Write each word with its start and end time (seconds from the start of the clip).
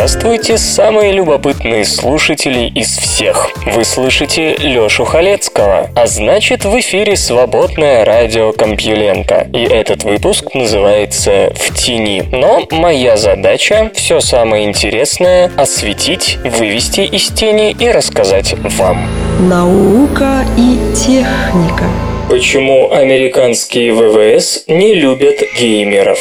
Здравствуйте, 0.00 0.56
самые 0.56 1.12
любопытные 1.12 1.84
слушатели 1.84 2.72
из 2.74 2.88
всех. 2.96 3.50
Вы 3.66 3.84
слышите 3.84 4.56
Лёшу 4.56 5.04
Халецкого, 5.04 5.90
а 5.94 6.06
значит 6.06 6.64
в 6.64 6.80
эфире 6.80 7.16
свободное 7.16 8.02
радио 8.06 8.52
Компьюлента. 8.52 9.46
И 9.52 9.62
этот 9.62 10.04
выпуск 10.04 10.54
называется 10.54 11.52
«В 11.54 11.74
тени». 11.74 12.22
Но 12.32 12.66
моя 12.70 13.18
задача 13.18 13.90
все 13.92 14.20
самое 14.20 14.64
интересное 14.66 15.52
осветить, 15.58 16.38
вывести 16.44 17.02
из 17.02 17.28
тени 17.28 17.76
и 17.78 17.90
рассказать 17.90 18.54
вам. 18.78 19.06
Наука 19.38 20.46
и 20.56 20.78
техника 20.96 21.84
Почему 22.30 22.90
американские 22.90 23.92
ВВС 23.92 24.64
не 24.66 24.94
любят 24.94 25.42
геймеров? 25.58 26.18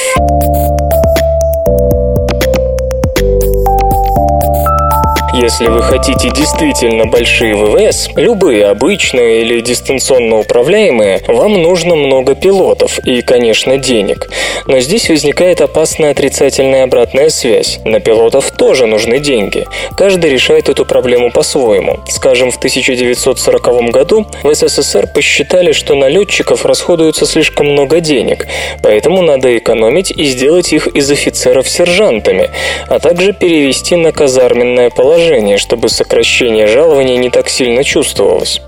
Если 5.41 5.67
вы 5.67 5.81
хотите 5.81 6.31
действительно 6.31 7.05
большие 7.05 7.55
ВВС, 7.55 8.09
любые 8.17 8.65
обычные 8.65 9.41
или 9.41 9.61
дистанционно 9.61 10.39
управляемые, 10.39 11.21
вам 11.29 11.53
нужно 11.53 11.95
много 11.95 12.35
пилотов 12.35 12.99
и, 13.05 13.21
конечно, 13.21 13.77
денег. 13.77 14.29
Но 14.67 14.81
здесь 14.81 15.07
возникает 15.07 15.61
опасная 15.61 16.11
отрицательная 16.11 16.83
обратная 16.83 17.29
связь. 17.29 17.79
На 17.85 18.01
пилотов 18.01 18.51
тоже 18.51 18.85
нужны 18.85 19.19
деньги. 19.19 19.65
Каждый 19.95 20.29
решает 20.29 20.67
эту 20.67 20.85
проблему 20.85 21.31
по-своему. 21.31 21.99
Скажем, 22.09 22.51
в 22.51 22.57
1940 22.57 23.91
году 23.91 24.25
в 24.43 24.53
СССР 24.53 25.07
посчитали, 25.07 25.71
что 25.71 25.95
на 25.95 26.09
летчиков 26.09 26.65
расходуется 26.65 27.25
слишком 27.25 27.67
много 27.67 28.01
денег, 28.01 28.45
поэтому 28.83 29.21
надо 29.21 29.57
экономить 29.57 30.11
и 30.11 30.25
сделать 30.25 30.73
их 30.73 30.87
из 30.87 31.09
офицеров 31.09 31.69
сержантами, 31.69 32.49
а 32.89 32.99
также 32.99 33.31
перевести 33.31 33.95
на 33.95 34.11
казарменное 34.11 34.89
положение 34.89 35.28
положение, 35.29 35.57
чтобы 35.57 35.89
сокращение 35.89 36.65
жалования 36.65 37.17
не 37.17 37.29
так 37.29 37.49
сильно 37.49 37.83
чувствовалось. 37.83 38.61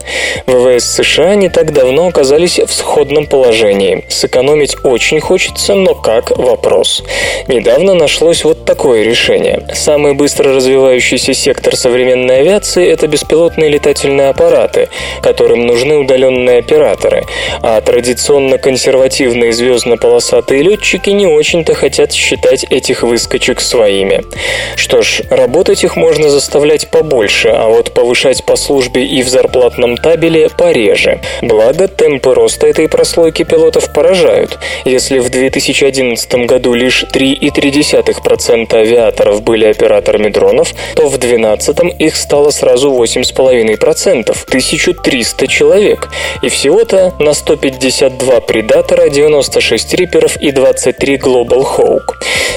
ВВС 0.45 0.85
США 0.85 1.33
не 1.33 1.49
так 1.49 1.73
давно 1.73 2.07
оказались 2.07 2.59
в 2.59 2.71
сходном 2.71 3.25
положении. 3.25 4.05
Сэкономить 4.09 4.75
очень 4.83 5.19
хочется, 5.19 5.73
но 5.73 5.95
как– 5.95 6.29
вопрос. 6.37 7.03
Недавно 7.47 7.95
нашлось 7.95 8.43
вот 8.43 8.65
такое 8.65 9.03
решение. 9.03 9.65
Самый 9.73 10.13
быстро 10.13 10.53
развивающийся 10.53 11.33
сектор 11.33 11.75
современной 11.75 12.41
авиации– 12.41 12.87
это 12.93 13.07
беспилотные 13.07 13.69
летательные 13.69 14.29
аппараты, 14.29 14.89
которым 15.23 15.65
нужны 15.65 15.97
удаленные 15.97 16.59
операторы, 16.59 17.25
а 17.63 17.81
традиционно 17.81 18.59
консервативные 18.59 19.51
звездно-полосатые 19.51 20.61
летчики 20.61 21.09
не 21.09 21.25
очень-то 21.25 21.73
хотят 21.73 22.13
считать 22.13 22.65
этих 22.69 23.01
выскочек 23.01 23.61
своими. 23.61 24.21
Что 24.75 25.01
ж, 25.01 25.21
работать 25.31 25.83
их 25.83 25.95
можно 25.95 26.29
заставить 26.29 26.50
оставлять 26.51 26.89
побольше, 26.89 27.47
а 27.47 27.69
вот 27.69 27.93
повышать 27.93 28.43
по 28.43 28.57
службе 28.57 29.05
и 29.05 29.23
в 29.23 29.29
зарплатном 29.29 29.95
табеле 29.95 30.49
пореже. 30.49 31.21
Благо, 31.41 31.87
темпы 31.87 32.35
роста 32.35 32.67
этой 32.67 32.89
прослойки 32.89 33.43
пилотов 33.43 33.93
поражают. 33.93 34.59
Если 34.83 35.19
в 35.19 35.29
2011 35.29 36.33
году 36.45 36.73
лишь 36.73 37.05
3,3% 37.05 38.75
авиаторов 38.75 39.41
были 39.43 39.63
операторами 39.63 40.27
дронов, 40.27 40.73
то 40.95 41.07
в 41.07 41.17
2012 41.17 42.01
их 42.01 42.17
стало 42.17 42.49
сразу 42.49 42.91
8,5%, 42.91 44.35
1300 44.49 45.47
человек. 45.47 46.09
И 46.41 46.49
всего-то 46.49 47.13
на 47.17 47.33
152 47.33 48.41
предатора, 48.41 49.07
96 49.07 49.93
риперов 49.93 50.35
и 50.35 50.51
23 50.51 51.15
Global 51.15 51.65
Hawk. 51.77 52.15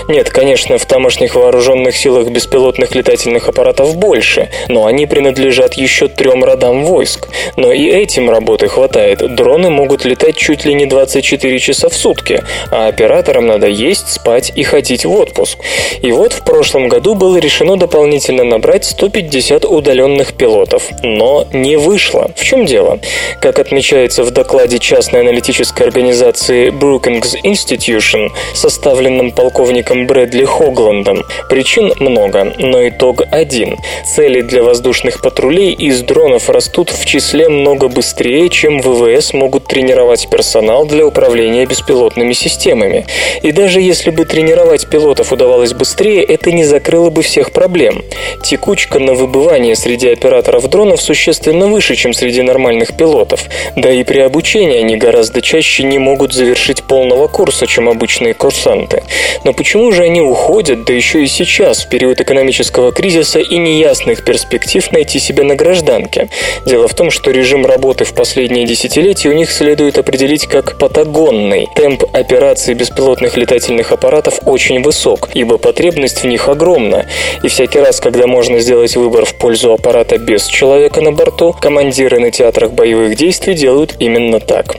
Нет, 0.09 0.29
конечно, 0.29 0.77
в 0.79 0.85
тамошних 0.85 1.35
вооруженных 1.35 1.97
силах 1.97 2.29
беспилотных 2.29 2.95
летательных 2.95 3.49
аппаратов 3.49 3.84
самолетов 3.85 3.97
больше, 3.97 4.49
но 4.69 4.87
они 4.87 5.07
принадлежат 5.07 5.75
еще 5.75 6.09
трем 6.09 6.45
родам 6.45 6.85
войск. 6.85 7.29
Но 7.57 7.73
и 7.73 7.87
этим 7.87 8.31
работы 8.31 8.69
хватает. 8.69 9.35
Дроны 9.35 9.71
могут 9.71 10.05
летать 10.05 10.37
чуть 10.37 10.65
ли 10.65 10.75
не 10.75 10.87
24 10.87 11.59
часа 11.59 11.89
в 11.89 11.95
сутки, 11.95 12.43
а 12.71 12.89
операторам 12.89 13.47
надо 13.47 13.67
есть, 13.67 14.09
спать 14.09 14.53
и 14.55 14.63
ходить 14.63 15.05
в 15.05 15.13
отпуск. 15.13 15.59
И 16.03 16.13
вот 16.13 16.33
в 16.33 16.45
прошлом 16.45 16.89
году 16.89 17.15
было 17.15 17.37
решено 17.39 17.77
дополнительно 17.77 18.45
набрать 18.45 18.85
150 18.85 19.65
удаленных 19.65 20.35
пилотов. 20.35 20.83
Но 21.03 21.47
не 21.53 21.77
вышло. 21.77 22.31
В 22.37 22.45
чем 22.45 22.67
дело? 22.67 22.99
Как 23.41 23.59
отмечается 23.59 24.25
в 24.25 24.31
докладе 24.31 24.79
частной 24.79 25.21
аналитической 25.21 25.87
организации 25.87 26.71
Brookings 26.71 27.35
Institution, 27.45 28.29
составленном 28.55 29.33
полковником 29.33 30.07
Брэдли 30.07 30.45
Хогландом, 30.45 31.23
причин 31.49 31.93
много, 32.01 32.53
но 32.59 32.89
итог 32.89 33.23
один. 33.31 33.74
Цели 34.05 34.41
для 34.41 34.63
воздушных 34.63 35.21
патрулей 35.21 35.73
из 35.73 36.03
дронов 36.03 36.49
растут 36.51 36.91
в 36.91 37.05
числе 37.05 37.49
много 37.49 37.89
быстрее, 37.89 38.49
чем 38.49 38.81
ВВС 38.81 39.33
могут 39.33 39.67
тренировать 39.67 40.29
персонал 40.31 40.87
для 40.87 41.07
управления 41.07 41.67
беспилотными 41.67 42.33
системами. 42.33 43.07
И 43.43 43.53
даже 43.53 43.81
если 43.81 44.11
бы 44.11 44.25
тренировать 44.25 44.89
пилотов 44.89 45.33
удавалось 45.33 45.73
быстрее, 45.73 46.23
это 46.23 46.53
не 46.53 46.65
закрыло 46.65 47.11
бы 47.11 47.23
всех 47.23 47.53
проблем. 47.53 48.03
Текучка 48.43 48.99
на 48.99 49.15
выбывание 49.15 49.77
среди 49.77 50.09
операторов 50.09 50.69
дронов 50.69 51.01
существенно 51.01 51.67
выше, 51.67 51.97
чем 51.97 52.13
среди 52.13 52.43
нормальных 52.43 52.97
пилотов. 52.97 53.45
Да 53.77 53.91
и 53.91 54.05
при 54.05 54.21
обучении 54.21 54.79
они 54.79 54.97
гораздо 54.97 55.41
чаще 55.41 55.83
не 55.83 55.99
могут 55.99 56.33
завершить 56.33 56.83
полного 56.83 57.29
курса, 57.29 57.67
чем 57.67 57.89
обычные 57.89 58.35
курсанты. 58.35 59.03
Но 59.45 59.53
почему 59.53 59.93
же 59.93 60.03
они 60.03 60.21
уходят, 60.21 60.85
да 60.85 60.93
еще 60.93 61.23
и 61.23 61.27
сейчас, 61.27 61.85
в 61.85 61.89
период 61.89 62.21
экономического 62.21 62.93
кризиса, 62.93 63.41
и 63.41 63.57
неясных 63.65 64.25
перспектив 64.25 64.93
найти 64.93 65.19
себя 65.19 65.43
на 65.43 65.57
гражданке. 65.57 66.29
Дело 66.67 66.87
в 66.87 66.95
том, 66.95 67.11
что 67.11 67.31
режим 67.31 67.67
работы 67.67 68.05
в 68.05 68.15
последние 68.15 68.67
десятилетия 68.67 69.31
у 69.31 69.33
них 69.33 69.51
следует 69.51 69.99
определить 69.99 70.47
как 70.47 70.79
патагонный. 70.79 71.67
Темп 71.75 72.05
операции 72.13 72.75
беспилотных 72.75 73.37
летательных 73.37 73.91
аппаратов 73.93 74.41
очень 74.47 74.83
высок, 74.83 75.31
ибо 75.35 75.59
потребность 75.59 76.23
в 76.23 76.27
них 76.27 76.49
огромна. 76.49 77.07
И 77.43 77.49
всякий 77.49 77.81
раз, 77.81 78.01
когда 78.01 78.27
можно 78.27 78.61
сделать 78.61 78.97
выбор 78.97 79.25
в 79.25 79.35
пользу 79.35 79.73
аппарата 79.73 80.19
без 80.19 80.47
человека 80.47 81.01
на 81.01 81.13
борту, 81.13 81.55
командиры 81.59 82.21
на 82.21 82.31
театрах 82.31 82.73
боевых 82.73 83.17
действий 83.17 83.55
делают 83.55 83.95
именно 83.99 84.41
так. 84.41 84.77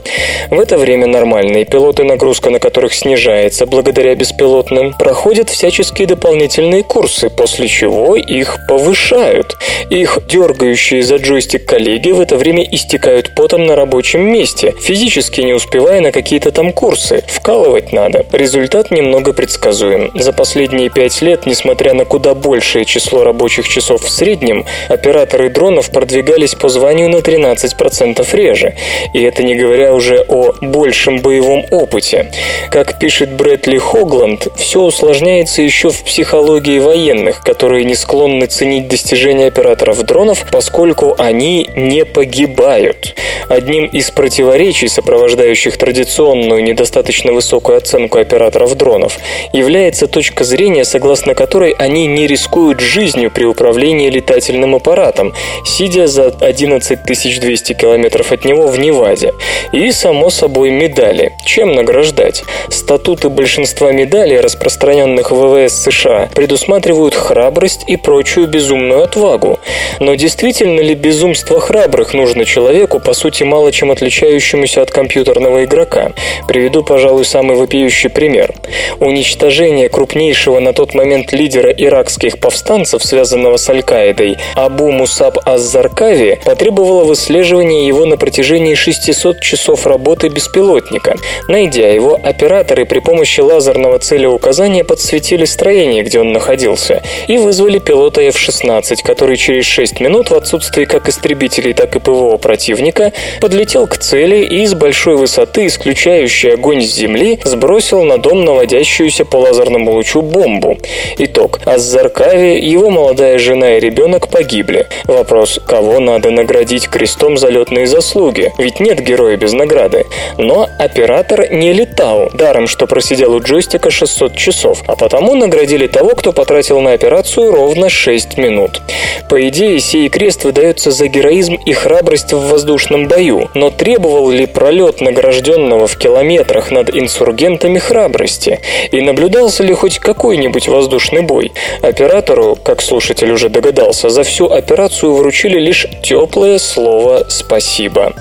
В 0.50 0.60
это 0.60 0.78
время 0.78 1.06
нормальные 1.06 1.64
пилоты, 1.64 2.04
нагрузка 2.04 2.50
на 2.50 2.58
которых 2.58 2.94
снижается 2.94 3.66
благодаря 3.66 4.14
беспилотным, 4.14 4.94
проходят 4.98 5.50
всяческие 5.50 6.06
дополнительные 6.06 6.82
курсы, 6.82 7.30
после 7.30 7.68
чего 7.68 8.16
их 8.16 8.58
повышают. 8.76 9.56
Их 9.88 10.18
дергающие 10.28 11.02
за 11.02 11.16
джойстик 11.16 11.64
коллеги 11.64 12.10
в 12.10 12.20
это 12.20 12.36
время 12.36 12.62
истекают 12.62 13.34
потом 13.34 13.64
на 13.64 13.74
рабочем 13.74 14.20
месте, 14.20 14.74
физически 14.78 15.40
не 15.40 15.54
успевая 15.54 16.02
на 16.02 16.12
какие-то 16.12 16.50
там 16.50 16.72
курсы. 16.72 17.24
Вкалывать 17.26 17.92
надо. 17.92 18.26
Результат 18.32 18.90
немного 18.90 19.32
предсказуем. 19.32 20.10
За 20.14 20.32
последние 20.34 20.90
пять 20.90 21.22
лет, 21.22 21.46
несмотря 21.46 21.94
на 21.94 22.04
куда 22.04 22.34
большее 22.34 22.84
число 22.84 23.24
рабочих 23.24 23.66
часов 23.66 24.02
в 24.02 24.10
среднем, 24.10 24.66
операторы 24.88 25.48
дронов 25.48 25.90
продвигались 25.90 26.54
по 26.54 26.68
званию 26.68 27.08
на 27.08 27.16
13% 27.16 28.36
реже. 28.36 28.74
И 29.14 29.22
это 29.22 29.42
не 29.42 29.54
говоря 29.54 29.94
уже 29.94 30.22
о 30.28 30.52
большем 30.60 31.20
боевом 31.20 31.64
опыте. 31.70 32.30
Как 32.70 32.98
пишет 32.98 33.32
Брэдли 33.32 33.78
Хогланд, 33.78 34.48
все 34.56 34.82
усложняется 34.82 35.62
еще 35.62 35.88
в 35.88 36.02
психологии 36.02 36.78
военных, 36.78 37.40
которые 37.42 37.84
не 37.84 37.94
склонны 37.94 38.44
ценить 38.46 38.65
оценить 38.66 38.88
достижения 38.88 39.46
операторов 39.46 40.02
дронов, 40.02 40.44
поскольку 40.50 41.14
они 41.18 41.70
не 41.76 42.04
погибают. 42.04 43.14
Одним 43.48 43.86
из 43.86 44.10
противоречий, 44.10 44.88
сопровождающих 44.88 45.76
традиционную 45.76 46.64
недостаточно 46.64 47.32
высокую 47.32 47.78
оценку 47.78 48.18
операторов 48.18 48.74
дронов, 48.74 49.18
является 49.52 50.08
точка 50.08 50.42
зрения, 50.42 50.84
согласно 50.84 51.34
которой 51.34 51.70
они 51.78 52.06
не 52.06 52.26
рискуют 52.26 52.80
жизнью 52.80 53.30
при 53.30 53.44
управлении 53.44 54.10
летательным 54.10 54.74
аппаратом, 54.74 55.32
сидя 55.64 56.08
за 56.08 56.26
11 56.26 57.04
200 57.04 57.74
километров 57.74 58.32
от 58.32 58.44
него 58.44 58.66
в 58.66 58.78
Неваде. 58.78 59.32
И, 59.72 59.92
само 59.92 60.30
собой, 60.30 60.70
медали. 60.70 61.32
Чем 61.44 61.72
награждать? 61.72 62.42
Статуты 62.68 63.28
большинства 63.28 63.92
медалей, 63.92 64.40
распространенных 64.40 65.30
в 65.30 65.36
ВВС 65.36 65.84
США, 65.84 66.28
предусматривают 66.34 67.14
храбрость 67.14 67.84
и 67.86 67.96
прочую 67.96 68.45
свою 68.46 68.50
безумную 68.50 69.02
отвагу. 69.02 69.58
Но 70.00 70.14
действительно 70.14 70.80
ли 70.80 70.94
безумство 70.94 71.60
храбрых 71.60 72.14
нужно 72.14 72.44
человеку, 72.44 73.00
по 73.00 73.14
сути, 73.14 73.44
мало 73.44 73.72
чем 73.72 73.90
отличающемуся 73.90 74.82
от 74.82 74.90
компьютерного 74.90 75.64
игрока? 75.64 76.12
Приведу, 76.48 76.82
пожалуй, 76.82 77.24
самый 77.24 77.56
вопиющий 77.56 78.10
пример. 78.10 78.54
Уничтожение 79.00 79.88
крупнейшего 79.88 80.60
на 80.60 80.72
тот 80.72 80.94
момент 80.94 81.32
лидера 81.32 81.70
иракских 81.70 82.38
повстанцев, 82.38 83.04
связанного 83.04 83.56
с 83.56 83.68
Аль-Каидой, 83.68 84.36
Абу 84.54 84.90
Мусаб 84.90 85.38
Аз-Заркави, 85.44 86.38
потребовало 86.44 87.04
выслеживания 87.04 87.86
его 87.86 88.06
на 88.06 88.16
протяжении 88.16 88.74
600 88.74 89.40
часов 89.40 89.86
работы 89.86 90.28
беспилотника. 90.28 91.16
Найдя 91.48 91.88
его, 91.88 92.18
операторы 92.22 92.84
при 92.84 93.00
помощи 93.00 93.40
лазерного 93.40 93.98
целеуказания 93.98 94.84
подсветили 94.84 95.44
строение, 95.44 96.02
где 96.02 96.20
он 96.20 96.32
находился, 96.32 97.02
и 97.28 97.38
вызвали 97.38 97.78
пилота 97.78 98.20
F-16, 98.36 99.02
который 99.02 99.36
через 99.36 99.64
6 99.64 100.00
минут 100.00 100.30
в 100.30 100.34
отсутствии 100.34 100.84
как 100.84 101.08
истребителей, 101.08 101.72
так 101.72 101.96
и 101.96 102.00
ПВО 102.00 102.36
противника 102.36 103.12
подлетел 103.40 103.86
к 103.86 103.96
цели 103.96 104.44
и 104.44 104.66
с 104.66 104.74
большой 104.74 105.16
высоты, 105.16 105.66
исключающей 105.66 106.52
огонь 106.52 106.82
с 106.82 106.94
земли, 106.94 107.40
сбросил 107.44 108.04
на 108.04 108.18
дом 108.18 108.44
наводящуюся 108.44 109.24
по 109.24 109.36
лазерному 109.38 109.92
лучу 109.92 110.22
бомбу. 110.22 110.78
Итог. 111.18 111.60
Аззаркави, 111.64 112.60
его 112.60 112.90
молодая 112.90 113.38
жена 113.38 113.76
и 113.76 113.80
ребенок 113.80 114.28
погибли. 114.28 114.86
Вопрос, 115.04 115.58
кого 115.66 115.98
надо 115.98 116.30
наградить 116.30 116.88
крестом 116.88 117.38
за 117.38 117.48
летные 117.48 117.86
заслуги? 117.86 118.52
Ведь 118.58 118.80
нет 118.80 119.00
героя 119.00 119.36
без 119.36 119.52
награды. 119.52 120.04
Но 120.36 120.68
оператор 120.78 121.50
не 121.50 121.72
летал, 121.72 122.30
даром, 122.34 122.66
что 122.66 122.86
просидел 122.86 123.34
у 123.34 123.40
джойстика 123.40 123.90
600 123.90 124.36
часов, 124.36 124.82
а 124.86 124.96
потому 124.96 125.34
наградили 125.34 125.86
того, 125.86 126.10
кто 126.10 126.32
потратил 126.32 126.80
на 126.80 126.92
операцию 126.92 127.50
ровно 127.50 127.88
6 127.88 128.25
минут. 128.36 128.82
По 129.28 129.48
идее, 129.48 129.80
сей 129.80 130.08
крест 130.08 130.44
выдается 130.44 130.90
за 130.90 131.08
героизм 131.08 131.54
и 131.54 131.72
храбрость 131.72 132.32
в 132.32 132.48
воздушном 132.48 133.08
бою, 133.08 133.50
но 133.54 133.70
требовал 133.70 134.30
ли 134.30 134.46
пролет 134.46 135.00
награжденного 135.00 135.86
в 135.86 135.96
километрах 135.96 136.70
над 136.70 136.94
инсургентами 136.94 137.78
храбрости? 137.78 138.60
И 138.92 139.00
наблюдался 139.00 139.64
ли 139.64 139.74
хоть 139.74 139.98
какой-нибудь 139.98 140.68
воздушный 140.68 141.22
бой? 141.22 141.52
Оператору, 141.82 142.56
как 142.62 142.82
слушатель 142.82 143.30
уже 143.32 143.48
догадался, 143.48 144.10
за 144.10 144.22
всю 144.22 144.46
операцию 144.46 145.12
вручили 145.14 145.58
лишь 145.58 145.86
теплое 146.02 146.58
слово 146.58 147.26
«спасибо». 147.28 148.12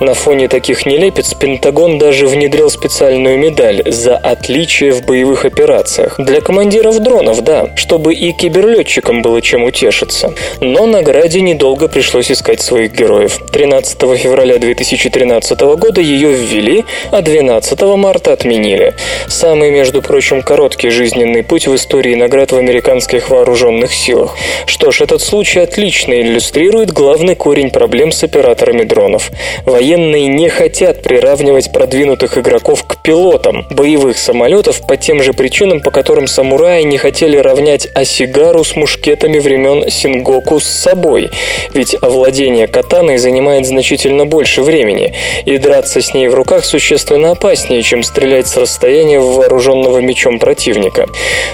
На 0.00 0.14
фоне 0.14 0.48
таких 0.48 0.86
нелепец 0.86 1.34
Пентагон 1.34 1.98
даже 1.98 2.26
внедрил 2.26 2.70
специальную 2.70 3.38
медаль 3.38 3.82
за 3.86 4.16
отличие 4.16 4.92
в 4.92 5.04
боевых 5.04 5.44
операциях. 5.44 6.16
Для 6.18 6.40
командиров 6.40 6.98
дронов, 7.00 7.42
да, 7.42 7.70
чтобы 7.76 8.14
и 8.14 8.32
киберлетчикам 8.32 9.22
было 9.22 9.42
чем 9.52 9.64
утешиться. 9.64 10.32
Но 10.60 10.86
награде 10.86 11.42
недолго 11.42 11.86
пришлось 11.86 12.30
искать 12.30 12.62
своих 12.62 12.92
героев. 12.92 13.38
13 13.52 13.98
февраля 14.16 14.56
2013 14.56 15.60
года 15.76 16.00
ее 16.00 16.32
ввели, 16.32 16.86
а 17.10 17.20
12 17.20 17.82
марта 17.96 18.32
отменили. 18.32 18.94
Самый, 19.28 19.70
между 19.70 20.00
прочим, 20.00 20.40
короткий 20.40 20.88
жизненный 20.88 21.42
путь 21.42 21.66
в 21.66 21.74
истории 21.74 22.14
наград 22.14 22.52
в 22.52 22.56
американских 22.56 23.28
вооруженных 23.28 23.92
силах. 23.92 24.36
Что 24.64 24.90
ж, 24.90 25.02
этот 25.02 25.20
случай 25.20 25.60
отлично 25.60 26.14
иллюстрирует 26.14 26.90
главный 26.90 27.34
корень 27.34 27.70
проблем 27.70 28.10
с 28.10 28.24
операторами 28.24 28.84
дронов. 28.84 29.30
Военные 29.66 30.28
не 30.28 30.48
хотят 30.48 31.02
приравнивать 31.02 31.72
продвинутых 31.72 32.38
игроков 32.38 32.84
к 32.84 33.02
пилотам 33.02 33.66
боевых 33.68 34.16
самолетов 34.16 34.86
по 34.86 34.96
тем 34.96 35.22
же 35.22 35.34
причинам, 35.34 35.82
по 35.82 35.90
которым 35.90 36.26
самураи 36.26 36.84
не 36.84 36.96
хотели 36.96 37.36
равнять 37.36 37.88
Осигару 37.94 38.64
с 38.64 38.76
мушкетами 38.76 39.41
времен 39.42 39.90
Сингоку 39.90 40.58
с 40.60 40.64
собой. 40.64 41.30
Ведь 41.74 41.94
овладение 42.00 42.66
катаной 42.66 43.18
занимает 43.18 43.66
значительно 43.66 44.24
больше 44.24 44.62
времени, 44.62 45.14
и 45.44 45.58
драться 45.58 46.00
с 46.00 46.14
ней 46.14 46.28
в 46.28 46.34
руках 46.34 46.64
существенно 46.64 47.32
опаснее, 47.32 47.82
чем 47.82 48.02
стрелять 48.02 48.46
с 48.46 48.56
расстояния 48.56 49.20
в 49.20 49.36
вооруженного 49.36 49.98
мечом 49.98 50.38
противника. 50.38 51.06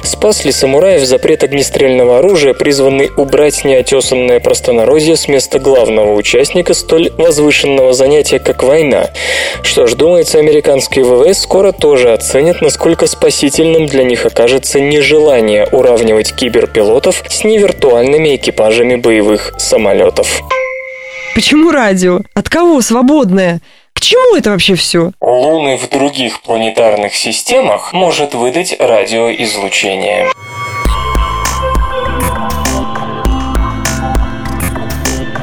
Спас 0.02 0.44
ли 0.44 0.52
самураев 0.52 1.04
запрет 1.04 1.44
огнестрельного 1.44 2.18
оружия, 2.18 2.54
призванный 2.54 3.10
убрать 3.16 3.64
неотесанное 3.64 4.40
простонародье 4.40 5.16
с 5.16 5.28
места 5.28 5.58
главного 5.58 6.14
участника 6.14 6.74
столь 6.74 7.10
возвышенного 7.16 7.92
занятия, 7.92 8.38
как 8.38 8.62
война? 8.62 9.10
Что 9.62 9.86
ж, 9.86 9.94
думается, 9.94 10.38
американские 10.38 11.04
ВВС 11.04 11.42
скоро 11.42 11.72
тоже 11.72 12.12
оценят, 12.12 12.60
насколько 12.60 13.06
спасительным 13.06 13.86
для 13.86 14.04
них 14.04 14.26
окажется 14.26 14.80
нежелание 14.80 15.66
уравнивать 15.72 16.34
киберпилотов 16.34 17.24
с 17.28 17.44
невиртуальными 17.78 18.36
экипажами 18.36 18.96
боевых 18.96 19.54
самолетов. 19.58 20.40
Почему 21.34 21.70
радио? 21.70 22.20
От 22.34 22.48
кого 22.48 22.80
свободное? 22.80 23.60
К 23.92 24.00
чему 24.00 24.36
это 24.36 24.50
вообще 24.50 24.74
все? 24.74 25.12
Луны 25.20 25.76
в 25.76 25.88
других 25.88 26.42
планетарных 26.42 27.14
системах 27.14 27.92
может 27.92 28.34
выдать 28.34 28.76
радиоизлучение. 28.78 30.26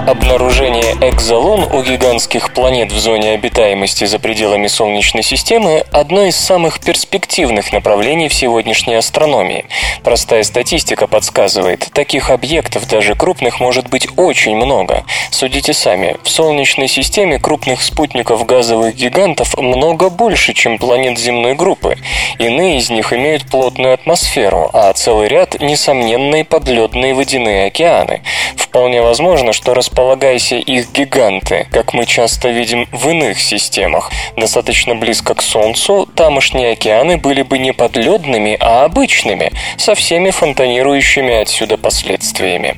Обнаружение 0.07 0.93
экзолун 1.01 1.63
у 1.63 1.81
гигантских 1.81 2.53
планет 2.53 2.91
в 2.91 2.99
зоне 2.99 3.31
обитаемости 3.31 4.05
за 4.05 4.19
пределами 4.19 4.67
Солнечной 4.67 5.23
системы– 5.23 5.83
одно 5.91 6.25
из 6.25 6.35
самых 6.35 6.79
перспективных 6.79 7.73
направлений 7.73 8.29
в 8.29 8.33
сегодняшней 8.35 8.93
астрономии. 8.95 9.65
Простая 10.03 10.43
статистика 10.43 11.07
подсказывает, 11.07 11.89
таких 11.91 12.29
объектов, 12.29 12.87
даже 12.87 13.15
крупных, 13.15 13.59
может 13.59 13.89
быть 13.89 14.07
очень 14.15 14.55
много. 14.55 15.05
Судите 15.31 15.73
сами, 15.73 16.17
в 16.21 16.29
Солнечной 16.29 16.87
системе 16.87 17.39
крупных 17.39 17.81
спутников 17.81 18.45
газовых 18.45 18.93
гигантов 18.93 19.57
много 19.57 20.11
больше, 20.11 20.53
чем 20.53 20.77
планет 20.77 21.17
земной 21.17 21.55
группы. 21.55 21.97
Иные 22.37 22.77
из 22.77 22.91
них 22.91 23.11
имеют 23.11 23.49
плотную 23.49 23.95
атмосферу, 23.95 24.69
а 24.71 24.93
целый 24.93 25.29
ряд– 25.29 25.59
несомненные 25.59 26.45
подледные 26.45 27.15
водяные 27.15 27.65
океаны. 27.65 28.21
Вполне 28.55 29.01
возможно, 29.01 29.51
что 29.51 29.73
располагайся 29.95 30.57
их 30.57 30.91
гиганты, 30.91 31.67
как 31.71 31.93
мы 31.93 32.05
часто 32.05 32.49
видим 32.49 32.85
в 32.91 33.07
иных 33.07 33.39
системах, 33.39 34.11
достаточно 34.35 34.93
близко 34.93 35.33
к 35.35 35.41
Солнцу, 35.41 36.09
тамошние 36.15 36.73
океаны 36.73 37.15
были 37.15 37.43
бы 37.43 37.59
не 37.59 37.71
подледными, 37.71 38.57
а 38.59 38.83
обычными, 38.83 39.53
со 39.77 39.95
всеми 39.95 40.31
фонтанирующими 40.31 41.33
отсюда 41.35 41.77
последствиями. 41.77 42.75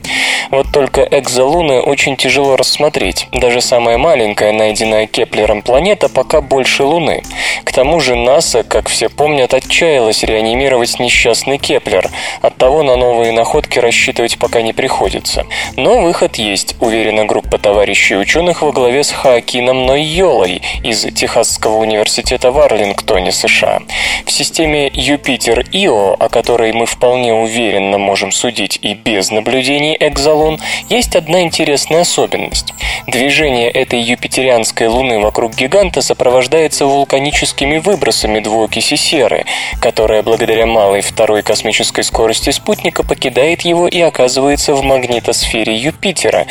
Вот 0.51 0.67
только 0.71 1.01
экзолуны 1.01 1.81
очень 1.81 2.17
тяжело 2.17 2.55
рассмотреть. 2.55 3.27
Даже 3.31 3.61
самая 3.61 3.97
маленькая, 3.97 4.51
найденная 4.51 5.07
Кеплером 5.07 5.63
планета, 5.63 6.09
пока 6.09 6.41
больше 6.41 6.83
Луны. 6.83 7.23
К 7.63 7.71
тому 7.73 7.99
же 7.99 8.15
НАСА, 8.15 8.63
как 8.63 8.87
все 8.87 9.09
помнят, 9.09 9.53
отчаялась 9.53 10.23
реанимировать 10.23 10.99
несчастный 10.99 11.57
Кеплер. 11.57 12.09
Оттого 12.41 12.83
на 12.83 12.95
новые 12.95 13.31
находки 13.31 13.79
рассчитывать 13.79 14.37
пока 14.37 14.61
не 14.61 14.73
приходится. 14.73 15.45
Но 15.75 16.01
выход 16.01 16.37
есть, 16.37 16.75
уверена 17.07 17.25
группа 17.25 17.57
товарищей 17.57 18.17
ученых 18.17 18.61
во 18.61 18.73
главе 18.73 19.01
с 19.01 19.11
Хаакином 19.11 19.85
Нойолой 19.85 20.61
из 20.83 21.03
Техасского 21.13 21.77
университета 21.77 22.51
в 22.51 22.59
Арлингтоне, 22.59 23.31
США. 23.31 23.81
В 24.25 24.31
системе 24.31 24.89
Юпитер-Ио, 24.89 26.17
о 26.19 26.27
которой 26.27 26.73
мы 26.73 26.85
вполне 26.85 27.33
уверенно 27.33 27.97
можем 27.97 28.33
судить 28.33 28.79
и 28.81 28.93
без 28.93 29.31
наблюдений 29.31 29.95
экзолун, 29.97 30.59
есть 30.89 31.15
одна 31.15 31.43
интересная 31.43 32.01
особенность. 32.01 32.73
Движение 33.07 33.71
этой 33.71 34.01
юпитерианской 34.01 34.87
Луны 34.87 35.19
вокруг 35.19 35.55
гиганта 35.55 36.01
сопровождается 36.01 36.85
вулканическими 36.85 37.77
выбросами 37.77 38.39
двуокиси 38.39 38.95
серы, 38.95 39.45
которая 39.79 40.23
благодаря 40.23 40.65
малой 40.65 40.99
второй 40.99 41.41
космической 41.41 42.01
скорости 42.01 42.49
спутника 42.49 43.03
покидает 43.03 43.61
его 43.61 43.87
и 43.87 44.01
оказывается 44.01 44.73
в 44.73 44.83
магнитосфере 44.83 45.73
Юпитера, 45.73 46.47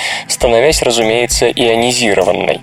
становясь, 0.46 0.80
разумеется, 0.82 1.50
ионизированной. 1.50 2.60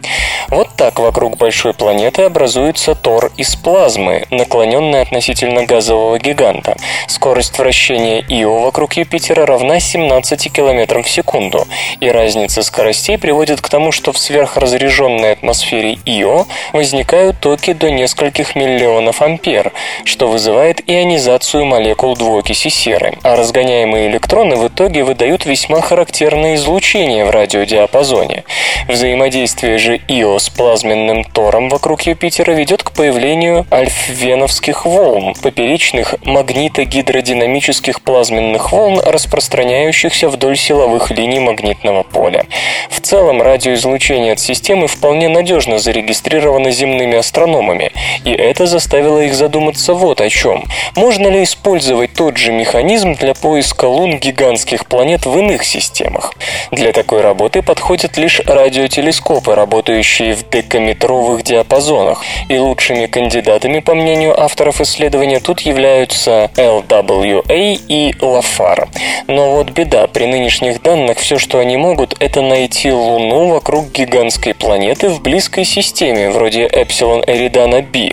Вот 0.47 0.69
так 0.77 0.99
вокруг 0.99 1.35
большой 1.35 1.73
планеты 1.73 2.21
образуется 2.21 2.95
тор 2.95 3.31
из 3.35 3.57
плазмы, 3.57 4.25
наклоненный 4.29 5.01
относительно 5.01 5.65
газового 5.65 6.17
гиганта. 6.17 6.77
Скорость 7.07 7.59
вращения 7.59 8.23
Ио 8.29 8.59
вокруг 8.59 8.93
Юпитера 8.93 9.45
равна 9.45 9.81
17 9.81 10.53
км 10.53 11.03
в 11.03 11.09
секунду, 11.09 11.67
и 11.99 12.07
разница 12.07 12.63
скоростей 12.63 13.17
приводит 13.17 13.59
к 13.59 13.67
тому, 13.67 13.91
что 13.91 14.13
в 14.13 14.17
сверхразряженной 14.17 15.33
атмосфере 15.33 15.97
Ио 16.05 16.45
возникают 16.71 17.41
токи 17.41 17.73
до 17.73 17.91
нескольких 17.91 18.55
миллионов 18.55 19.21
ампер, 19.21 19.73
что 20.05 20.27
вызывает 20.29 20.81
ионизацию 20.89 21.65
молекул 21.65 22.15
двуокиси 22.15 22.69
серы, 22.69 23.17
а 23.23 23.35
разгоняемые 23.35 24.09
электроны 24.09 24.55
в 24.55 24.69
итоге 24.69 25.03
выдают 25.03 25.45
весьма 25.45 25.81
характерное 25.81 26.55
излучение 26.55 27.25
в 27.25 27.29
радиодиапазоне 27.31 27.72
диапазоне. 27.73 28.43
Взаимодействие 28.87 29.77
же 29.79 29.99
Ио 30.07 30.37
с 30.37 30.49
плазменным 30.49 31.23
тором 31.23 31.69
вокруг 31.69 32.03
Юпитера 32.03 32.51
ведет 32.51 32.83
к 32.83 32.91
появлению 32.91 33.65
альфвеновских 33.71 34.85
волн, 34.85 35.33
поперечных 35.41 36.15
магнитогидродинамических 36.23 38.01
плазменных 38.01 38.71
волн, 38.71 38.99
распространяющихся 39.03 40.29
вдоль 40.29 40.55
силовых 40.55 41.09
линий 41.09 41.39
магнитного 41.39 42.03
поля. 42.03 42.45
В 42.89 43.01
целом, 43.01 43.41
радиоизлучение 43.41 44.33
от 44.33 44.39
системы 44.39 44.87
вполне 44.87 45.29
надежно 45.29 45.79
зарегистрировано 45.79 46.71
земными 46.71 47.17
астрономами, 47.17 47.91
и 48.23 48.31
это 48.31 48.67
заставило 48.67 49.19
их 49.19 49.33
задуматься 49.33 49.93
вот 49.95 50.21
о 50.21 50.29
чем. 50.29 50.65
Можно 50.95 51.27
ли 51.27 51.43
использовать 51.43 52.13
тот 52.13 52.37
же 52.37 52.51
механизм 52.51 53.15
для 53.15 53.33
поиска 53.33 53.85
лун 53.85 54.19
гигантских 54.19 54.85
планет 54.85 55.25
в 55.25 55.35
иных 55.37 55.63
системах? 55.63 56.33
Для 56.71 56.91
такой 56.91 57.21
работы 57.21 57.62
подходят 57.63 58.17
лишь 58.17 58.39
радиотелескопы, 58.41 59.55
работающие 59.55 60.35
в 60.35 60.49
декаметровых 60.49 61.43
диапазонах, 61.43 62.23
и 62.49 62.57
лучшими 62.57 63.07
кандидатами, 63.07 63.79
по 63.79 63.95
мнению 63.95 64.39
авторов 64.39 64.81
исследования, 64.81 65.39
тут 65.39 65.61
являются 65.61 66.51
LWA 66.55 67.79
и 67.87 68.11
LAFAR. 68.19 68.87
Но 69.27 69.55
вот 69.55 69.71
беда, 69.71 70.07
при 70.07 70.25
нынешних 70.25 70.81
данных 70.81 71.19
все, 71.19 71.37
что 71.37 71.59
они 71.59 71.77
могут, 71.77 72.15
это 72.19 72.41
найти 72.41 72.91
Луну 72.91 73.49
вокруг 73.49 73.91
гигантской 73.91 74.53
планеты 74.53 75.09
в 75.09 75.21
близкой 75.21 75.65
системе, 75.65 76.29
вроде 76.29 76.65
Эпсилон 76.65 77.23
Эридана 77.25 77.81
B, 77.81 78.11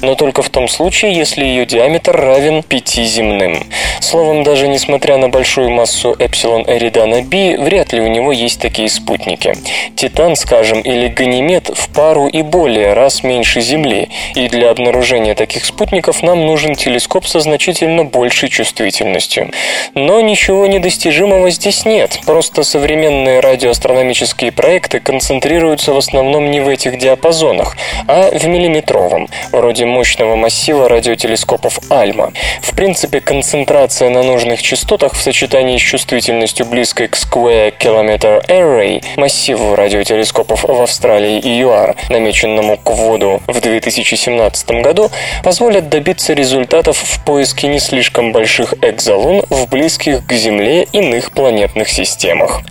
но 0.00 0.14
только 0.14 0.42
в 0.42 0.50
том 0.50 0.68
случае, 0.68 1.14
если 1.14 1.44
ее 1.44 1.66
диаметр 1.66 2.16
равен 2.16 2.62
5 2.62 2.88
земным. 2.88 3.66
Словом, 4.00 4.42
даже 4.42 4.68
несмотря 4.68 5.16
на 5.16 5.28
большую 5.28 5.70
массу 5.70 6.14
Эпсилон 6.18 6.64
Эридана 6.66 7.22
B, 7.22 7.56
вряд 7.58 7.92
ли 7.92 8.00
у 8.00 8.06
него 8.06 8.32
есть 8.32 8.60
такие 8.60 8.88
спутники. 8.92 9.54
Титан, 9.96 10.36
скажем, 10.36 10.80
или 10.80 11.08
Ганимед 11.08 11.70
в 11.74 11.88
пару 11.92 12.26
и 12.28 12.42
более 12.42 12.92
раз 12.92 13.22
меньше 13.22 13.60
Земли, 13.60 14.08
и 14.34 14.48
для 14.48 14.70
обнаружения 14.70 15.34
таких 15.34 15.64
спутников 15.64 16.22
нам 16.22 16.46
нужен 16.46 16.74
телескоп 16.74 17.26
со 17.26 17.40
значительно 17.40 18.04
большей 18.04 18.48
чувствительностью. 18.48 19.50
Но 19.94 20.20
ничего 20.20 20.66
недостижимого 20.66 21.50
здесь 21.50 21.84
нет, 21.84 22.20
просто 22.26 22.62
современные 22.62 23.40
радиоастрономические 23.40 24.52
проекты 24.52 25.00
концентрируются 25.00 25.92
в 25.92 25.98
основном 25.98 26.50
не 26.50 26.60
в 26.60 26.68
этих 26.68 26.98
диапазонах, 26.98 27.76
а 28.06 28.30
в 28.30 28.46
миллиметровом, 28.46 29.28
вроде 29.52 29.86
мощного 29.86 30.36
массива 30.36 30.88
радиотелескопов 30.88 31.78
Альма. 31.90 32.32
В 32.60 32.74
принципе, 32.74 33.20
концентрация 33.20 34.10
на 34.10 34.22
нужных 34.22 34.62
частотах 34.62 35.14
в 35.14 35.22
сочетании 35.22 35.78
с 35.78 35.80
чувствительностью 35.80 36.66
близкой 36.66 37.08
к 37.08 37.14
Square 37.14 37.74
Kilometer 37.78 38.44
Array, 38.48 38.81
массиву 39.16 39.74
радиотелескопов 39.74 40.64
в 40.64 40.82
Австралии 40.82 41.38
и 41.38 41.60
ЮАР, 41.60 41.96
намеченному 42.08 42.76
к 42.76 42.90
вводу 42.90 43.40
в 43.46 43.60
2017 43.60 44.70
году, 44.82 45.10
позволят 45.42 45.88
добиться 45.88 46.32
результатов 46.32 46.96
в 46.98 47.24
поиске 47.24 47.68
не 47.68 47.80
слишком 47.80 48.32
больших 48.32 48.74
экзолун 48.82 49.44
в 49.50 49.68
близких 49.68 50.26
к 50.26 50.32
Земле 50.32 50.84
иных 50.92 51.32
планетных 51.32 51.88
системах. 51.88 52.62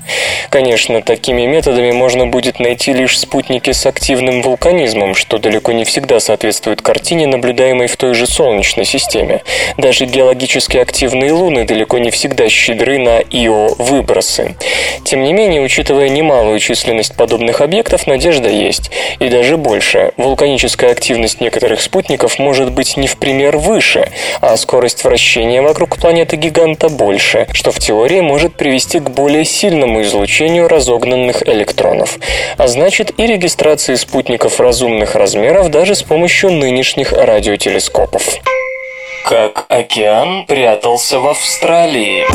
Конечно, 0.50 1.02
такими 1.02 1.46
методами 1.46 1.92
можно 1.92 2.28
будет 2.28 2.60
найти 2.60 2.94
лишь 2.94 3.20
спутники 3.20 3.72
с 3.72 3.86
активным 3.86 4.42
вулканизмом, 4.42 5.16
что 5.16 5.38
далеко 5.38 5.72
не 5.72 5.86
всегда 5.86 6.20
соответствует 6.20 6.82
картине, 6.82 7.28
наблюдаемой 7.28 7.88
в 7.88 7.96
той 7.98 8.14
же 8.14 8.28
Солнечной 8.28 8.86
системе. 8.86 9.44
Даже 9.78 10.06
геологически 10.06 10.78
активные 10.78 11.32
луны 11.32 11.66
далеко 11.66 11.98
не 12.00 12.12
всегда 12.12 12.50
щедры 12.50 12.98
на 12.98 13.20
ИО-выбросы. 13.20 14.56
Тем 15.04 15.24
не 15.24 15.34
менее, 15.34 15.62
учитывая 15.62 15.91
немалую 15.92 16.60
численность 16.60 17.16
подобных 17.16 17.62
объектов, 17.62 18.08
надежда 18.08 18.50
есть. 18.50 18.92
И 19.20 19.30
даже 19.30 19.58
больше. 19.58 20.12
Вулканическая 20.18 20.92
активность 20.92 21.42
некоторых 21.42 21.82
спутников 21.82 22.40
может 22.40 22.72
быть 22.72 22.98
не 22.98 23.08
в 23.08 23.18
пример 23.18 23.58
выше, 23.58 24.10
а 24.40 24.58
скорость 24.58 25.04
вращения 25.04 25.62
вокруг 25.62 25.98
планеты-гиганта 25.98 26.90
больше, 26.90 27.48
что 27.54 27.72
в 27.72 27.80
теории 27.80 28.22
может 28.22 28.56
привести 28.56 29.00
к 29.00 29.10
более 29.10 29.46
сильному 29.46 30.02
излучению 30.02 30.68
разогнанных 30.68 31.48
электронов. 31.48 32.18
А 32.58 32.68
значит 32.68 33.20
и 33.20 33.28
регистрации 33.28 33.96
спутников 33.96 34.60
разумных 34.60 35.16
размеров 35.16 35.70
даже 35.70 35.96
с 35.96 36.04
помощью 36.04 36.52
нынешних 36.52 37.12
радиотелескопов. 37.12 38.38
Как 39.26 39.66
океан 39.70 40.46
прятался 40.46 41.20
в 41.20 41.28
Австралии. 41.28 42.26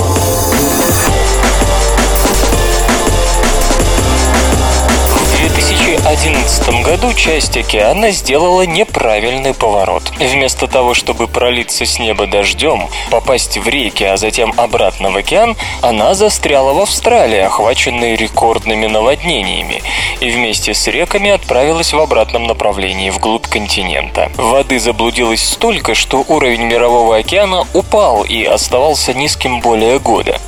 2011 5.97 6.85
году 6.85 7.13
часть 7.15 7.57
океана 7.57 8.11
сделала 8.11 8.63
неправильный 8.67 9.55
поворот. 9.55 10.03
Вместо 10.19 10.69
того, 10.69 10.95
чтобы 10.95 11.27
пролиться 11.27 11.87
с 11.87 11.99
неба 11.99 12.27
дождем, 12.27 12.89
попасть 13.11 13.57
в 13.57 13.67
реки, 13.69 14.05
а 14.05 14.17
затем 14.17 14.53
обратно 14.57 15.11
в 15.11 15.17
океан, 15.17 15.57
она 15.83 16.15
застряла 16.15 16.73
в 16.75 16.81
Австралии, 16.81 17.39
охваченной 17.39 18.15
рекордными 18.17 18.87
наводнениями, 18.87 19.83
и 20.21 20.31
вместе 20.31 20.75
с 20.75 20.87
реками 20.87 21.31
отправилась 21.31 21.93
в 21.93 21.99
обратном 21.99 22.47
направлении, 22.47 23.11
вглубь 23.11 23.47
континента. 23.47 24.31
Воды 24.37 24.79
заблудилось 24.79 25.43
столько, 25.43 25.95
что 25.95 26.25
уровень 26.29 26.65
мирового 26.65 27.17
океана 27.17 27.67
упал 27.73 28.25
и 28.25 28.45
оставался 28.45 29.15
низким 29.15 29.61
более 29.61 29.99
года. 29.99 30.39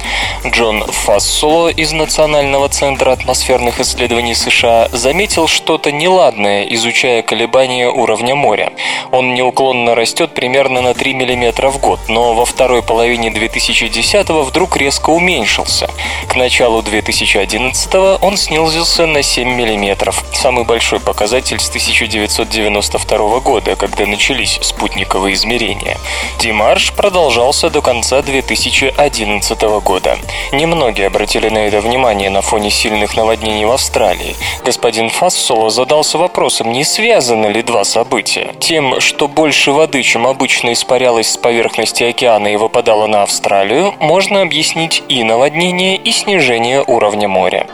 Джон 0.46 0.84
Фассоло 0.84 1.68
из 1.68 1.92
Национального 1.92 2.68
центра 2.68 3.12
атмосферных 3.12 3.80
исследований 3.80 4.34
США 4.34 4.88
заметил 4.92 5.37
что-то 5.46 5.92
неладное, 5.92 6.64
изучая 6.64 7.22
колебания 7.22 7.88
уровня 7.88 8.34
моря. 8.34 8.72
Он 9.12 9.34
неуклонно 9.34 9.94
растет 9.94 10.34
примерно 10.34 10.80
на 10.80 10.94
3 10.94 11.14
мм 11.14 11.68
в 11.68 11.78
год, 11.78 12.00
но 12.08 12.34
во 12.34 12.44
второй 12.44 12.82
половине 12.82 13.30
2010 13.30 14.28
вдруг 14.28 14.76
резко 14.76 15.10
уменьшился. 15.10 15.88
К 16.28 16.36
началу 16.36 16.82
2011 16.82 17.94
он 18.20 18.36
снизился 18.36 19.06
на 19.06 19.22
7 19.22 19.48
мм, 19.48 20.12
самый 20.32 20.64
большой 20.64 21.00
показатель 21.00 21.60
с 21.60 21.68
1992 21.68 23.40
года, 23.40 23.76
когда 23.76 24.06
начались 24.06 24.58
спутниковые 24.62 25.34
измерения. 25.34 25.98
Димарш 26.40 26.92
продолжался 26.92 27.70
до 27.70 27.82
конца 27.82 28.22
2011 28.22 29.62
года. 29.84 30.18
Немногие 30.52 31.06
обратили 31.06 31.48
на 31.48 31.58
это 31.58 31.80
внимание 31.80 32.30
на 32.30 32.42
фоне 32.42 32.70
сильных 32.70 33.16
наводнений 33.16 33.64
в 33.64 33.72
Австралии. 33.72 34.36
Господин 34.64 35.10
Фассоло 35.28 35.68
задался 35.68 36.16
вопросом, 36.16 36.72
не 36.72 36.84
связаны 36.84 37.48
ли 37.48 37.60
два 37.62 37.84
события. 37.84 38.54
Тем, 38.60 38.98
что 38.98 39.28
больше 39.28 39.72
воды, 39.72 40.02
чем 40.02 40.26
обычно 40.26 40.72
испарялось 40.72 41.28
с 41.28 41.36
поверхности 41.36 42.02
океана 42.02 42.48
и 42.48 42.56
выпадало 42.56 43.06
на 43.06 43.24
Австралию, 43.24 43.92
можно 44.00 44.40
объяснить 44.40 45.02
и 45.10 45.22
наводнение, 45.22 45.96
и 45.96 46.10
снижение 46.12 46.82
уровня 46.82 47.28
моря. 47.28 47.66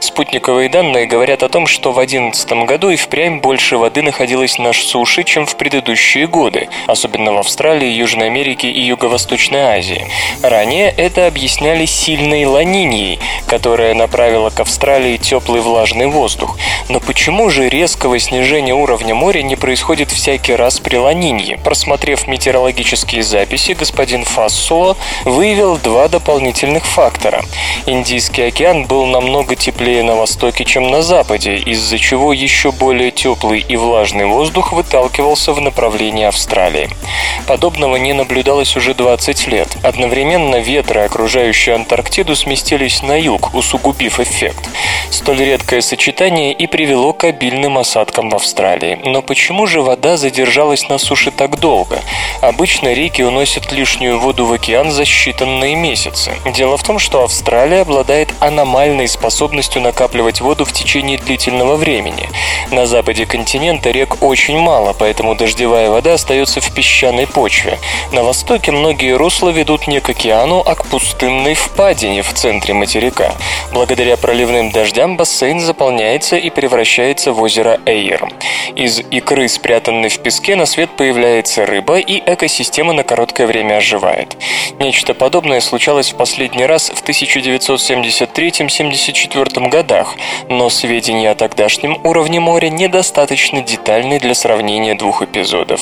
Спутниковые 0.00 0.68
данные 0.68 1.06
говорят 1.06 1.42
о 1.42 1.48
том, 1.48 1.66
что 1.66 1.92
в 1.92 1.94
2011 1.94 2.66
году 2.66 2.90
и 2.90 2.96
впрямь 2.96 3.40
больше 3.40 3.78
воды 3.78 4.02
находилось 4.02 4.58
на 4.58 4.72
суше, 4.72 5.24
чем 5.24 5.46
в 5.46 5.56
предыдущие 5.56 6.26
годы, 6.26 6.68
особенно 6.86 7.32
в 7.32 7.38
Австралии, 7.38 7.88
Южной 7.88 8.26
Америке 8.26 8.68
и 8.68 8.82
Юго-Восточной 8.82 9.78
Азии. 9.78 10.06
Ранее 10.42 10.90
это 10.90 11.26
объясняли 11.26 11.86
сильной 11.86 12.44
ланинией, 12.44 13.18
которая 13.46 13.94
направила 13.94 14.50
к 14.50 14.60
Австралии 14.60 15.16
теплый 15.16 15.62
влажный 15.62 16.06
воздух. 16.06 16.58
Но 16.88 16.97
почему 17.00 17.50
же 17.50 17.68
резкого 17.68 18.18
снижения 18.18 18.74
уровня 18.74 19.14
моря 19.14 19.42
не 19.42 19.56
происходит 19.56 20.10
всякий 20.10 20.54
раз 20.54 20.80
при 20.80 20.96
ланинье? 20.96 21.58
Просмотрев 21.58 22.26
метеорологические 22.26 23.22
записи, 23.22 23.72
господин 23.72 24.24
Фассуо 24.24 24.96
выявил 25.24 25.76
два 25.76 26.08
дополнительных 26.08 26.84
фактора. 26.86 27.44
Индийский 27.86 28.42
океан 28.42 28.84
был 28.84 29.06
намного 29.06 29.56
теплее 29.56 30.02
на 30.02 30.14
востоке, 30.14 30.64
чем 30.64 30.90
на 30.90 31.02
западе, 31.02 31.56
из-за 31.56 31.98
чего 31.98 32.32
еще 32.32 32.72
более 32.72 33.10
теплый 33.10 33.60
и 33.60 33.76
влажный 33.76 34.26
воздух 34.26 34.72
выталкивался 34.72 35.52
в 35.52 35.60
направлении 35.60 36.24
Австралии. 36.24 36.90
Подобного 37.46 37.96
не 37.96 38.12
наблюдалось 38.12 38.76
уже 38.76 38.94
20 38.94 39.46
лет. 39.48 39.68
Одновременно 39.82 40.56
ветры, 40.56 41.00
окружающие 41.00 41.74
Антарктиду, 41.74 42.34
сместились 42.36 43.02
на 43.02 43.18
юг, 43.18 43.54
усугубив 43.54 44.20
эффект. 44.20 44.68
Столь 45.10 45.44
редкое 45.44 45.80
сочетание 45.80 46.52
и 46.52 46.66
привело 46.66 46.87
привело 46.88 47.12
к 47.12 47.24
обильным 47.24 47.76
осадкам 47.76 48.30
в 48.30 48.34
Австралии. 48.34 48.98
Но 49.04 49.20
почему 49.20 49.66
же 49.66 49.82
вода 49.82 50.16
задержалась 50.16 50.88
на 50.88 50.96
суше 50.96 51.30
так 51.30 51.60
долго? 51.60 51.98
Обычно 52.40 52.94
реки 52.94 53.20
уносят 53.20 53.72
лишнюю 53.72 54.18
воду 54.18 54.46
в 54.46 54.52
океан 54.54 54.90
за 54.90 55.02
считанные 55.02 55.74
месяцы. 55.74 56.32
Дело 56.46 56.78
в 56.78 56.82
том, 56.82 56.98
что 56.98 57.24
Австралия 57.24 57.82
обладает 57.82 58.32
аномальной 58.40 59.06
способностью 59.06 59.82
накапливать 59.82 60.40
воду 60.40 60.64
в 60.64 60.72
течение 60.72 61.18
длительного 61.18 61.76
времени. 61.76 62.26
На 62.70 62.86
западе 62.86 63.26
континента 63.26 63.90
рек 63.90 64.22
очень 64.22 64.58
мало, 64.58 64.94
поэтому 64.98 65.34
дождевая 65.34 65.90
вода 65.90 66.14
остается 66.14 66.62
в 66.62 66.72
песчаной 66.72 67.26
почве. 67.26 67.78
На 68.12 68.22
востоке 68.22 68.72
многие 68.72 69.14
русла 69.14 69.50
ведут 69.50 69.88
не 69.88 70.00
к 70.00 70.08
океану, 70.08 70.62
а 70.64 70.74
к 70.74 70.86
пустынной 70.86 71.52
впадине 71.52 72.22
в 72.22 72.32
центре 72.32 72.72
материка. 72.72 73.34
Благодаря 73.74 74.16
проливным 74.16 74.70
дождям 74.70 75.18
бассейн 75.18 75.60
заполняется 75.60 76.36
и 76.36 76.48
превращается 76.78 77.32
в 77.32 77.42
озеро 77.42 77.80
Эйр. 77.86 78.28
Из 78.76 79.00
икры, 79.10 79.48
спрятанной 79.48 80.10
в 80.10 80.20
песке, 80.20 80.54
на 80.54 80.64
свет 80.64 80.88
появляется 80.96 81.66
рыба, 81.66 81.98
и 81.98 82.22
экосистема 82.24 82.92
на 82.92 83.02
короткое 83.02 83.48
время 83.48 83.78
оживает. 83.78 84.36
Нечто 84.78 85.12
подобное 85.12 85.60
случалось 85.60 86.12
в 86.12 86.14
последний 86.14 86.66
раз 86.66 86.90
в 86.90 87.02
1973-74 87.02 89.68
годах, 89.68 90.14
но 90.48 90.70
сведения 90.70 91.32
о 91.32 91.34
тогдашнем 91.34 91.98
уровне 92.04 92.38
моря 92.38 92.68
недостаточно 92.68 93.60
детальны 93.60 94.20
для 94.20 94.36
сравнения 94.36 94.94
двух 94.94 95.22
эпизодов. 95.22 95.80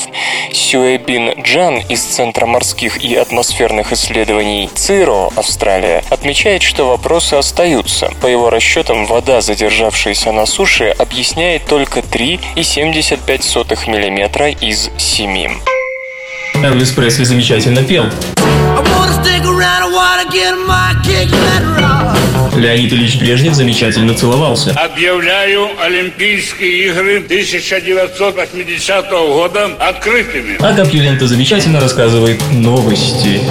Сюэбин 0.51 1.43
Джан 1.43 1.77
из 1.89 2.01
Центра 2.01 2.47
морских 2.47 3.03
и 3.03 3.15
атмосферных 3.15 3.93
исследований 3.93 4.67
ЦИРО, 4.73 5.33
Австралия, 5.35 6.01
отмечает, 6.09 6.63
что 6.63 6.87
вопросы 6.87 7.35
остаются. 7.35 8.11
По 8.19 8.25
его 8.25 8.49
расчетам, 8.49 9.05
вода, 9.05 9.41
задержавшаяся 9.41 10.31
на 10.31 10.47
суше, 10.47 10.86
объясняет 10.91 11.65
только 11.65 11.99
3,75 11.99 13.87
мм 13.87 14.55
из 14.61 14.89
7. 14.97 15.59
Элвис 16.63 16.91
Пресли 16.91 17.23
замечательно 17.23 17.83
пел. 17.83 18.05
Леонид 22.57 22.91
Ильич 22.91 23.17
Брежнев 23.17 23.53
замечательно 23.53 24.13
целовался. 24.15 24.71
Объявляю 24.71 25.69
Олимпийские 25.79 26.87
игры 26.87 27.17
1980 27.17 29.09
года 29.09 29.65
открытыми. 29.79 30.57
А 30.59 30.73
Капьюлента 30.75 31.27
замечательно 31.27 31.79
рассказывает 31.79 32.41
новости. 32.51 33.41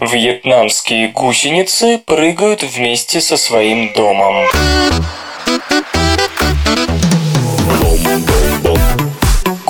Вьетнамские 0.00 1.08
гусеницы 1.08 2.00
прыгают 2.04 2.62
вместе 2.62 3.20
со 3.20 3.36
своим 3.36 3.92
домом. 3.92 4.46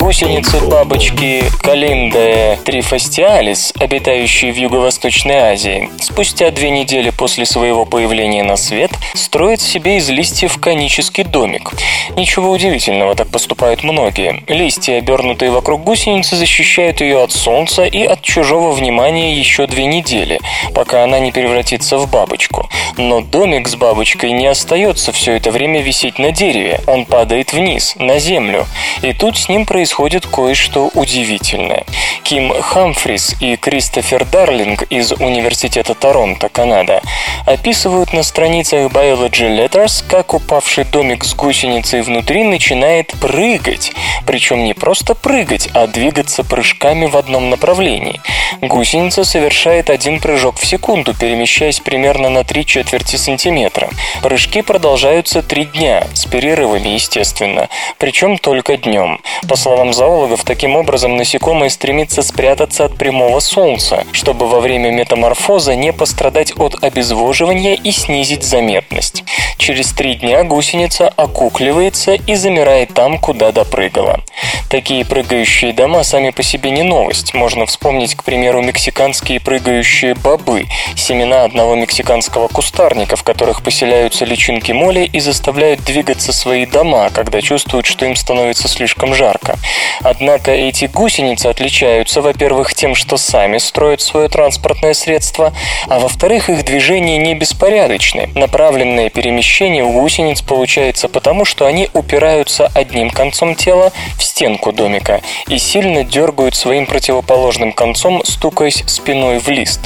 Гусеницы 0.09 0.59
бабочки 0.61 1.43
Калинда 1.61 2.57
трифастиалис, 2.65 3.71
обитающие 3.79 4.51
в 4.51 4.55
Юго-Восточной 4.55 5.35
Азии, 5.35 5.87
спустя 6.01 6.49
две 6.49 6.71
недели 6.71 7.11
после 7.11 7.45
своего 7.45 7.85
появления 7.85 8.41
на 8.41 8.55
свет, 8.55 8.89
строят 9.13 9.61
себе 9.61 9.97
из 9.97 10.09
листьев 10.09 10.59
конический 10.59 11.23
домик. 11.23 11.73
Ничего 12.15 12.49
удивительного, 12.49 13.13
так 13.13 13.27
поступают 13.27 13.83
многие. 13.83 14.43
Листья, 14.47 14.97
обернутые 14.97 15.51
вокруг 15.51 15.83
гусеницы, 15.83 16.35
защищают 16.35 17.01
ее 17.01 17.21
от 17.21 17.31
солнца 17.31 17.85
и 17.85 18.03
от 18.03 18.23
чужого 18.23 18.71
внимания 18.71 19.37
еще 19.37 19.67
две 19.67 19.85
недели, 19.85 20.39
пока 20.73 21.03
она 21.03 21.19
не 21.19 21.31
превратится 21.31 21.99
в 21.99 22.09
бабочку. 22.09 22.67
Но 22.97 23.21
домик 23.21 23.67
с 23.67 23.75
бабочкой 23.75 24.31
не 24.31 24.47
остается 24.47 25.11
все 25.11 25.33
это 25.33 25.51
время 25.51 25.83
висеть 25.83 26.17
на 26.17 26.31
дереве, 26.31 26.81
он 26.87 27.05
падает 27.05 27.53
вниз, 27.53 27.93
на 27.99 28.17
землю. 28.17 28.65
И 29.03 29.13
тут 29.13 29.37
с 29.37 29.47
ним 29.47 29.67
происходит 29.67 29.98
происходит 29.99 30.27
кое-что 30.27 30.89
удивительное. 30.93 31.83
Ким 32.23 32.53
Хамфрис 32.61 33.35
и 33.41 33.57
Кристофер 33.57 34.23
Дарлинг 34.23 34.83
из 34.83 35.11
Университета 35.11 35.93
Торонто, 35.93 36.47
Канада, 36.47 37.01
описывают 37.45 38.13
на 38.13 38.23
страницах 38.23 38.91
Biology 38.91 39.49
Letters, 39.49 40.05
как 40.07 40.33
упавший 40.33 40.85
домик 40.85 41.25
с 41.25 41.33
гусеницей 41.33 42.01
внутри 42.01 42.43
начинает 42.43 43.13
прыгать. 43.19 43.91
Причем 44.25 44.63
не 44.63 44.73
просто 44.73 45.15
прыгать, 45.15 45.67
а 45.73 45.85
двигаться 45.87 46.45
прыжками 46.45 47.05
в 47.05 47.17
одном 47.17 47.49
направлении. 47.49 48.21
Гусеница 48.61 49.25
совершает 49.25 49.89
один 49.89 50.19
прыжок 50.19 50.59
в 50.59 50.65
секунду, 50.65 51.13
перемещаясь 51.13 51.79
примерно 51.79 52.29
на 52.29 52.43
3 52.43 52.65
четверти 52.65 53.15
сантиметра. 53.15 53.89
Прыжки 54.21 54.61
продолжаются 54.61 55.41
три 55.41 55.65
дня, 55.65 56.05
с 56.13 56.25
перерывами, 56.25 56.89
естественно, 56.89 57.67
причем 57.97 58.37
только 58.37 58.77
днем. 58.77 59.19
По 59.47 59.55
словам 59.55 59.88
словам 59.89 59.93
зоологов, 59.93 60.43
таким 60.43 60.75
образом 60.75 61.17
насекомое 61.17 61.69
стремится 61.69 62.21
спрятаться 62.21 62.85
от 62.85 62.95
прямого 62.95 63.39
солнца, 63.39 64.05
чтобы 64.11 64.47
во 64.47 64.59
время 64.59 64.91
метаморфоза 64.91 65.75
не 65.75 65.93
пострадать 65.93 66.53
от 66.57 66.83
обезвоживания 66.83 67.75
и 67.75 67.91
снизить 67.91 68.43
заметность. 68.43 69.23
Через 69.57 69.91
три 69.91 70.15
дня 70.15 70.43
гусеница 70.43 71.09
окукливается 71.09 72.13
и 72.13 72.35
замирает 72.35 72.93
там, 72.93 73.17
куда 73.19 73.51
допрыгала. 73.51 74.21
Такие 74.69 75.03
прыгающие 75.03 75.73
дома 75.73 76.03
сами 76.03 76.29
по 76.29 76.43
себе 76.43 76.69
не 76.69 76.83
новость. 76.83 77.33
Можно 77.33 77.65
вспомнить, 77.65 78.15
к 78.15 78.23
примеру, 78.23 78.61
мексиканские 78.61 79.39
прыгающие 79.39 80.13
бобы, 80.13 80.65
семена 80.95 81.43
одного 81.43 81.75
мексиканского 81.75 82.47
кустарника, 82.47 83.15
в 83.15 83.23
которых 83.23 83.63
поселяются 83.63 84.25
личинки 84.25 84.71
моли 84.71 85.09
и 85.11 85.19
заставляют 85.19 85.83
двигаться 85.83 86.31
свои 86.33 86.67
дома, 86.67 87.09
когда 87.09 87.41
чувствуют, 87.41 87.87
что 87.87 88.05
им 88.05 88.15
становится 88.15 88.67
слишком 88.67 89.15
жарко. 89.15 89.57
Однако 90.01 90.51
эти 90.51 90.85
гусеницы 90.85 91.47
отличаются, 91.47 92.21
во-первых, 92.21 92.73
тем, 92.73 92.95
что 92.95 93.17
сами 93.17 93.57
строят 93.57 94.01
свое 94.01 94.29
транспортное 94.29 94.93
средство, 94.93 95.53
а 95.87 95.99
во-вторых, 95.99 96.49
их 96.49 96.65
движения 96.65 97.17
не 97.17 97.35
беспорядочны. 97.35 98.29
Направленное 98.35 99.09
перемещение 99.09 99.83
у 99.83 99.91
гусениц 99.91 100.41
получается 100.41 101.09
потому, 101.09 101.45
что 101.45 101.65
они 101.65 101.89
упираются 101.93 102.71
одним 102.73 103.09
концом 103.09 103.55
тела 103.55 103.91
в 104.17 104.23
стенку 104.23 104.71
домика 104.71 105.21
и 105.47 105.57
сильно 105.57 106.03
дергают 106.03 106.55
своим 106.55 106.85
противоположным 106.85 107.73
концом, 107.73 108.23
стукаясь 108.25 108.83
спиной 108.87 109.39
в 109.39 109.47
лист. 109.49 109.81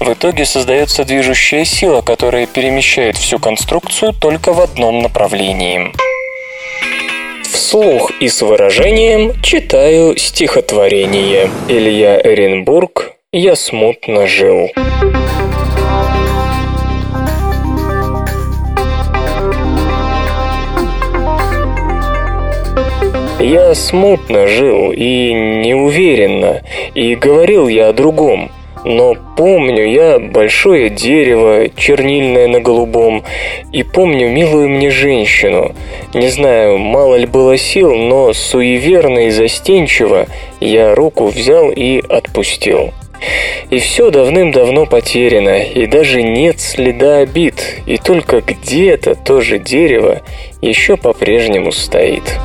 В 0.00 0.12
итоге 0.12 0.44
создается 0.44 1.04
движущая 1.04 1.64
сила, 1.64 2.02
которая 2.02 2.46
перемещает 2.46 3.16
всю 3.16 3.38
конструкцию 3.38 4.12
только 4.12 4.52
в 4.52 4.60
одном 4.60 5.00
направлении. 5.00 5.92
Вслух 7.50 8.12
и 8.20 8.28
с 8.28 8.42
выражением 8.42 9.32
читаю 9.42 10.16
стихотворение. 10.16 11.50
Илья 11.68 12.20
Эренбург 12.20 13.12
«Я 13.32 13.56
смутно 13.56 14.26
жил». 14.26 14.68
Я 23.40 23.74
смутно 23.74 24.46
жил 24.46 24.92
и 24.92 25.32
неуверенно, 25.32 26.62
и 26.94 27.14
говорил 27.14 27.68
я 27.68 27.88
о 27.88 27.92
другом– 27.92 28.50
но 28.84 29.16
помню 29.36 29.86
я 29.86 30.18
большое 30.18 30.90
дерево, 30.90 31.68
чернильное 31.76 32.48
на 32.48 32.60
голубом, 32.60 33.24
и 33.72 33.82
помню 33.82 34.28
милую 34.28 34.68
мне 34.68 34.90
женщину. 34.90 35.74
Не 36.14 36.28
знаю, 36.28 36.78
мало 36.78 37.16
ли 37.16 37.26
было 37.26 37.56
сил, 37.56 37.94
но 37.94 38.32
суеверно 38.32 39.26
и 39.26 39.30
застенчиво 39.30 40.26
я 40.60 40.94
руку 40.94 41.26
взял 41.26 41.70
и 41.70 42.02
отпустил. 42.08 42.92
И 43.70 43.78
все 43.78 44.10
давным-давно 44.10 44.86
потеряно, 44.86 45.62
и 45.62 45.86
даже 45.86 46.22
нет 46.22 46.60
следа 46.60 47.18
обид, 47.18 47.80
и 47.86 47.98
только 47.98 48.40
где-то 48.40 49.14
то 49.16 49.40
же 49.40 49.58
дерево 49.58 50.22
еще 50.62 50.96
по-прежнему 50.96 51.72
стоит. 51.72 52.38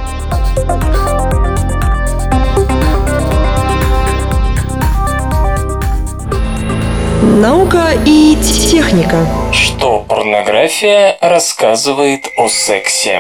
Наука 7.44 7.90
и 8.06 8.38
техника. 8.38 9.28
Что 9.52 10.00
порнография 10.00 11.18
рассказывает 11.20 12.30
о 12.38 12.48
сексе? 12.48 13.20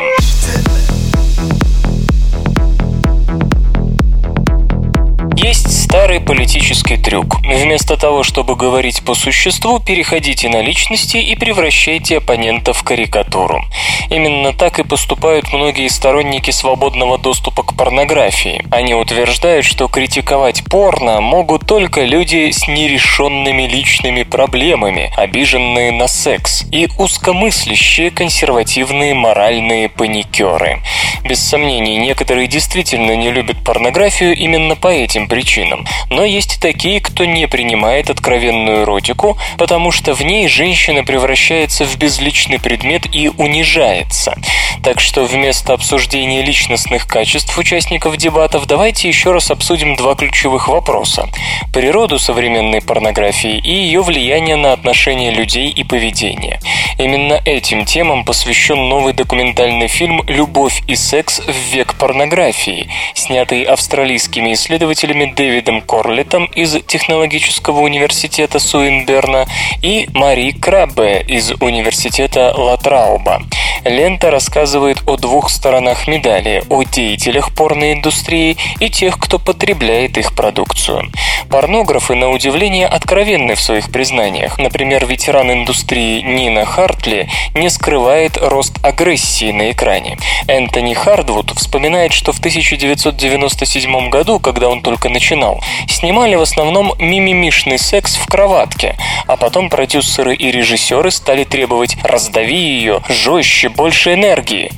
Есть 5.43 5.83
старый 5.83 6.21
политический 6.21 6.95
трюк. 6.95 7.41
Вместо 7.41 7.97
того, 7.97 8.23
чтобы 8.23 8.55
говорить 8.55 9.03
по 9.03 9.13
существу, 9.13 9.77
переходите 9.79 10.47
на 10.47 10.61
личности 10.61 11.17
и 11.17 11.35
превращайте 11.35 12.19
оппонента 12.19 12.71
в 12.71 12.81
карикатуру. 12.83 13.61
Именно 14.09 14.53
так 14.53 14.79
и 14.79 14.83
поступают 14.83 15.51
многие 15.51 15.89
сторонники 15.89 16.51
свободного 16.51 17.17
доступа 17.17 17.63
к 17.63 17.75
порнографии. 17.75 18.63
Они 18.71 18.95
утверждают, 18.95 19.65
что 19.65 19.89
критиковать 19.89 20.63
порно 20.63 21.19
могут 21.19 21.67
только 21.67 22.05
люди 22.05 22.49
с 22.51 22.65
нерешенными 22.69 23.63
личными 23.63 24.23
проблемами, 24.23 25.11
обиженные 25.17 25.91
на 25.91 26.07
секс, 26.07 26.63
и 26.71 26.87
узкомыслящие 26.97 28.11
консервативные 28.11 29.13
моральные 29.13 29.89
паникеры. 29.89 30.81
Без 31.25 31.39
сомнений, 31.39 31.97
некоторые 31.97 32.47
действительно 32.47 33.15
не 33.15 33.31
любят 33.31 33.63
порнографию 33.63 34.35
именно 34.35 34.75
по 34.75 34.87
этим 34.87 35.27
причинам. 35.33 35.83
Но 36.11 36.23
есть 36.23 36.57
и 36.57 36.59
такие, 36.59 37.01
кто 37.01 37.25
не 37.25 37.47
принимает 37.47 38.11
откровенную 38.11 38.83
эротику, 38.83 39.35
потому 39.57 39.89
что 39.89 40.13
в 40.13 40.21
ней 40.21 40.47
женщина 40.47 41.03
превращается 41.03 41.85
в 41.85 41.97
безличный 41.97 42.59
предмет 42.59 43.07
и 43.11 43.29
унижается. 43.29 44.35
Так 44.83 44.99
что 44.99 45.23
вместо 45.23 45.73
обсуждения 45.73 46.43
личностных 46.43 47.07
качеств 47.07 47.57
участников 47.57 48.17
дебатов 48.17 48.67
давайте 48.67 49.07
еще 49.07 49.31
раз 49.31 49.49
обсудим 49.49 49.95
два 49.95 50.13
ключевых 50.13 50.67
вопроса. 50.67 51.27
Природу 51.73 52.19
современной 52.19 52.81
порнографии 52.81 53.57
и 53.57 53.73
ее 53.73 54.03
влияние 54.03 54.55
на 54.55 54.73
отношения 54.73 55.31
людей 55.31 55.69
и 55.69 55.83
поведение. 55.83 56.59
Именно 56.99 57.41
этим 57.45 57.85
темам 57.85 58.23
посвящен 58.23 58.87
новый 58.87 59.13
документальный 59.13 59.87
фильм 59.87 60.21
«Любовь 60.27 60.83
и 60.87 60.95
секс 60.95 61.39
в 61.39 61.73
век 61.73 61.95
порнографии», 61.95 62.89
снятый 63.15 63.63
австралийскими 63.63 64.53
исследователями 64.53 65.22
Дэвидом 65.27 65.81
Корлетом 65.81 66.45
из 66.45 66.81
Технологического 66.85 67.81
университета 67.81 68.59
Суинберна 68.59 69.45
и 69.81 70.07
Мари 70.13 70.51
Краббе 70.51 71.21
из 71.21 71.51
Университета 71.59 72.53
Латрауба. 72.55 73.41
Лента 73.85 74.31
рассказывает 74.31 75.03
о 75.05 75.17
двух 75.17 75.49
сторонах 75.49 76.07
медали– 76.07 76.63
о 76.69 76.83
деятелях 76.83 77.53
порноиндустрии 77.53 78.57
и 78.79 78.89
тех, 78.89 79.19
кто 79.19 79.39
потребляет 79.39 80.17
их 80.17 80.33
продукцию. 80.33 81.11
Порнографы, 81.49 82.15
на 82.15 82.31
удивление, 82.31 82.87
откровенны 82.87 83.55
в 83.55 83.61
своих 83.61 83.91
признаниях. 83.91 84.57
Например, 84.57 85.05
ветеран 85.05 85.51
индустрии 85.51 86.21
Нина 86.21 86.65
Хартли 86.65 87.29
не 87.53 87.69
скрывает 87.69 88.37
рост 88.37 88.79
агрессии 88.83 89.51
на 89.51 89.71
экране. 89.71 90.17
Энтони 90.47 90.93
Хардвуд 90.93 91.51
вспоминает, 91.51 92.13
что 92.13 92.31
в 92.31 92.39
1997 92.39 94.09
году, 94.09 94.39
когда 94.39 94.69
он 94.69 94.81
только 94.81 95.09
начинал, 95.13 95.61
снимали 95.87 96.35
в 96.35 96.41
основном 96.41 96.93
мимимишный 96.99 97.77
секс 97.77 98.15
в 98.15 98.25
кроватке, 98.25 98.97
а 99.27 99.37
потом 99.37 99.69
продюсеры 99.69 100.35
и 100.35 100.51
режиссеры 100.51 101.11
стали 101.11 101.45
требовать 101.45 101.95
«раздави 102.03 102.57
ее, 102.57 103.01
жестче, 103.07 103.69
больше 103.69 104.13
энергии». 104.13 104.71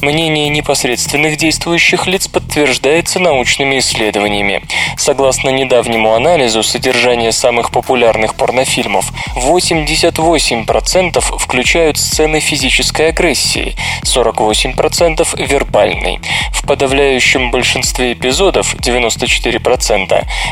Мнение 0.00 0.48
непосредственных 0.48 1.36
действующих 1.36 2.08
лиц 2.08 2.26
подтверждается 2.26 3.20
научными 3.20 3.78
исследованиями. 3.78 4.62
Согласно 4.96 5.50
недавнему 5.50 6.14
анализу 6.14 6.64
содержания 6.64 7.30
самых 7.30 7.70
популярных 7.70 8.34
порнофильмов, 8.34 9.12
88% 9.36 11.20
включают 11.38 11.98
сцены 11.98 12.40
физической 12.40 13.10
агрессии, 13.10 13.76
48% 14.04 15.46
вербальной. 15.46 16.20
В 16.52 16.66
подавляющем 16.66 17.52
большинстве 17.52 18.14
эпизодов, 18.14 18.74
94%, 18.74 19.81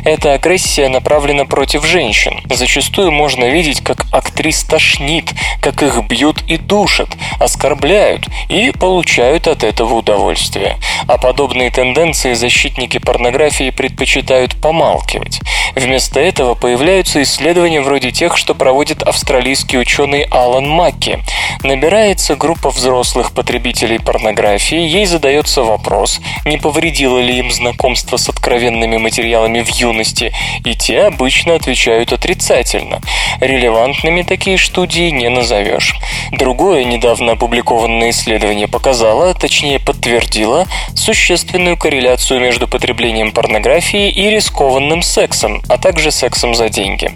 эта 0.04 0.34
агрессия 0.34 0.88
направлена 0.88 1.44
против 1.44 1.84
женщин. 1.84 2.40
Зачастую 2.50 3.12
можно 3.12 3.44
видеть, 3.44 3.80
как 3.80 4.06
актрис 4.12 4.64
тошнит, 4.64 5.32
как 5.60 5.82
их 5.82 6.02
бьют 6.04 6.42
и 6.48 6.56
душат, 6.56 7.08
оскорбляют 7.38 8.26
и 8.48 8.72
получают 8.72 9.46
от 9.46 9.62
этого 9.62 9.94
удовольствие. 9.94 10.78
А 11.06 11.18
подобные 11.18 11.70
тенденции 11.70 12.34
защитники 12.34 12.98
порнографии 12.98 13.70
предпочитают 13.70 14.56
помалкивать. 14.60 15.40
Вместо 15.76 16.18
этого 16.18 16.54
появляются 16.54 17.22
исследования 17.22 17.80
вроде 17.80 18.10
тех, 18.10 18.36
что 18.36 18.54
проводит 18.54 19.02
австралийский 19.02 19.78
ученый 19.78 20.22
Алан 20.30 20.68
Макки. 20.68 21.20
Набирается 21.62 22.34
группа 22.34 22.70
взрослых 22.70 23.32
потребителей 23.32 24.00
порнографии, 24.00 24.78
ей 24.78 25.06
задается 25.06 25.62
вопрос, 25.62 26.20
не 26.44 26.56
повредило 26.56 27.18
ли 27.18 27.38
им 27.38 27.50
знакомство 27.50 28.16
с 28.16 28.28
откровенными 28.28 28.96
материалами 28.96 29.19
в 29.60 29.68
юности, 29.68 30.32
и 30.64 30.74
те 30.74 31.02
обычно 31.02 31.54
отвечают 31.54 32.12
отрицательно. 32.12 33.00
Релевантными 33.40 34.22
такие 34.22 34.58
студии 34.58 35.10
не 35.10 35.28
назовешь. 35.28 35.94
Другое 36.32 36.84
недавно 36.84 37.32
опубликованное 37.32 38.10
исследование 38.10 38.68
показало, 38.68 39.34
точнее 39.34 39.78
подтвердило, 39.78 40.66
существенную 40.94 41.76
корреляцию 41.76 42.40
между 42.40 42.68
потреблением 42.68 43.32
порнографии 43.32 44.10
и 44.10 44.30
рискованным 44.30 45.02
сексом, 45.02 45.62
а 45.68 45.78
также 45.78 46.10
сексом 46.10 46.54
за 46.54 46.68
деньги. 46.68 47.10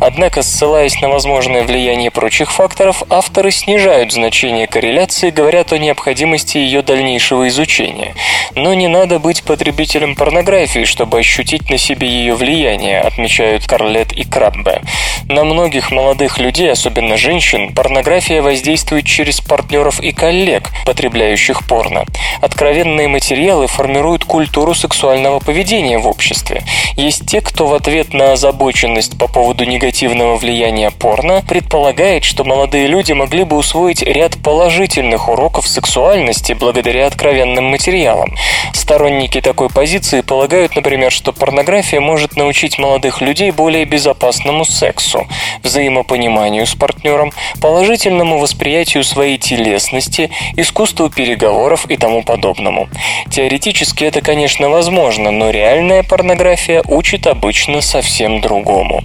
Однако, 0.00 0.42
ссылаясь 0.42 1.00
на 1.00 1.08
возможное 1.08 1.64
влияние 1.64 2.10
прочих 2.10 2.52
факторов, 2.52 3.02
авторы 3.10 3.50
снижают 3.50 4.12
значение 4.12 4.66
корреляции, 4.66 5.30
говорят 5.30 5.72
о 5.72 5.78
необходимости 5.78 6.58
ее 6.58 6.82
дальнейшего 6.82 7.48
изучения. 7.48 8.14
Но 8.54 8.74
не 8.74 8.88
надо 8.88 9.18
быть 9.18 9.42
потребителем 9.42 10.14
порнографии, 10.14 10.84
чтобы 10.84 11.18
ощутить 11.18 11.37
на 11.38 11.78
себе 11.78 12.08
ее 12.08 12.34
влияние, 12.34 13.00
отмечают 13.00 13.64
Карлет 13.64 14.12
и 14.12 14.24
Краббе. 14.24 14.82
На 15.28 15.44
многих 15.44 15.92
молодых 15.92 16.38
людей, 16.40 16.72
особенно 16.72 17.16
женщин, 17.16 17.74
порнография 17.74 18.42
воздействует 18.42 19.06
через 19.06 19.40
партнеров 19.40 20.00
и 20.00 20.10
коллег, 20.10 20.70
потребляющих 20.84 21.64
порно. 21.66 22.04
Откровенные 22.40 23.06
материалы 23.06 23.68
формируют 23.68 24.24
культуру 24.24 24.74
сексуального 24.74 25.38
поведения 25.38 25.98
в 25.98 26.08
обществе. 26.08 26.64
Есть 26.96 27.26
те, 27.26 27.40
кто 27.40 27.66
в 27.66 27.74
ответ 27.74 28.12
на 28.12 28.32
озабоченность 28.32 29.16
по 29.16 29.28
поводу 29.28 29.64
негативного 29.64 30.36
влияния 30.36 30.90
порно 30.90 31.44
предполагает, 31.46 32.24
что 32.24 32.42
молодые 32.42 32.88
люди 32.88 33.12
могли 33.12 33.44
бы 33.44 33.56
усвоить 33.56 34.02
ряд 34.02 34.36
положительных 34.42 35.28
уроков 35.28 35.68
сексуальности 35.68 36.54
благодаря 36.54 37.06
откровенным 37.06 37.66
материалам. 37.66 38.34
Сторонники 38.72 39.40
такой 39.40 39.68
позиции 39.68 40.22
полагают, 40.22 40.74
например, 40.74 41.12
что 41.12 41.27
порнография 41.32 42.00
может 42.00 42.36
научить 42.36 42.78
молодых 42.78 43.20
людей 43.20 43.50
более 43.50 43.84
безопасному 43.84 44.64
сексу, 44.64 45.26
взаимопониманию 45.62 46.66
с 46.66 46.74
партнером, 46.74 47.32
положительному 47.60 48.38
восприятию 48.38 49.04
своей 49.04 49.38
телесности, 49.38 50.30
искусству 50.56 51.10
переговоров 51.10 51.86
и 51.88 51.96
тому 51.96 52.22
подобному. 52.22 52.88
Теоретически 53.30 54.04
это, 54.04 54.20
конечно, 54.20 54.68
возможно, 54.68 55.30
но 55.30 55.50
реальная 55.50 56.02
порнография 56.02 56.82
учит 56.86 57.26
обычно 57.26 57.80
совсем 57.80 58.40
другому. 58.40 59.02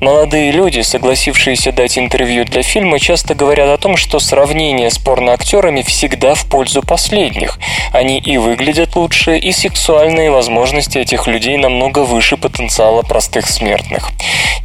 Молодые 0.00 0.50
люди, 0.50 0.80
согласившиеся 0.80 1.72
дать 1.72 1.98
интервью 1.98 2.44
для 2.44 2.62
фильма, 2.62 2.98
часто 2.98 3.34
говорят 3.34 3.68
о 3.68 3.78
том, 3.78 3.96
что 3.96 4.18
сравнение 4.18 4.90
с 4.90 4.98
порноактерами 4.98 5.82
всегда 5.82 6.34
в 6.34 6.46
пользу 6.46 6.82
последних. 6.82 7.58
Они 7.92 8.18
и 8.18 8.36
выглядят 8.38 8.96
лучше, 8.96 9.38
и 9.38 9.52
сексуальные 9.52 10.30
возможности 10.30 10.98
этих 10.98 11.26
людей 11.26 11.56
намного 11.64 12.00
выше 12.00 12.36
потенциала 12.36 13.00
простых 13.00 13.46
смертных. 13.46 14.10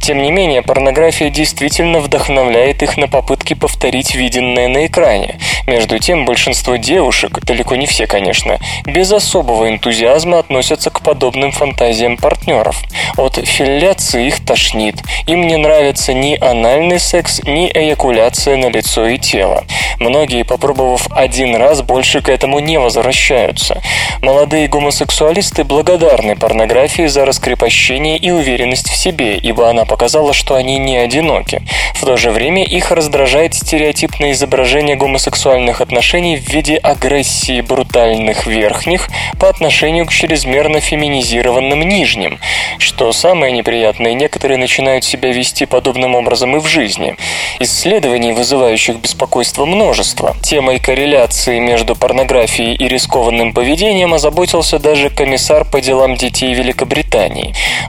Тем 0.02 0.22
не 0.22 0.30
менее, 0.30 0.60
порнография 0.60 1.30
действительно 1.30 2.00
вдохновляет 2.00 2.82
их 2.82 2.98
на 2.98 3.08
попытки 3.08 3.54
повторить 3.54 4.14
виденное 4.14 4.68
на 4.68 4.84
экране. 4.86 5.38
Между 5.66 5.98
тем, 5.98 6.26
большинство 6.26 6.76
девушек, 6.76 7.38
далеко 7.44 7.76
не 7.76 7.86
все, 7.86 8.06
конечно, 8.06 8.58
без 8.84 9.12
особого 9.12 9.68
энтузиазма 9.70 10.40
относятся 10.40 10.90
к 10.90 11.00
подобным 11.00 11.52
фантазиям 11.52 12.18
партнеров. 12.18 12.82
От 13.16 13.36
филляции 13.36 14.26
их 14.26 14.44
тошнит. 14.44 14.96
Им 15.26 15.46
не 15.46 15.56
нравится 15.56 16.12
ни 16.12 16.36
анальный 16.38 16.98
секс, 16.98 17.40
ни 17.44 17.70
эякуляция 17.72 18.56
на 18.56 18.66
лицо 18.66 19.06
и 19.06 19.16
тело. 19.16 19.64
Многие, 20.00 20.42
попробовав 20.42 21.08
один 21.10 21.56
раз, 21.56 21.82
больше 21.82 22.20
к 22.20 22.28
этому 22.28 22.58
не 22.58 22.78
возвращаются. 22.78 23.80
Молодые 24.22 24.66
гомосексуалисты 24.68 25.64
благодарны 25.64 26.36
порнографии 26.36 26.89
за 27.08 27.24
раскрепощение 27.24 28.18
и 28.18 28.30
уверенность 28.30 28.88
в 28.88 28.96
себе, 28.96 29.36
ибо 29.36 29.68
она 29.68 29.84
показала, 29.84 30.32
что 30.32 30.54
они 30.54 30.78
не 30.78 30.96
одиноки. 30.96 31.62
В 31.94 32.04
то 32.04 32.16
же 32.16 32.30
время 32.30 32.64
их 32.64 32.92
раздражает 32.92 33.54
стереотипное 33.54 34.32
изображение 34.32 34.96
гомосексуалистов 34.96 35.30
сексуальных 35.30 35.80
отношений 35.80 36.36
в 36.36 36.48
виде 36.48 36.76
агрессии 36.76 37.60
брутальных 37.60 38.46
верхних 38.46 39.08
по 39.38 39.48
отношению 39.48 40.06
к 40.06 40.12
чрезмерно 40.12 40.80
феминизированным 40.80 41.80
нижним, 41.82 42.40
что 42.78 43.12
самое 43.12 43.52
неприятное, 43.52 44.12
некоторые 44.14 44.58
начинают 44.58 45.04
себя 45.04 45.32
вести 45.32 45.66
подобным 45.66 46.14
образом 46.16 46.56
и 46.56 46.60
в 46.60 46.66
жизни. 46.66 47.16
Исследований, 47.60 48.32
вызывающих 48.32 48.96
беспокойство 48.96 49.64
множество. 49.64 50.36
Темой 50.42 50.80
корреляции 50.80 51.58
между 51.60 51.94
порнографией 51.94 52.74
и 52.74 52.88
рискованным 52.88 53.52
поведением 53.52 54.14
озаботился 54.14 54.78
даже 54.78 55.10
комиссар 55.10 55.64
по 55.64 55.80
делам 55.80 56.16
детей 56.16 56.52
Великобритании. 56.54 56.79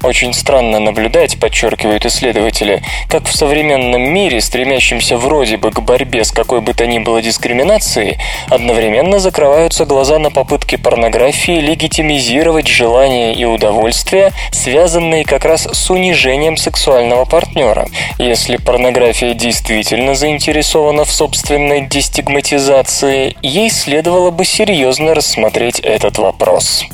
Очень 0.04 0.34
странно 0.34 0.80
наблюдать, 0.80 1.40
подчеркивают 1.40 2.06
исследователи, 2.06 2.82
как 3.08 3.28
в 3.28 3.36
современном 3.36 4.02
мире, 4.02 4.42
стремящемся 4.42 5.18
вроде 5.18 5.58
бы 5.58 5.72
к 5.72 5.80
борьбе 5.80 6.24
с 6.24 6.32
какой 6.32 6.62
бы 6.62 6.74
то 6.74 6.88
ни 6.88 7.00
было 7.00 7.22
дискриминацией, 7.22 8.18
одновременно 8.50 9.20
закрываются 9.20 9.86
глаза 9.86 10.20
на 10.20 10.32
попытки 10.32 10.76
порнографии 10.76 11.60
легитимизировать 11.60 12.68
желания 12.68 13.34
и 13.34 13.46
удовольствия, 13.46 14.32
связанные 14.52 15.24
как 15.24 15.46
раз 15.46 15.68
с 15.72 15.90
унижением 15.90 16.58
сексуального 16.58 17.26
партнера. 17.26 17.88
Если 18.18 18.58
порнография 18.58 19.34
действительно 19.34 20.16
заинтересована 20.16 21.06
в 21.06 21.12
собственной 21.12 21.82
дестигматизации, 21.82 23.36
ей 23.42 23.70
следовало 23.70 24.32
бы 24.32 24.46
серьезно 24.46 25.14
рассмотреть 25.14 25.80
этот 25.80 26.18
вопрос. 26.18 26.86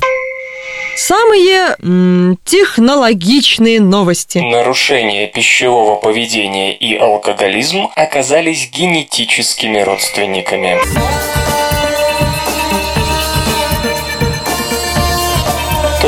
Самые 0.98 1.76
м, 1.84 2.40
технологичные 2.44 3.80
новости. 3.80 4.40
Нарушение 4.40 5.28
пищевого 5.28 5.96
поведения 5.98 6.76
и 6.76 6.98
алкоголизм 6.98 7.90
оказались 7.96 8.72
генетическими 8.72 9.80
родственниками. 9.82 10.80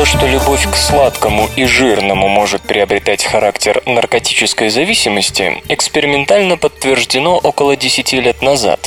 То, 0.00 0.06
что 0.06 0.26
любовь 0.26 0.66
к 0.66 0.76
сладкому 0.76 1.50
и 1.56 1.66
жирному 1.66 2.26
может 2.26 2.62
приобретать 2.62 3.22
характер 3.22 3.82
наркотической 3.84 4.70
зависимости, 4.70 5.62
экспериментально 5.68 6.56
подтверждено 6.56 7.36
около 7.36 7.76
10 7.76 8.14
лет 8.14 8.40
назад. 8.40 8.80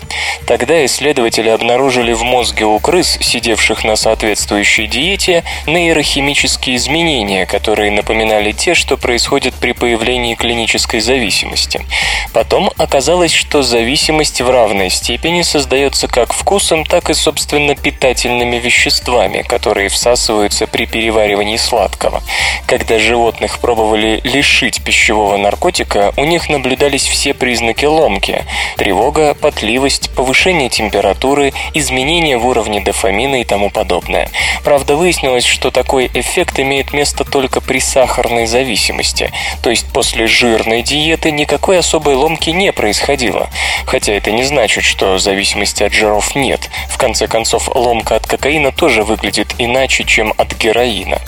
Тогда 0.47 0.84
исследователи 0.84 1.49
обнаружили 1.49 2.13
в 2.13 2.23
мозге 2.23 2.65
у 2.65 2.80
крыс, 2.80 3.19
сидевших 3.21 3.84
на 3.84 3.95
соответствующей 3.95 4.88
диете, 4.88 5.43
нейрохимические 5.67 6.78
изменения, 6.78 7.45
которые 7.45 7.91
напоминали 7.91 8.52
те, 8.52 8.73
что 8.73 8.97
происходят 8.97 9.54
при 9.54 9.73
появлении 9.73 10.34
клинической 10.34 10.99
зависимости. 10.99 11.86
Потом 12.34 12.71
оказалось, 12.78 13.32
что 13.32 13.62
зависимость 13.62 14.41
в 14.41 14.49
равной 14.49 14.89
степени 14.89 15.43
создается 15.43 16.08
как 16.08 16.34
вкусом, 16.34 16.86
так 16.86 17.12
и, 17.12 17.13
собственно, 17.13 17.76
питательными 17.76 18.58
веществами, 18.58 19.43
которые 19.43 19.89
всасываются 19.89 20.65
при 20.65 20.88
переваривании 21.04 21.58
сладкого. 21.58 22.24
Когда 22.66 22.98
животных 22.98 23.60
пробовали 23.60 24.22
лишить 24.24 24.82
пищевого 24.82 25.36
наркотика, 25.36 26.13
у 26.16 26.24
них 26.24 26.48
наблюдались 26.48 27.06
все 27.06 27.34
признаки 27.34 27.84
ломки– 27.84 28.46
тревога, 28.78 29.34
потливость, 29.34 30.12
повышение 30.12 30.70
температуры, 30.70 31.52
изменения 31.74 32.38
в 32.38 32.48
уровне 32.48 32.80
дофамина 32.80 33.42
и 33.42 33.44
тому 33.44 33.70
подобное. 33.70 34.30
Правда, 34.63 34.96
выяснилось, 34.96 35.44
что 35.44 35.72
такой 35.72 36.10
эффект 36.13 36.58
имеет 36.58 36.94
место 36.94 37.26
только 37.26 37.60
при 37.60 37.80
сахарной 37.80 38.46
зависимости, 38.46 39.30
то 39.62 39.70
есть 39.70 39.88
после 39.92 40.26
жирной 40.26 40.84
диеты 40.84 41.32
никакой 41.32 41.80
особой 41.80 42.16
ломки 42.16 42.52
не 42.52 42.72
происходило. 42.72 43.50
Хотя 43.86 44.13
это 44.13 44.32
не 44.32 44.44
значит, 44.44 44.86
что 44.86 45.18
зависимости 45.18 45.84
от 45.84 45.92
жиров 45.92 46.34
нет. 46.34 46.70
В 46.89 46.98
конце 46.98 47.28
концов, 47.28 47.70
ломка 47.76 48.16
от 48.16 48.26
кокаина 48.26 48.72
тоже 48.72 49.04
выглядит 49.04 49.54
иначе, 49.58 50.06
чем 50.06 50.34
от 50.38 50.56
героина 50.56 50.93
героина. 50.94 51.20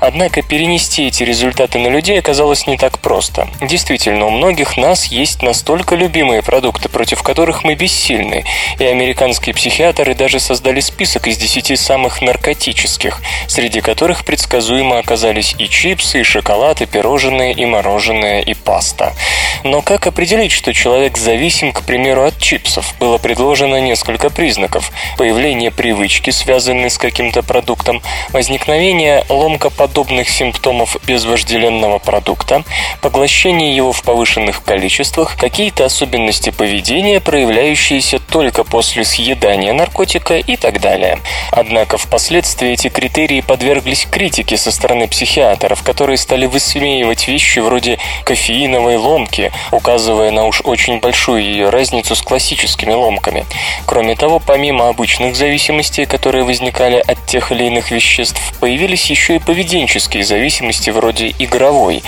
Однако 0.00 0.42
перенести 0.42 1.06
эти 1.06 1.22
результаты 1.22 1.78
на 1.78 1.88
людей 1.88 2.18
оказалось 2.18 2.66
не 2.66 2.78
так 2.78 2.98
просто. 3.00 3.48
Действительно, 3.60 4.26
у 4.26 4.30
многих 4.30 4.76
нас 4.76 5.06
есть 5.06 5.42
настолько 5.42 5.94
любимые 5.94 6.42
продукты, 6.42 6.88
против 6.88 7.22
которых 7.22 7.64
мы 7.64 7.74
бессильны, 7.74 8.44
и 8.78 8.84
американские 8.84 9.54
психиатры 9.54 10.14
даже 10.14 10.40
создали 10.40 10.80
список 10.80 11.26
из 11.26 11.36
10 11.36 11.78
самых 11.78 12.22
наркотических, 12.22 13.20
среди 13.46 13.80
которых 13.80 14.24
предсказуемо 14.24 14.98
оказались 14.98 15.54
и 15.58 15.68
чипсы, 15.68 16.20
и 16.20 16.24
шоколад, 16.24 16.80
и 16.80 16.86
пирожные, 16.86 17.52
и 17.52 17.66
мороженое, 17.66 18.40
и 18.40 18.54
паста. 18.54 19.12
Но 19.64 19.82
как 19.82 20.06
определить, 20.06 20.52
что 20.52 20.72
человек 20.72 21.18
зависим, 21.18 21.72
к 21.72 21.82
примеру, 21.82 22.24
от 22.24 22.38
чипсов? 22.38 22.94
Было 22.98 23.18
предложено 23.18 23.80
несколько 23.80 24.30
признаков. 24.30 24.90
Появление 25.18 25.70
привычки, 25.70 26.30
связанной 26.30 26.88
с 26.88 26.96
каким-то 26.96 27.42
продуктом, 27.42 28.02
возникновение 28.30 29.09
ломкоподобных 29.28 30.28
симптомов 30.28 30.96
без 31.06 31.24
вожделенного 31.24 31.98
продукта, 31.98 32.64
поглощение 33.00 33.74
его 33.74 33.92
в 33.92 34.02
повышенных 34.02 34.62
количествах, 34.62 35.36
какие-то 35.36 35.84
особенности 35.84 36.50
поведения, 36.50 37.20
проявляющиеся 37.20 38.18
только 38.18 38.64
после 38.64 39.04
съедания 39.04 39.72
наркотика 39.72 40.38
и 40.38 40.56
так 40.56 40.80
далее. 40.80 41.18
Однако 41.50 41.98
впоследствии 41.98 42.72
эти 42.72 42.88
критерии 42.88 43.40
подверглись 43.40 44.06
критике 44.10 44.56
со 44.56 44.70
стороны 44.70 45.08
психиатров, 45.08 45.82
которые 45.82 46.18
стали 46.18 46.46
высмеивать 46.46 47.28
вещи 47.28 47.58
вроде 47.58 47.98
кофеиновой 48.24 48.96
ломки, 48.96 49.52
указывая 49.70 50.30
на 50.30 50.46
уж 50.46 50.60
очень 50.64 51.00
большую 51.00 51.42
ее 51.42 51.70
разницу 51.70 52.14
с 52.14 52.22
классическими 52.22 52.92
ломками. 52.92 53.46
Кроме 53.86 54.16
того, 54.16 54.38
помимо 54.38 54.88
обычных 54.88 55.36
зависимостей, 55.36 56.06
которые 56.06 56.44
возникали 56.44 56.96
от 56.96 57.24
тех 57.26 57.52
или 57.52 57.64
иных 57.64 57.90
веществ, 57.90 58.40
появились 58.60 58.99
еще 59.08 59.36
и 59.36 59.38
поведенческие 59.38 60.24
зависимости 60.24 60.90
вроде 60.90 61.34
игровой. 61.38 62.02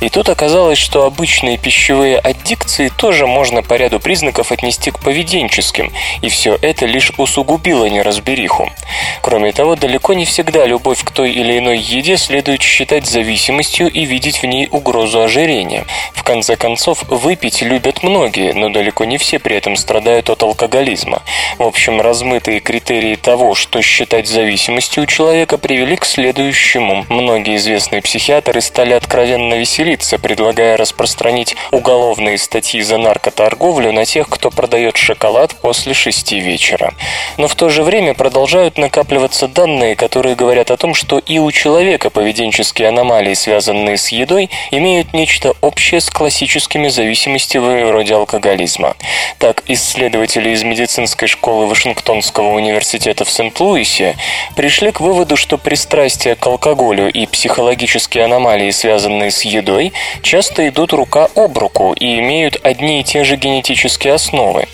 И 0.00 0.08
тут 0.08 0.28
оказалось, 0.28 0.78
что 0.78 1.04
обычные 1.04 1.58
пищевые 1.58 2.18
аддикции 2.18 2.88
тоже 2.88 3.26
можно 3.26 3.62
по 3.62 3.74
ряду 3.74 4.00
признаков 4.00 4.52
отнести 4.52 4.90
к 4.90 5.00
поведенческим, 5.00 5.92
и 6.22 6.28
все 6.28 6.56
это 6.62 6.86
лишь 6.86 7.12
усугубило 7.18 7.86
неразбериху. 7.86 8.70
Кроме 9.20 9.52
того, 9.52 9.76
далеко 9.76 10.14
не 10.14 10.24
всегда 10.24 10.64
любовь 10.66 11.02
к 11.04 11.10
той 11.10 11.32
или 11.32 11.58
иной 11.58 11.78
еде 11.78 12.16
следует 12.16 12.62
считать 12.62 13.06
зависимостью 13.06 13.90
и 13.90 14.04
видеть 14.04 14.42
в 14.42 14.46
ней 14.46 14.68
угрозу 14.70 15.22
ожирения. 15.22 15.84
В 16.14 16.22
конце 16.22 16.56
концов, 16.56 17.02
выпить 17.08 17.62
любят 17.62 18.02
многие, 18.02 18.52
но 18.52 18.68
далеко 18.68 19.04
не 19.04 19.18
все 19.18 19.38
при 19.38 19.56
этом 19.56 19.76
страдают 19.76 20.30
от 20.30 20.42
алкоголизма. 20.42 21.22
В 21.58 21.62
общем, 21.62 22.00
размытые 22.00 22.60
критерии 22.60 23.16
того, 23.16 23.54
что 23.54 23.82
считать 23.82 24.28
зависимостью 24.28 25.02
у 25.02 25.06
человека, 25.06 25.58
привели 25.58 25.96
к 25.96 26.04
следующему. 26.38 27.04
Многие 27.08 27.56
известные 27.56 28.00
психиатры 28.00 28.60
стали 28.60 28.92
откровенно 28.92 29.54
веселиться, 29.54 30.20
предлагая 30.20 30.76
распространить 30.76 31.56
уголовные 31.72 32.38
статьи 32.38 32.80
за 32.80 32.96
наркоторговлю 32.96 33.92
на 33.92 34.04
тех, 34.04 34.28
кто 34.28 34.50
продает 34.50 34.96
шоколад 34.96 35.56
после 35.60 35.94
шести 35.94 36.38
вечера. 36.38 36.94
Но 37.38 37.48
в 37.48 37.56
то 37.56 37.70
же 37.70 37.82
время 37.82 38.14
продолжают 38.14 38.78
накапливаться 38.78 39.48
данные, 39.48 39.96
которые 39.96 40.36
говорят 40.36 40.70
о 40.70 40.76
том, 40.76 40.94
что 40.94 41.18
и 41.18 41.40
у 41.40 41.50
человека 41.50 42.08
поведенческие 42.08 42.86
аномалии, 42.86 43.34
связанные 43.34 43.96
с 43.96 44.08
едой, 44.08 44.48
имеют 44.70 45.14
нечто 45.14 45.54
общее 45.60 46.00
с 46.00 46.08
классическими 46.08 46.86
зависимостями 46.86 47.82
вроде 47.82 48.14
алкоголизма. 48.14 48.94
Так, 49.38 49.64
исследователи 49.66 50.50
из 50.50 50.62
медицинской 50.62 51.26
школы 51.26 51.66
Вашингтонского 51.66 52.50
университета 52.50 53.24
в 53.24 53.30
Сент-Луисе 53.30 54.14
пришли 54.54 54.92
к 54.92 55.00
выводу, 55.00 55.36
что 55.36 55.58
пристрастие 55.58 56.27
к 56.34 56.46
алкоголю 56.46 57.10
и 57.10 57.26
психологические 57.26 58.24
аномалии, 58.24 58.70
связанные 58.70 59.30
с 59.30 59.42
едой, 59.42 59.92
часто 60.22 60.68
идут 60.68 60.92
рука 60.92 61.28
об 61.34 61.56
руку 61.58 61.92
и 61.92 62.18
имеют 62.18 62.58
одни 62.62 63.00
и 63.00 63.04
те 63.04 63.24
же 63.24 63.36
генетические 63.36 64.14
основы. 64.14 64.66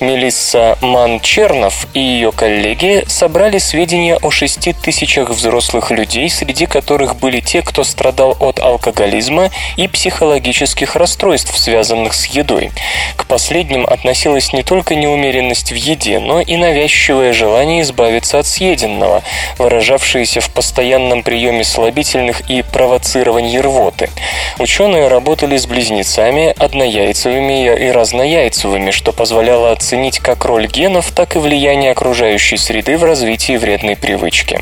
Мелисса 0.00 0.78
Манчернов 0.80 1.86
и 1.94 2.00
ее 2.00 2.32
коллеги 2.32 3.04
собрали 3.08 3.58
сведения 3.58 4.16
о 4.16 4.30
6 4.30 4.70
тысячах 4.82 5.30
взрослых 5.30 5.90
людей, 5.90 6.30
среди 6.30 6.66
которых 6.66 7.16
были 7.16 7.40
те, 7.40 7.62
кто 7.62 7.84
страдал 7.84 8.36
от 8.40 8.60
алкоголизма 8.60 9.50
и 9.76 9.88
психологических 9.88 10.96
расстройств, 10.96 11.58
связанных 11.58 12.14
с 12.14 12.26
едой. 12.26 12.70
К 13.16 13.26
последним 13.26 13.86
относилась 13.86 14.52
не 14.52 14.62
только 14.62 14.94
неумеренность 14.94 15.72
в 15.72 15.74
еде, 15.74 16.18
но 16.20 16.40
и 16.40 16.56
навязчивое 16.56 17.32
желание 17.32 17.82
избавиться 17.82 18.38
от 18.38 18.46
съеденного, 18.46 19.22
выражавшееся 19.58 20.40
в 20.40 20.50
постоянном 20.50 20.99
постоянном 21.00 21.22
приеме 21.22 21.64
слабительных 21.64 22.42
и 22.50 22.62
провоцировании 22.62 23.58
рвоты. 23.58 24.10
Ученые 24.58 25.08
работали 25.08 25.56
с 25.56 25.66
близнецами, 25.66 26.54
однояйцевыми 26.58 27.86
и 27.86 27.90
разнояйцевыми, 27.90 28.90
что 28.90 29.12
позволяло 29.12 29.72
оценить 29.72 30.18
как 30.18 30.44
роль 30.44 30.66
генов, 30.66 31.10
так 31.12 31.36
и 31.36 31.38
влияние 31.38 31.92
окружающей 31.92 32.58
среды 32.58 32.98
в 32.98 33.04
развитии 33.04 33.56
вредной 33.56 33.96
привычки. 33.96 34.60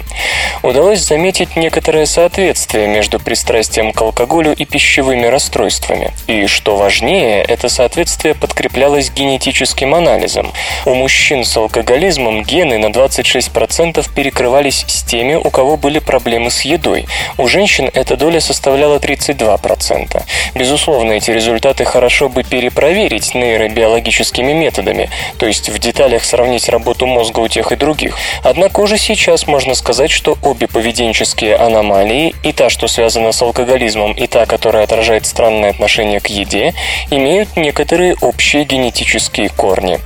Удалось 0.62 1.00
заметить 1.00 1.56
некоторое 1.56 2.06
соответствие 2.06 2.86
между 2.86 3.18
пристрастием 3.18 3.92
к 3.92 4.00
алкоголю 4.00 4.54
и 4.54 4.64
пищевыми 4.64 5.26
расстройствами. 5.26 6.12
И, 6.28 6.46
что 6.46 6.76
важнее, 6.76 7.42
это 7.42 7.68
соответствие 7.68 8.34
подкреплялось 8.34 9.10
генетическим 9.10 9.94
анализом. 9.94 10.52
У 10.84 10.94
мужчин 10.94 11.44
с 11.44 11.56
алкоголизмом 11.56 12.44
гены 12.44 12.78
на 12.78 12.86
26% 12.86 14.06
перекрывались 14.14 14.84
с 14.86 15.02
теми, 15.02 15.34
у 15.34 15.50
кого 15.50 15.76
были 15.76 15.98
проблемы 15.98 16.27
с 16.28 16.62
едой. 16.62 17.06
У 17.36 17.48
женщин 17.48 17.90
эта 17.94 18.16
доля 18.16 18.40
составляла 18.40 18.98
32%. 18.98 20.22
Безусловно, 20.54 21.12
эти 21.12 21.30
результаты 21.30 21.84
хорошо 21.84 22.28
бы 22.28 22.42
перепроверить 22.42 23.34
нейробиологическими 23.34 24.52
методами, 24.52 25.10
то 25.38 25.46
есть 25.46 25.68
в 25.68 25.78
деталях 25.78 26.24
сравнить 26.24 26.68
работу 26.68 27.06
мозга 27.06 27.40
у 27.40 27.48
тех 27.48 27.72
и 27.72 27.76
других. 27.76 28.16
Однако 28.42 28.80
уже 28.80 28.98
сейчас 28.98 29.46
можно 29.46 29.74
сказать, 29.74 30.10
что 30.10 30.36
обе 30.42 30.66
поведенческие 30.66 31.56
аномалии, 31.56 32.34
и 32.42 32.52
та, 32.52 32.70
что 32.70 32.88
связана 32.88 33.32
с 33.32 33.40
алкоголизмом, 33.42 34.12
и 34.12 34.26
та, 34.26 34.46
которая 34.46 34.84
отражает 34.84 35.26
странное 35.26 35.70
отношение 35.70 36.20
к 36.20 36.26
еде, 36.26 36.74
имеют 37.10 37.56
некоторые 37.56 38.16
общие 38.20 38.64
генетические 38.64 39.48
корни. 39.48 39.98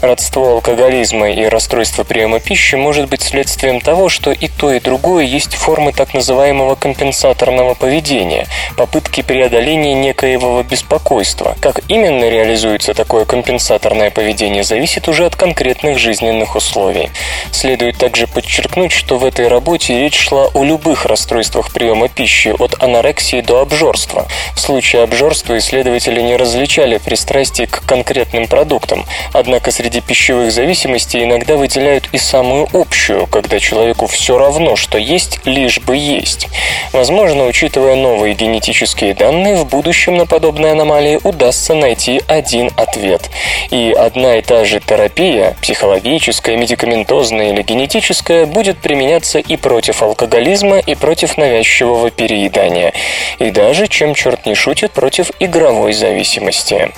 Родство 0.00 0.52
алкоголизма 0.52 1.30
и 1.30 1.44
расстройства 1.44 2.04
приема 2.04 2.40
пищи 2.40 2.76
может 2.76 3.08
быть 3.08 3.22
следствием 3.22 3.80
того, 3.80 4.08
что 4.08 4.32
и 4.32 4.48
то, 4.48 4.72
и 4.72 4.80
другое 4.80 5.24
есть 5.24 5.54
формы 5.58 5.92
так 5.92 6.14
называемого 6.14 6.74
компенсаторного 6.76 7.74
поведения, 7.74 8.46
попытки 8.76 9.22
преодоления 9.22 9.94
некоего 9.94 10.62
беспокойства. 10.62 11.56
Как 11.60 11.80
именно 11.88 12.28
реализуется 12.28 12.94
такое 12.94 13.24
компенсаторное 13.24 14.10
поведение, 14.10 14.62
зависит 14.62 15.08
уже 15.08 15.26
от 15.26 15.36
конкретных 15.36 15.98
жизненных 15.98 16.56
условий. 16.56 17.10
Следует 17.52 17.98
также 17.98 18.26
подчеркнуть, 18.26 18.92
что 18.92 19.18
в 19.18 19.24
этой 19.24 19.48
работе 19.48 19.98
речь 19.98 20.18
шла 20.18 20.46
о 20.54 20.64
любых 20.64 21.04
расстройствах 21.04 21.72
приема 21.72 22.08
пищи, 22.08 22.54
от 22.58 22.82
анорексии 22.82 23.40
до 23.40 23.60
обжорства. 23.60 24.26
В 24.54 24.60
случае 24.60 25.02
обжорства 25.02 25.58
исследователи 25.58 26.20
не 26.20 26.36
различали 26.36 26.98
пристрастие 26.98 27.66
к 27.66 27.82
конкретным 27.84 28.46
продуктам, 28.46 29.04
однако 29.32 29.70
среди 29.70 30.00
пищевых 30.00 30.52
зависимостей 30.52 31.24
иногда 31.24 31.56
выделяют 31.56 32.08
и 32.12 32.18
самую 32.18 32.68
общую, 32.72 33.26
когда 33.26 33.58
человеку 33.58 34.06
все 34.06 34.38
равно, 34.38 34.76
что 34.76 34.98
есть, 34.98 35.40
лишь 35.48 35.80
бы 35.80 35.96
есть. 35.96 36.48
Возможно, 36.92 37.46
учитывая 37.46 37.96
новые 37.96 38.34
генетические 38.34 39.14
данные, 39.14 39.56
в 39.56 39.68
будущем 39.68 40.16
на 40.16 40.26
подобные 40.26 40.72
аномалии 40.72 41.18
удастся 41.22 41.74
найти 41.74 42.22
один 42.28 42.70
ответ. 42.76 43.30
И 43.70 43.94
одна 43.96 44.36
и 44.36 44.42
та 44.42 44.64
же 44.64 44.80
терапия, 44.80 45.56
психологическая, 45.60 46.56
медикаментозная 46.56 47.52
или 47.52 47.62
генетическая, 47.62 48.46
будет 48.46 48.78
применяться 48.78 49.38
и 49.38 49.56
против 49.56 50.02
алкоголизма, 50.02 50.78
и 50.78 50.94
против 50.94 51.36
навязчивого 51.36 52.10
переедания. 52.10 52.92
И 53.38 53.50
даже, 53.50 53.88
чем 53.88 54.14
черт 54.14 54.46
не 54.46 54.54
шутит, 54.54 54.92
против 54.92 55.30
игровой 55.40 55.92
зависимости. 55.92 56.90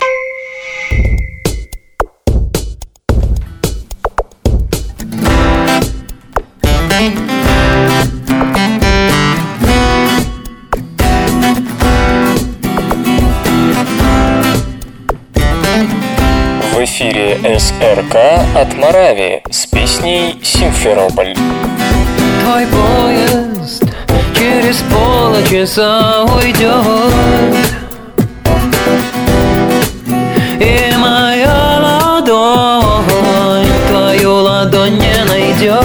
СРК 17.60 18.16
от 18.56 18.74
Моравии 18.78 19.42
с 19.50 19.66
песней 19.66 20.40
«Симферополь». 20.42 21.34
Твой 22.42 22.66
поезд 22.66 23.84
через 24.34 24.78
полчаса 24.90 26.24
уйдет 26.24 26.72
И 30.58 30.96
моя 30.96 31.78
ладонь 31.82 33.66
твою 33.90 34.36
ладонь 34.36 34.98
не 34.98 35.24
найдет 35.28 35.84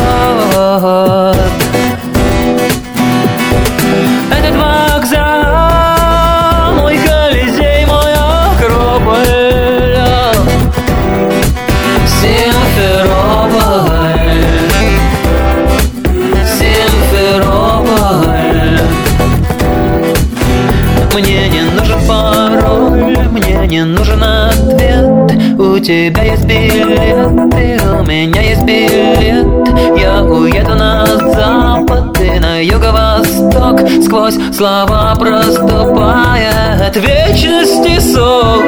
тебя 25.85 26.23
есть 26.23 26.45
билет, 26.45 26.89
и 27.53 27.79
у 27.85 28.03
меня 28.03 28.41
есть 28.41 28.63
билет. 28.63 29.45
Я 29.95 30.23
уеду 30.23 30.73
на 30.73 31.05
запад 31.05 32.19
и 32.19 32.39
на 32.39 32.59
юго-восток 32.59 33.81
Сквозь 34.03 34.35
слова 34.55 35.15
проступает 35.15 36.95
вечности 36.95 37.99
сок 37.99 38.63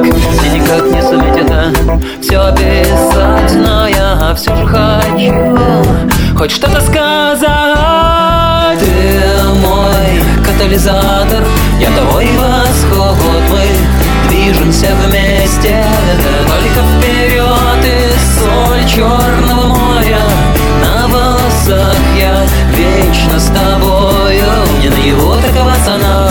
Мне 0.00 0.60
никак 0.60 0.90
не 0.90 1.02
суметь 1.02 1.44
это 1.44 1.72
все 2.22 2.54
писать 2.54 3.54
Но 3.54 3.86
я 3.86 4.34
все 4.34 4.56
же 4.56 4.66
хочу 4.66 5.58
хоть 6.36 6.50
что-то 6.50 6.80
сказать. 6.80 8.78
Ты 8.78 9.44
мой 9.60 10.22
катализатор, 10.44 11.44
я 11.78 11.88
твой 11.90 12.26
восход 12.38 13.16
Мы 13.50 14.01
движемся 14.42 14.88
вместе, 15.06 15.84
только 16.46 16.80
вперед 16.98 17.84
И 17.84 18.12
соль 18.38 18.88
черного 18.88 19.66
моря. 19.66 20.20
На 20.82 21.06
волосах 21.08 21.96
Я 22.18 22.44
вечно 22.76 23.38
с 23.38 23.46
тобою, 23.46 24.44
мне 24.78 24.90
на 24.90 24.96
его 24.96 25.36
такова 25.36 25.74
цена. 25.84 26.30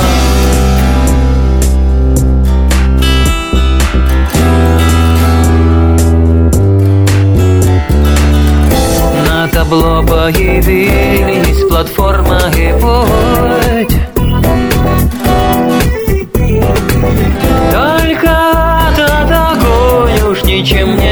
На 9.28 9.48
табло 9.48 10.04
появились 10.04 11.68
платформа 11.70 12.40
и 12.56 12.74
путь 12.74 14.11
Только 18.22 18.92
этот 18.94 19.32
огонь 19.32 20.32
уж 20.32 20.44
ничем 20.44 20.96
не 20.96 21.12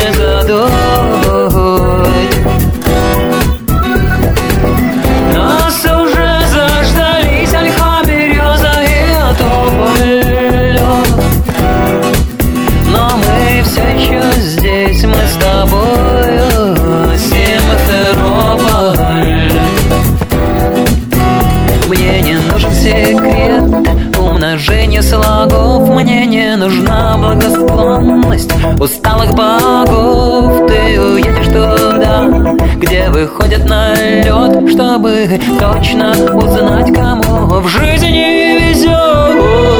благосклонность 27.30 28.52
усталых 28.80 29.34
богов. 29.36 30.68
Ты 30.68 31.00
уедешь 31.00 31.48
туда, 31.48 32.56
где 32.78 33.10
выходят 33.10 33.68
на 33.68 33.94
лед 33.94 34.70
Чтобы 34.72 35.40
точно 35.60 36.12
узнать, 36.34 36.94
кому 36.94 37.60
в 37.62 37.68
жизни 37.68 38.70
везет? 38.70 38.90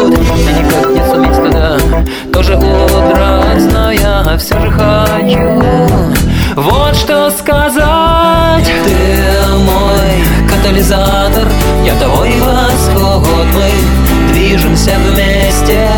Мне 0.10 0.54
никак 0.60 0.90
не 0.90 1.04
суметь 1.12 1.44
туда 1.44 1.78
тоже 2.32 2.56
удрать 2.56 3.74
Но 3.74 3.92
я 3.92 4.38
все 4.38 4.60
же 4.60 4.72
хочу 4.72 6.00
вот 6.56 6.94
что 6.96 7.30
сказать. 7.30 8.70
Ты 8.84 9.29
катализатор, 10.70 11.48
я 11.84 11.96
твой 11.96 12.32
восход 12.40 13.48
Мы 13.54 14.32
движемся 14.32 14.92
вместе, 15.00 15.90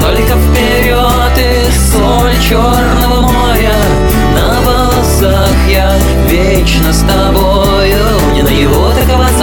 только 0.00 0.34
вперед 0.36 1.38
И 1.38 1.70
соль 1.92 2.34
черного 2.40 3.20
моря. 3.22 3.74
На 4.34 4.60
волосах 4.60 5.54
Я 5.68 5.92
вечно 6.26 6.92
с 6.92 7.02
тобою, 7.02 8.04
не 8.34 8.42
на 8.42 8.48
его 8.48 8.90
такова 8.90 9.28
цена 9.28 9.37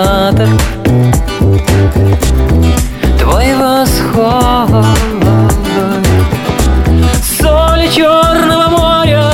катализатор 0.00 0.48
Твой 3.18 3.54
восход 3.56 4.86
Соли 7.22 7.88
Черного 7.94 8.68
моря. 8.68 9.24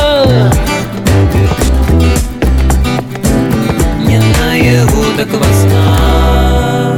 Не 4.07 4.19
наяву 4.41 5.05
так 5.17 5.29
во 5.29 5.47
снах 5.55 6.95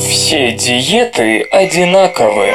Все 0.00 0.52
диеты 0.52 1.42
одинаковы. 1.50 2.54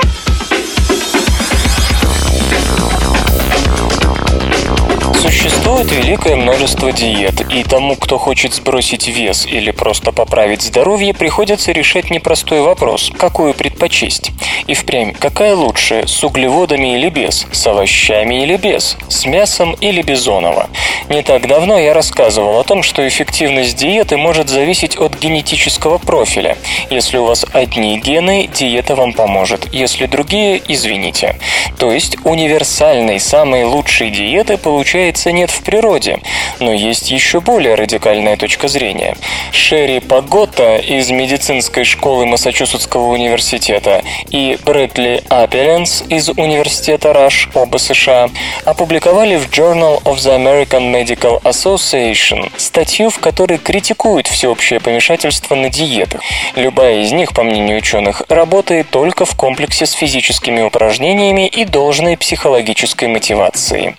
Существует 5.48 5.90
великое 5.94 6.36
множество 6.36 6.92
диет, 6.92 7.40
и 7.54 7.64
тому, 7.64 7.96
кто 7.96 8.18
хочет 8.18 8.54
сбросить 8.54 9.08
вес 9.08 9.46
или 9.46 9.72
просто 9.72 10.12
поправить 10.12 10.62
здоровье, 10.62 11.14
приходится 11.14 11.72
решать 11.72 12.12
непростой 12.12 12.60
вопрос– 12.60 13.14
какую 13.18 13.54
предпочесть? 13.54 14.32
И 14.68 14.74
впрямь, 14.74 15.14
какая 15.14 15.56
лучше, 15.56 16.04
с 16.06 16.22
углеводами 16.22 16.98
или 16.98 17.10
без, 17.10 17.48
с 17.50 17.66
овощами 17.66 18.44
или 18.44 18.58
без, 18.58 18.98
с 19.08 19.26
мясом 19.26 19.72
или 19.80 20.02
бизонова? 20.02 20.70
Не 21.10 21.22
так 21.22 21.48
давно 21.48 21.80
я 21.80 21.94
рассказывал 21.94 22.60
о 22.60 22.64
том, 22.64 22.84
что 22.84 23.08
эффективность 23.08 23.78
диеты 23.78 24.18
может 24.18 24.50
зависеть 24.50 24.98
от 24.98 25.18
генетического 25.18 26.00
профиля. 26.00 26.58
Если 26.90 27.18
у 27.18 27.24
вас 27.24 27.46
одни 27.54 27.98
гены, 27.98 28.50
диета 28.54 28.96
вам 28.96 29.14
поможет, 29.14 29.74
если 29.74 30.06
другие– 30.06 30.62
извините. 30.68 31.38
То 31.80 31.94
есть 31.94 32.18
универсальной, 32.26 33.22
самой 33.22 33.64
лучшей 33.64 34.10
диеты 34.10 34.58
получается 34.58 35.32
нет 35.32 35.50
в 35.50 35.62
природе. 35.64 36.20
Но 36.60 36.74
есть 36.74 37.10
еще 37.10 37.40
более 37.40 37.76
радикальная 37.76 38.36
точка 38.36 38.68
зрения. 38.68 39.16
Шерри 39.54 40.02
Пагота 40.02 40.78
из 40.78 41.10
медицинской 41.10 41.86
школы 41.86 42.26
Массачусетского 42.26 43.14
университета 43.14 44.04
и 44.30 44.58
Брэдли 44.66 45.24
Аппеленс 45.30 46.04
из 46.10 46.28
университета 46.30 47.14
Раш, 47.14 47.50
оба 47.54 47.78
США, 47.78 48.30
опубликовали 48.66 49.38
в 49.38 49.50
Journal 49.50 50.04
of 50.04 50.16
the 50.16 50.36
American 50.36 50.97
Medical 50.98 51.40
Association 51.44 52.52
статью, 52.58 53.12
в 53.12 53.20
которой 53.20 53.60
критикуют 53.60 54.26
всеобщее 54.26 54.80
помешательство 54.80 55.54
на 55.54 55.70
диетах. 55.70 56.22
Любая 56.56 57.04
из 57.04 57.12
них, 57.12 57.34
по 57.34 57.44
мнению 57.44 57.78
ученых, 57.78 58.24
работает 58.30 58.90
только 58.90 59.26
в 59.26 59.36
комплексе 59.36 59.86
с 59.86 59.92
физическими 59.92 60.62
упражнениями 60.62 61.48
и 61.48 61.66
должной 61.66 62.18
психологической 62.18 63.08
мотивацией. 63.10 63.96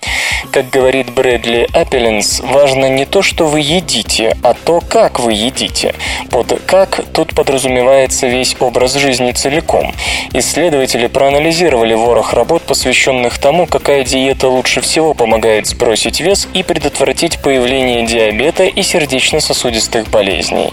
Как 0.52 0.70
говорит 0.70 1.10
Брэдли 1.10 1.68
Аппеленс, 1.72 2.40
важно 2.40 2.88
не 2.88 3.04
то, 3.04 3.22
что 3.22 3.46
вы 3.46 3.60
едите, 3.60 4.36
а 4.42 4.54
то, 4.54 4.80
как 4.80 5.20
вы 5.20 5.34
едите. 5.34 5.94
Под 6.30 6.60
«как» 6.66 7.00
тут 7.12 7.34
подразумевается 7.34 8.26
весь 8.26 8.56
образ 8.58 8.94
жизни 8.94 9.30
целиком. 9.32 9.94
Исследователи 10.32 11.06
проанализировали 11.06 11.94
ворох 11.94 12.32
работ, 12.32 12.62
посвященных 12.62 13.38
тому, 13.38 13.66
какая 13.66 14.02
диета 14.04 14.48
лучше 14.48 14.80
всего 14.80 15.14
помогает 15.14 15.66
сбросить 15.66 16.20
вес 16.20 16.48
и 16.54 16.62
предотвратить 16.62 16.87
появление 16.92 18.06
диабета 18.06 18.64
и 18.64 18.82
сердечно-сосудистых 18.82 20.08
болезней. 20.10 20.72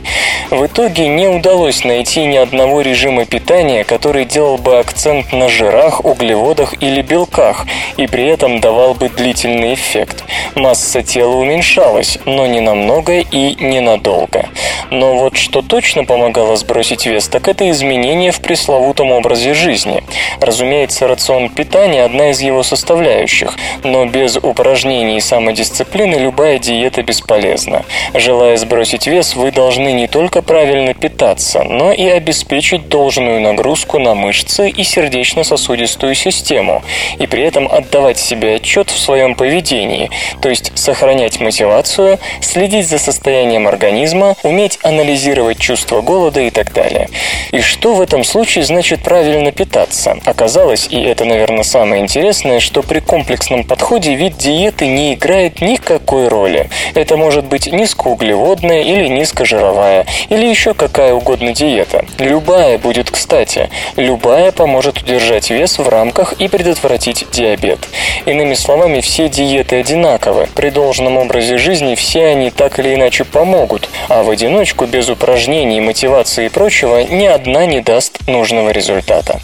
В 0.51 0.66
итоге 0.66 1.07
не 1.07 1.28
удалось 1.28 1.84
найти 1.84 2.26
ни 2.26 2.38
одного 2.38 2.82
режима 2.82 3.26
питания, 3.26 3.84
который 3.84 4.26
делал 4.26 4.57
бы 4.57 4.78
акцент 4.80 5.34
на 5.34 5.49
жирах, 5.49 6.05
углеводах 6.05 6.82
или 6.82 7.01
белках, 7.01 7.66
и 7.97 8.07
при 8.07 8.26
этом 8.28 8.59
давал 8.59 8.93
бы 8.93 9.09
длительный 9.09 9.74
эффект. 9.74 10.24
Масса 10.55 11.01
тела 11.01 11.36
уменьшалась, 11.36 12.20
но 12.26 12.45
не 12.45 12.61
намного 12.61 13.20
и 13.20 13.55
ненадолго. 13.55 14.49
Но 14.91 15.16
вот 15.16 15.36
что 15.36 15.61
точно 15.61 16.05
помогало 16.05 16.55
сбросить 16.55 17.05
вес, 17.05 17.28
так 17.28 17.47
это 17.47 17.70
изменения 17.72 18.32
в 18.32 18.39
пресловутом 18.39 19.11
образе 19.11 19.53
жизни. 19.53 20.03
Разумеется, 20.39 21.07
рацион 21.07 21.49
питания– 21.49 22.03
одна 22.05 22.30
из 22.30 22.39
его 22.41 22.61
составляющих, 22.63 23.53
но 23.84 24.05
без 24.05 24.38
упражнений 24.38 25.18
и 25.18 25.22
самодисциплины 25.22 26.05
любая 26.14 26.60
диета 26.60 27.01
бесполезна. 27.01 27.84
Желая 28.14 28.58
сбросить 28.58 29.08
вес, 29.08 29.36
вы 29.36 29.51
должны 29.51 29.91
не 29.91 30.08
только 30.08 30.43
правильно 30.43 30.93
питаться, 30.93 31.64
но 31.64 31.91
и 31.91 32.08
обеспечить 32.08 32.88
должную 32.88 33.41
нагрузку 33.41 33.97
на 33.97 34.14
мышцы 34.14 34.70
и 34.70 34.84
сердечно-сосудистую 34.84 36.14
систему, 36.14 36.84
и 37.18 37.26
при 37.26 37.43
этом 37.43 37.68
отдавать 37.68 38.20
себе 38.20 38.56
отчет 38.56 38.89
в 38.89 38.99
своем 38.99 39.36
поведении, 39.36 40.12
то 40.41 40.49
есть 40.49 40.72
сохранять 40.76 41.39
мотивацию, 41.39 42.20
следить 42.41 42.88
за 42.88 42.99
состоянием 42.99 43.68
организма, 43.68 44.36
уметь 44.43 44.78
анализировать 44.84 45.60
чувство 45.60 46.01
голода 46.01 46.41
и 46.41 46.51
так 46.51 46.72
далее. 46.74 47.10
И 47.51 47.62
что 47.62 47.95
в 47.95 48.01
этом 48.01 48.24
случае 48.24 48.64
значит 48.64 49.01
правильно 49.01 49.51
питаться? 49.51 50.18
Оказалось, 50.26 50.88
и 50.89 51.01
это, 51.01 51.26
наверное, 51.26 51.64
самое 51.64 52.01
интересное, 52.01 52.60
что 52.60 52.84
при 52.84 52.99
комплексном 52.99 53.64
подходе 53.64 54.16
вид 54.16 54.38
диеты 54.38 54.88
не 54.88 55.14
играет 55.14 55.62
никакой 55.62 55.95
роли. 56.30 56.70
Это 56.93 57.18
может 57.18 57.46
быть 57.46 57.68
низкоуглеводная 57.68 58.82
или 58.82 59.08
низкожировая, 59.08 60.06
или 60.30 60.46
еще 60.46 60.74
какая 60.74 61.14
угодно 61.14 61.54
диета. 61.54 62.06
Любая 62.20 62.78
будет 62.78 63.12
кстати. 63.12 63.70
Любая 63.96 64.52
поможет 64.52 65.02
удержать 65.02 65.50
вес 65.50 65.78
в 65.78 65.88
рамках 65.88 66.34
и 66.34 66.48
предотвратить 66.48 67.26
диабет. 67.32 67.80
Иными 68.26 68.54
словами, 68.54 69.02
все 69.02 69.30
диеты 69.30 69.78
одинаковы. 69.78 70.48
При 70.56 70.70
должном 70.70 71.18
образе 71.18 71.58
жизни 71.58 71.96
все 71.96 72.28
они 72.28 72.50
так 72.50 72.80
или 72.80 72.96
иначе 72.96 73.24
помогут, 73.24 73.89
а 74.10 74.24
в 74.24 74.30
одиночку 74.30 74.86
без 74.86 75.10
упражнений, 75.10 75.82
мотивации 75.82 76.46
и 76.46 76.50
прочего 76.50 77.04
ни 77.04 77.26
одна 77.26 77.66
не 77.66 77.82
даст 77.82 78.28
нужного 78.28 78.70
результата. 78.70 79.39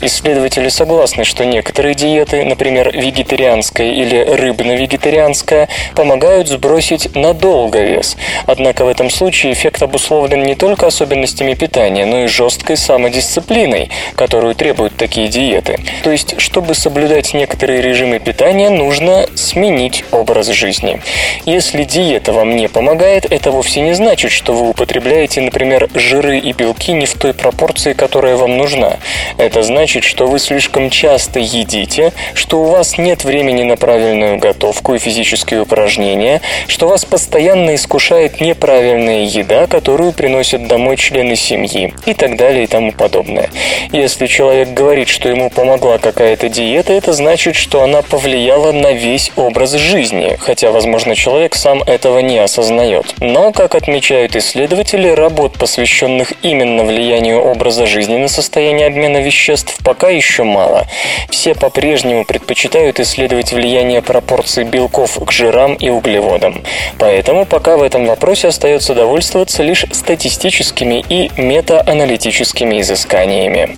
Исследователи 0.00 0.68
согласны, 0.68 1.24
что 1.24 1.44
некоторые 1.44 1.94
диеты, 1.94 2.44
например, 2.44 2.90
вегетарианская 2.96 3.92
или 3.92 4.16
рыбно-вегетарианская, 4.16 5.68
помогают 5.94 6.48
сбросить 6.48 7.14
надолго 7.14 7.80
вес. 7.80 8.16
Однако 8.46 8.84
в 8.84 8.88
этом 8.88 9.10
случае 9.10 9.52
эффект 9.52 9.82
обусловлен 9.82 10.42
не 10.42 10.54
только 10.54 10.86
особенностями 10.86 11.54
питания, 11.54 12.06
но 12.06 12.24
и 12.24 12.26
жесткой 12.26 12.76
самодисциплиной, 12.76 13.90
которую 14.16 14.54
требуют 14.54 14.96
такие 14.96 15.28
диеты. 15.28 15.78
То 16.02 16.10
есть, 16.10 16.40
чтобы 16.40 16.74
соблюдать 16.74 17.34
некоторые 17.34 17.82
режимы 17.82 18.18
питания, 18.18 18.70
нужно 18.70 19.26
сменить 19.34 20.04
образ 20.10 20.48
жизни. 20.48 21.00
Если 21.44 21.84
диета 21.84 22.32
вам 22.32 22.56
не 22.56 22.68
помогает, 22.68 23.30
это 23.30 23.50
вовсе 23.50 23.80
не 23.80 23.94
значит, 23.94 24.30
что 24.30 24.52
вы 24.52 24.70
употребляете, 24.70 25.40
например, 25.40 25.88
жиры 25.94 26.38
и 26.38 26.52
белки 26.52 26.92
не 26.92 27.06
в 27.06 27.14
той 27.14 27.34
пропорции, 27.34 27.92
которая 27.92 28.36
вам 28.36 28.56
нужна. 28.56 28.98
Это 29.38 29.62
значит, 29.62 30.04
что 30.04 30.26
вы 30.26 30.38
слишком 30.38 30.90
часто 30.90 31.38
едите, 31.40 32.12
что 32.34 32.62
у 32.62 32.64
вас 32.64 32.98
нет 32.98 33.24
времени 33.24 33.62
на 33.62 33.76
правильную 33.76 34.38
готовку 34.38 34.94
и 34.94 34.98
физические 34.98 35.62
упражнения, 35.72 36.42
что 36.66 36.88
вас 36.88 37.04
постоянно 37.04 37.74
искушает 37.74 38.40
неправильная 38.40 39.24
еда, 39.24 39.66
которую 39.66 40.12
приносят 40.12 40.68
домой 40.68 40.96
члены 40.96 41.34
семьи 41.34 41.94
и 42.04 42.12
так 42.12 42.36
далее 42.36 42.64
и 42.64 42.66
тому 42.66 42.92
подобное. 42.92 43.48
Если 43.90 44.26
человек 44.26 44.68
говорит, 44.70 45.08
что 45.08 45.28
ему 45.28 45.48
помогла 45.48 45.98
какая-то 45.98 46.48
диета, 46.48 46.92
это 46.92 47.12
значит, 47.14 47.54
что 47.54 47.82
она 47.82 48.02
повлияла 48.02 48.72
на 48.72 48.92
весь 48.92 49.32
образ 49.36 49.72
жизни, 49.72 50.36
хотя, 50.38 50.70
возможно, 50.70 51.14
человек 51.14 51.54
сам 51.54 51.82
этого 51.82 52.18
не 52.18 52.38
осознает. 52.38 53.14
Но, 53.20 53.52
как 53.52 53.74
отмечают 53.74 54.36
исследователи, 54.36 55.08
работ, 55.08 55.54
посвященных 55.58 56.34
именно 56.42 56.84
влиянию 56.84 57.40
образа 57.42 57.86
жизни 57.86 58.18
на 58.18 58.28
состояние 58.28 58.88
обмена 58.88 59.22
веществ, 59.22 59.78
пока 59.84 60.10
еще 60.10 60.42
мало. 60.42 60.86
Все 61.30 61.54
по-прежнему 61.54 62.24
предпочитают 62.24 63.00
исследовать 63.00 63.52
влияние 63.52 64.02
пропорций 64.02 64.64
белков 64.64 65.18
к 65.24 65.32
жирам 65.32 65.61
и 65.74 65.88
углеводам. 65.88 66.62
Поэтому 66.98 67.46
пока 67.46 67.76
в 67.76 67.82
этом 67.82 68.06
вопросе 68.06 68.48
остается 68.48 68.94
довольствоваться 68.94 69.62
лишь 69.62 69.86
статистическими 69.92 71.04
и 71.08 71.30
метааналитическими 71.36 72.80
изысканиями. 72.80 73.74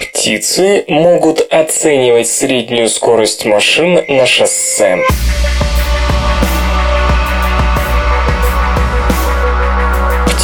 Птицы 0.00 0.84
могут 0.88 1.40
оценивать 1.52 2.28
среднюю 2.28 2.88
скорость 2.88 3.44
машин 3.44 4.04
на 4.08 4.26
шоссе. 4.26 4.98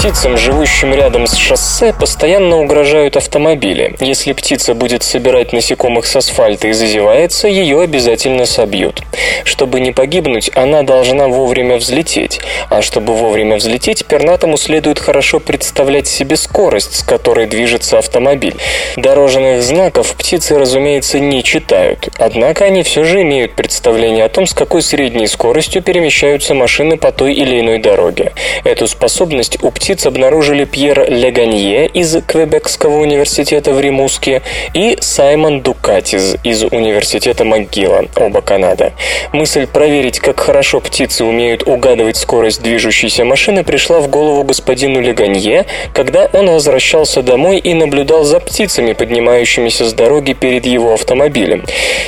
Птицам, 0.04 0.36
живущим 0.36 0.92
рядом 0.92 1.26
с 1.26 1.34
шоссе, 1.34 1.94
постоянно 1.94 2.58
угрожают 2.60 3.16
автомобили. 3.16 3.96
Если 4.00 4.34
птица 4.34 4.74
будет 4.74 5.02
собирать 5.02 5.54
насекомых 5.54 6.04
с 6.04 6.14
асфальта 6.14 6.68
и 6.68 6.72
зазевается, 6.72 7.48
ее 7.48 7.80
обязательно 7.80 8.44
собьют. 8.44 9.00
Чтобы 9.44 9.80
не 9.80 9.92
погибнуть, 9.92 10.50
она 10.54 10.82
должна 10.82 11.28
вовремя 11.28 11.76
взлететь. 11.76 12.40
А 12.68 12.82
чтобы 12.82 13.14
вовремя 13.14 13.56
взлететь, 13.56 14.04
пернатому 14.04 14.58
следует 14.58 14.98
хорошо 14.98 15.40
представлять 15.40 16.06
себе 16.06 16.36
скорость, 16.36 16.96
с 16.96 17.02
которой 17.02 17.46
движется 17.46 17.96
автомобиль. 17.96 18.56
Дорожных 18.96 19.62
знаков 19.62 20.12
птицы, 20.16 20.58
разумеется, 20.58 21.18
не 21.18 21.42
читают. 21.42 22.10
Однако 22.18 22.66
они 22.66 22.82
все 22.82 23.04
же 23.04 23.22
имеют 23.22 23.54
представление 23.54 24.26
о 24.26 24.28
том, 24.28 24.46
с 24.46 24.52
какой 24.52 24.82
средней 24.82 25.28
скоростью 25.28 25.82
перемещаются 25.82 26.52
машины 26.52 26.98
по 26.98 27.10
той 27.10 27.32
или 27.32 27.58
иной 27.58 27.78
дороге. 27.78 28.32
Эту 28.64 28.86
способность 28.86 29.56
у 29.62 29.70
птиц 29.70 29.93
обнаружили 30.02 30.64
Пьер 30.64 31.08
Леганье 31.08 31.86
из 31.86 32.16
Квебекского 32.26 32.98
университета 32.98 33.72
в 33.72 33.80
Римуске 33.80 34.42
и 34.74 34.98
Саймон 35.00 35.60
Дукатиз 35.60 36.36
из 36.42 36.64
университета 36.64 37.44
МcГилла, 37.44 38.06
оба 38.16 38.40
Канада. 38.40 38.92
Мысль 39.32 39.66
проверить, 39.66 40.18
как 40.18 40.40
хорошо 40.40 40.80
птицы 40.80 41.24
умеют 41.24 41.62
угадывать 41.68 42.16
скорость 42.16 42.62
движущейся 42.62 43.24
машины, 43.24 43.62
пришла 43.62 44.00
в 44.00 44.08
голову 44.08 44.42
господину 44.42 45.00
Леганье, 45.00 45.66
когда 45.92 46.28
он 46.32 46.50
возвращался 46.50 47.22
домой 47.22 47.58
и 47.58 47.74
наблюдал 47.74 48.24
за 48.24 48.40
птицами, 48.40 48.92
поднимающимися 48.92 49.84
с 49.84 49.92
дороги 49.92 50.32
перед 50.32 50.66
его 50.66 50.94
автомобилем. 50.94 51.64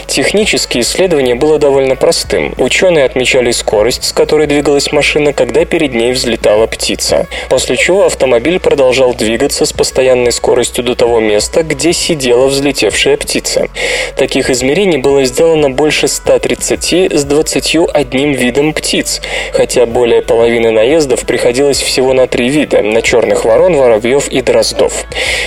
Технически 0.07 0.81
исследование 0.81 1.35
было 1.35 1.59
довольно 1.59 1.95
простым. 1.95 2.55
Ученые 2.59 3.05
отмечали 3.05 3.53
скорость, 3.53 4.05
с 4.05 4.13
которой 4.13 4.47
двигалась 4.47 4.91
машина, 4.93 5.33
когда 5.33 5.65
перед 5.65 5.95
ней 5.95 6.13
взлетала 6.13 6.67
птица. 6.67 7.27
После 7.49 7.76
чего 7.77 8.07
автомобиль 8.07 8.59
продолжал 8.59 9.15
двигаться 9.15 9.67
с 9.67 9.73
постоянной 9.73 10.33
скоростью 10.33 10.85
до 10.85 10.95
того 10.95 11.21
места, 11.21 11.63
где 11.63 11.93
сидела 11.93 12.47
взлетевшая 12.47 13.17
птица. 13.17 13.69
Таких 14.17 14.51
измерений 14.51 14.99
было 14.99 15.25
сделано 15.25 15.71
больше 15.71 16.09
130 16.09 17.13
с 17.13 17.25
21 17.25 18.33
видом 18.33 18.73
птиц, 18.73 19.21
хотя 19.53 19.87
более 19.87 20.23
половины 20.23 20.71
наездов 20.71 21.27
приходилось 21.27 21.81
всего 21.81 22.13
на 22.13 22.27
три 22.27 22.49
вида– 22.49 22.83
на 22.83 23.03
черных 23.03 23.45
ворон, 23.45 23.77
воробьев 23.77 24.29
и 24.29 24.41
дроздов. 24.41 25.05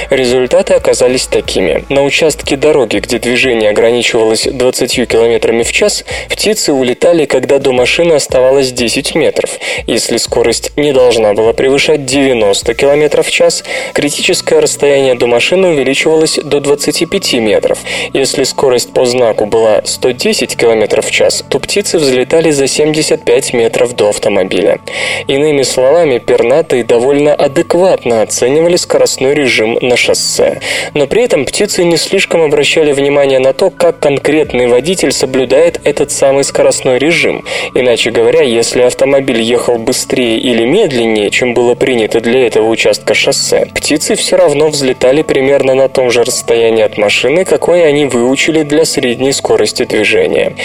Результаты 0.10 0.74
оказались 0.74 1.28
такими. 1.28 1.84
На 1.90 2.04
участке 2.04 2.56
дороги, 2.56 2.98
где 2.98 3.20
движение 3.20 3.70
ограничивалось 3.70 4.44
20 4.44 5.08
км 5.08 5.64
в 5.64 5.72
час, 5.72 6.06
птицы 6.30 6.74
улетали, 6.74 7.26
когда 7.26 7.60
до 7.60 7.72
машины 7.72 8.14
оставалось 8.14 8.72
10 8.72 9.16
метров. 9.16 9.52
Если 9.88 10.18
скорость 10.18 10.72
не 10.78 10.94
должна 10.94 11.34
была 11.34 11.54
превышать 11.54 12.06
90 12.20 12.74
км 12.74 13.24
в 13.24 13.32
час, 13.32 13.64
критическое 13.94 14.60
расстояние 14.60 15.16
до 15.16 15.28
машины 15.28 15.70
увеличивалось 15.70 16.40
до 16.44 16.60
25 16.60 17.34
метров. 17.36 17.80
Если 18.14 18.44
скорость 18.44 18.94
по 18.94 19.06
знаку 19.06 19.46
была 19.46 19.82
110 19.86 20.56
км 20.56 21.02
в 21.02 21.12
час, 21.12 21.44
то 21.50 21.60
птицы 21.60 21.98
взлетали 21.98 22.52
за 22.52 22.68
75 22.68 23.54
метров 23.54 23.96
до 23.96 24.10
автомобиля. 24.10 24.80
Иными 25.28 25.64
словами, 25.64 26.18
пернатые 26.20 26.84
довольно 26.84 27.34
адекватно 27.34 28.22
оценивали 28.22 28.76
скоростной 28.76 29.34
режим 29.34 29.78
на 29.82 29.96
шоссе. 29.98 30.60
Но 30.94 31.08
при 31.08 31.24
этом 31.24 31.46
птицы 31.46 31.84
не 31.84 31.98
слишком 31.98 32.42
обращали 32.42 32.92
внимание 32.92 33.40
на 33.40 33.54
то, 33.54 33.70
как 33.70 34.00
конкретный 34.00 34.68
водитель 34.68 35.12
соблюдает 35.12 35.80
этот 35.84 36.12
самый 36.12 36.44
скоростной 36.44 36.98
режим. 36.98 37.46
Иначе 37.76 38.12
говоря, 38.12 38.42
если 38.42 38.82
автомобиль 38.82 39.42
ехал 39.42 39.78
быстрее 39.78 40.38
или 40.40 40.66
медленнее, 40.66 41.30
чем 41.30 41.54
было 41.54 41.76
принято 41.76 42.09
для 42.18 42.48
этого 42.48 42.68
участка 42.68 43.14
шоссе, 43.14 43.68
птицы 43.76 44.16
все 44.16 44.36
равно 44.36 44.70
взлетали 44.70 45.22
примерно 45.22 45.76
на 45.76 45.88
том 45.88 46.10
же 46.10 46.24
расстоянии 46.24 46.84
от 46.84 46.98
машины, 46.98 47.46
какое 47.46 47.86
они 47.86 48.06
выучили 48.06 48.64
для 48.64 48.86
средней 48.86 49.32
скорости 49.32 49.86
движения. 49.86 50.56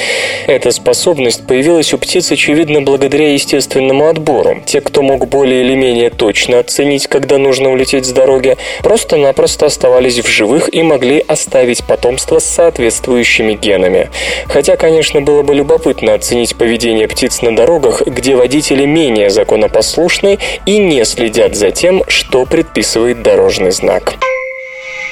Эта 0.47 0.70
способность 0.70 1.47
появилась 1.47 1.92
у 1.92 1.99
птиц, 1.99 2.32
очевидно, 2.32 2.80
благодаря 2.80 3.32
естественному 3.34 4.09
отбору. 4.09 4.62
Те, 4.64 4.80
кто 4.80 5.03
мог 5.03 5.28
более 5.28 5.61
или 5.61 5.74
менее 5.74 6.09
точно 6.09 6.61
оценить, 6.61 7.07
когда 7.07 7.36
нужно 7.36 7.70
улететь 7.70 8.07
с 8.07 8.12
дороги, 8.12 8.57
просто-напросто 8.82 9.66
оставались 9.66 10.20
в 10.20 10.26
живых 10.26 10.74
и 10.74 10.82
могли 10.82 11.22
оставить 11.28 11.84
потомство 11.84 12.38
с 12.38 12.45
соответствующими 12.47 13.53
генами. 13.53 14.09
Хотя, 14.47 14.76
конечно, 14.76 15.20
было 15.20 15.42
бы 15.42 15.55
любопытно 15.55 16.14
оценить 16.14 16.57
поведение 16.57 17.07
птиц 17.07 17.42
на 17.42 17.55
дорогах, 17.55 18.01
где 18.07 18.34
водители 18.34 18.86
менее 18.86 19.28
законопослушны 19.28 20.38
и 20.64 20.78
не 20.78 21.05
следят 21.05 21.34
за 21.57 21.72
тем, 21.72 22.05
что 22.07 22.47
предписывает 22.47 23.22
дорожный 23.22 23.72
знак. 23.72 24.14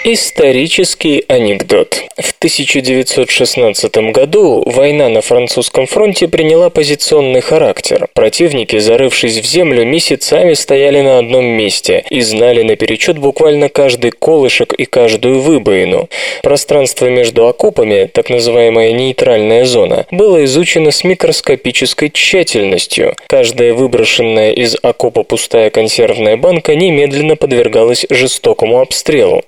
Исторический 0.04 1.24
анекдот. 1.28 2.02
В 2.18 2.34
1916 2.38 3.96
году 4.12 4.64
война 4.66 5.08
на 5.08 5.20
французском 5.20 5.86
фронте 5.86 6.26
приняла 6.26 6.70
позиционный 6.70 7.40
характер. 7.40 8.08
Противники, 8.12 8.78
зарывшись 8.78 9.38
в 9.38 9.46
землю, 9.46 9.86
месяцами 9.86 10.54
стояли 10.54 11.02
на 11.02 11.18
одном 11.18 11.44
месте 11.44 12.04
и 12.10 12.20
знали 12.20 12.62
наперечет 12.62 13.18
буквально 13.18 13.68
каждый 13.68 14.10
колышек 14.10 14.72
и 14.72 14.86
каждую 14.86 15.40
выбоину. 15.40 16.08
Пространство 16.42 17.06
между 17.06 17.46
окопами, 17.46 18.10
так 18.12 18.28
называемая 18.28 18.90
нейтральная 18.90 19.64
зона, 19.64 20.06
было 20.10 20.44
изучено 20.44 20.90
с 20.90 21.04
микроскопической 21.04 22.10
тщательностью. 22.10 23.14
Каждая 23.28 23.72
выброшенная 23.72 24.50
из 24.50 24.76
окопа 24.82 25.22
пустая 25.22 25.70
консервная 25.70 26.36
банка 26.36 26.74
немедленно 26.74 27.36
подвергалась 27.36 28.04
жестокому 28.10 28.80
обстрелу. 28.80 29.44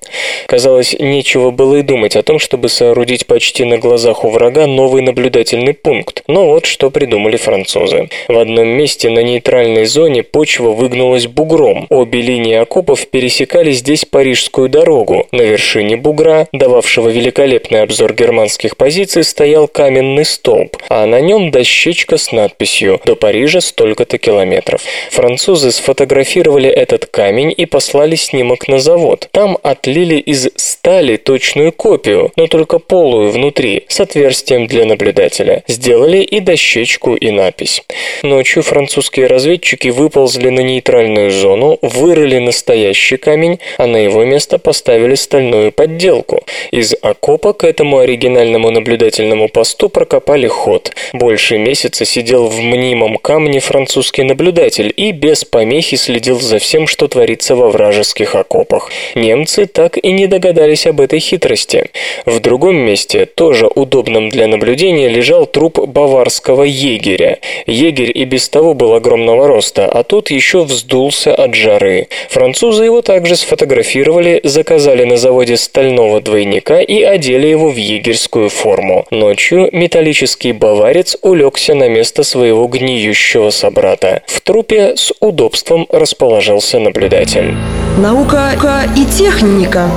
Казалось, 0.46 0.94
нечего 0.98 1.50
было 1.50 1.76
и 1.76 1.82
думать 1.82 2.16
о 2.16 2.22
том, 2.22 2.38
чтобы 2.38 2.68
соорудить 2.68 3.26
почти 3.26 3.64
на 3.64 3.78
глазах 3.78 4.24
у 4.24 4.30
врага 4.30 4.66
новый 4.66 5.02
наблюдательный 5.02 5.74
пункт. 5.74 6.22
Но 6.26 6.46
вот 6.48 6.66
что 6.66 6.90
придумали 6.90 7.36
французы. 7.36 8.08
В 8.28 8.38
одном 8.38 8.68
месте 8.68 9.10
на 9.10 9.20
нейтральной 9.20 9.84
зоне 9.86 10.22
почва 10.22 10.70
выгнулась 10.70 11.26
бугром. 11.26 11.86
Обе 11.90 12.20
линии 12.20 12.54
окопов 12.54 13.06
пересекали 13.08 13.72
здесь 13.72 14.04
Парижскую 14.04 14.68
дорогу. 14.68 15.26
На 15.32 15.42
вершине 15.42 15.96
бугра, 15.96 16.48
дававшего 16.52 17.08
великолепный 17.08 17.82
обзор 17.82 18.14
германских 18.14 18.76
позиций, 18.76 19.24
стоял 19.24 19.68
каменный 19.68 20.24
столб, 20.24 20.76
а 20.88 21.06
на 21.06 21.20
нем 21.20 21.50
дощечка 21.50 22.16
с 22.16 22.32
надписью 22.32 23.00
«До 23.04 23.16
Парижа 23.16 23.60
столько-то 23.60 24.18
километров». 24.18 24.82
Французы 25.10 25.72
сфотографировали 25.72 26.68
этот 26.68 27.06
камень 27.06 27.52
и 27.56 27.66
послали 27.66 28.16
снимок 28.16 28.68
на 28.68 28.78
завод. 28.78 29.28
Там 29.32 29.58
отлили 29.62 30.16
из 30.16 30.33
из 30.34 30.48
стали 30.56 31.16
точную 31.16 31.72
копию, 31.72 32.32
но 32.36 32.46
только 32.46 32.78
полую 32.78 33.30
внутри, 33.30 33.84
с 33.88 34.00
отверстием 34.00 34.66
для 34.66 34.84
наблюдателя. 34.84 35.62
Сделали 35.68 36.18
и 36.18 36.40
дощечку, 36.40 37.14
и 37.14 37.30
напись. 37.30 37.82
Ночью 38.22 38.62
французские 38.62 39.28
разведчики 39.28 39.88
выползли 39.88 40.50
на 40.50 40.60
нейтральную 40.60 41.30
зону, 41.30 41.78
вырыли 41.82 42.38
настоящий 42.38 43.16
камень, 43.16 43.60
а 43.78 43.86
на 43.86 43.96
его 43.96 44.24
место 44.24 44.58
поставили 44.58 45.14
стальную 45.14 45.72
подделку. 45.72 46.42
Из 46.70 46.94
окопа 47.00 47.52
к 47.52 47.64
этому 47.64 47.98
оригинальному 47.98 48.70
наблюдательному 48.70 49.48
посту 49.48 49.88
прокопали 49.88 50.48
ход. 50.48 50.92
Больше 51.12 51.58
месяца 51.58 52.04
сидел 52.04 52.48
в 52.48 52.60
мнимом 52.60 53.16
камне 53.16 53.60
французский 53.60 54.24
наблюдатель 54.24 54.92
и 54.94 55.12
без 55.12 55.44
помехи 55.44 55.96
следил 55.96 56.40
за 56.40 56.58
всем, 56.58 56.86
что 56.88 57.06
творится 57.08 57.54
во 57.54 57.70
вражеских 57.70 58.34
окопах. 58.34 58.90
Немцы 59.14 59.66
так 59.66 59.96
и 59.96 60.10
не 60.12 60.23
догадались 60.26 60.86
об 60.86 61.00
этой 61.00 61.18
хитрости. 61.18 61.90
В 62.26 62.40
другом 62.40 62.76
месте, 62.76 63.26
тоже 63.26 63.66
удобном 63.66 64.28
для 64.28 64.46
наблюдения, 64.46 65.08
лежал 65.08 65.46
труп 65.46 65.86
баварского 65.86 66.62
егеря. 66.62 67.38
Егерь 67.66 68.12
и 68.14 68.24
без 68.24 68.48
того 68.48 68.74
был 68.74 68.94
огромного 68.94 69.46
роста, 69.46 69.86
а 69.86 70.02
тут 70.02 70.30
еще 70.30 70.64
вздулся 70.64 71.34
от 71.34 71.54
жары. 71.54 72.08
Французы 72.30 72.84
его 72.84 73.02
также 73.02 73.36
сфотографировали, 73.36 74.40
заказали 74.42 75.04
на 75.04 75.16
заводе 75.16 75.56
стального 75.56 76.20
двойника 76.20 76.80
и 76.80 77.02
одели 77.02 77.46
его 77.46 77.70
в 77.70 77.76
егерскую 77.76 78.48
форму. 78.48 79.06
Ночью 79.10 79.68
металлический 79.72 80.52
баварец 80.52 81.16
улегся 81.22 81.74
на 81.74 81.88
место 81.88 82.22
своего 82.22 82.66
гниющего 82.66 83.50
собрата. 83.50 84.22
В 84.26 84.40
трупе 84.40 84.96
с 84.96 85.12
удобством 85.20 85.86
расположился 85.90 86.78
наблюдатель. 86.78 87.54
Наука 87.96 88.50
и 88.96 89.04
техника. 89.04 89.88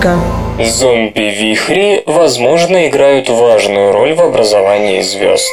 Зомби-вихри, 0.60 2.04
возможно, 2.06 2.88
играют 2.88 3.28
важную 3.28 3.91
роль 3.91 4.14
в 4.14 4.22
образовании 4.22 5.02
звезд. 5.02 5.52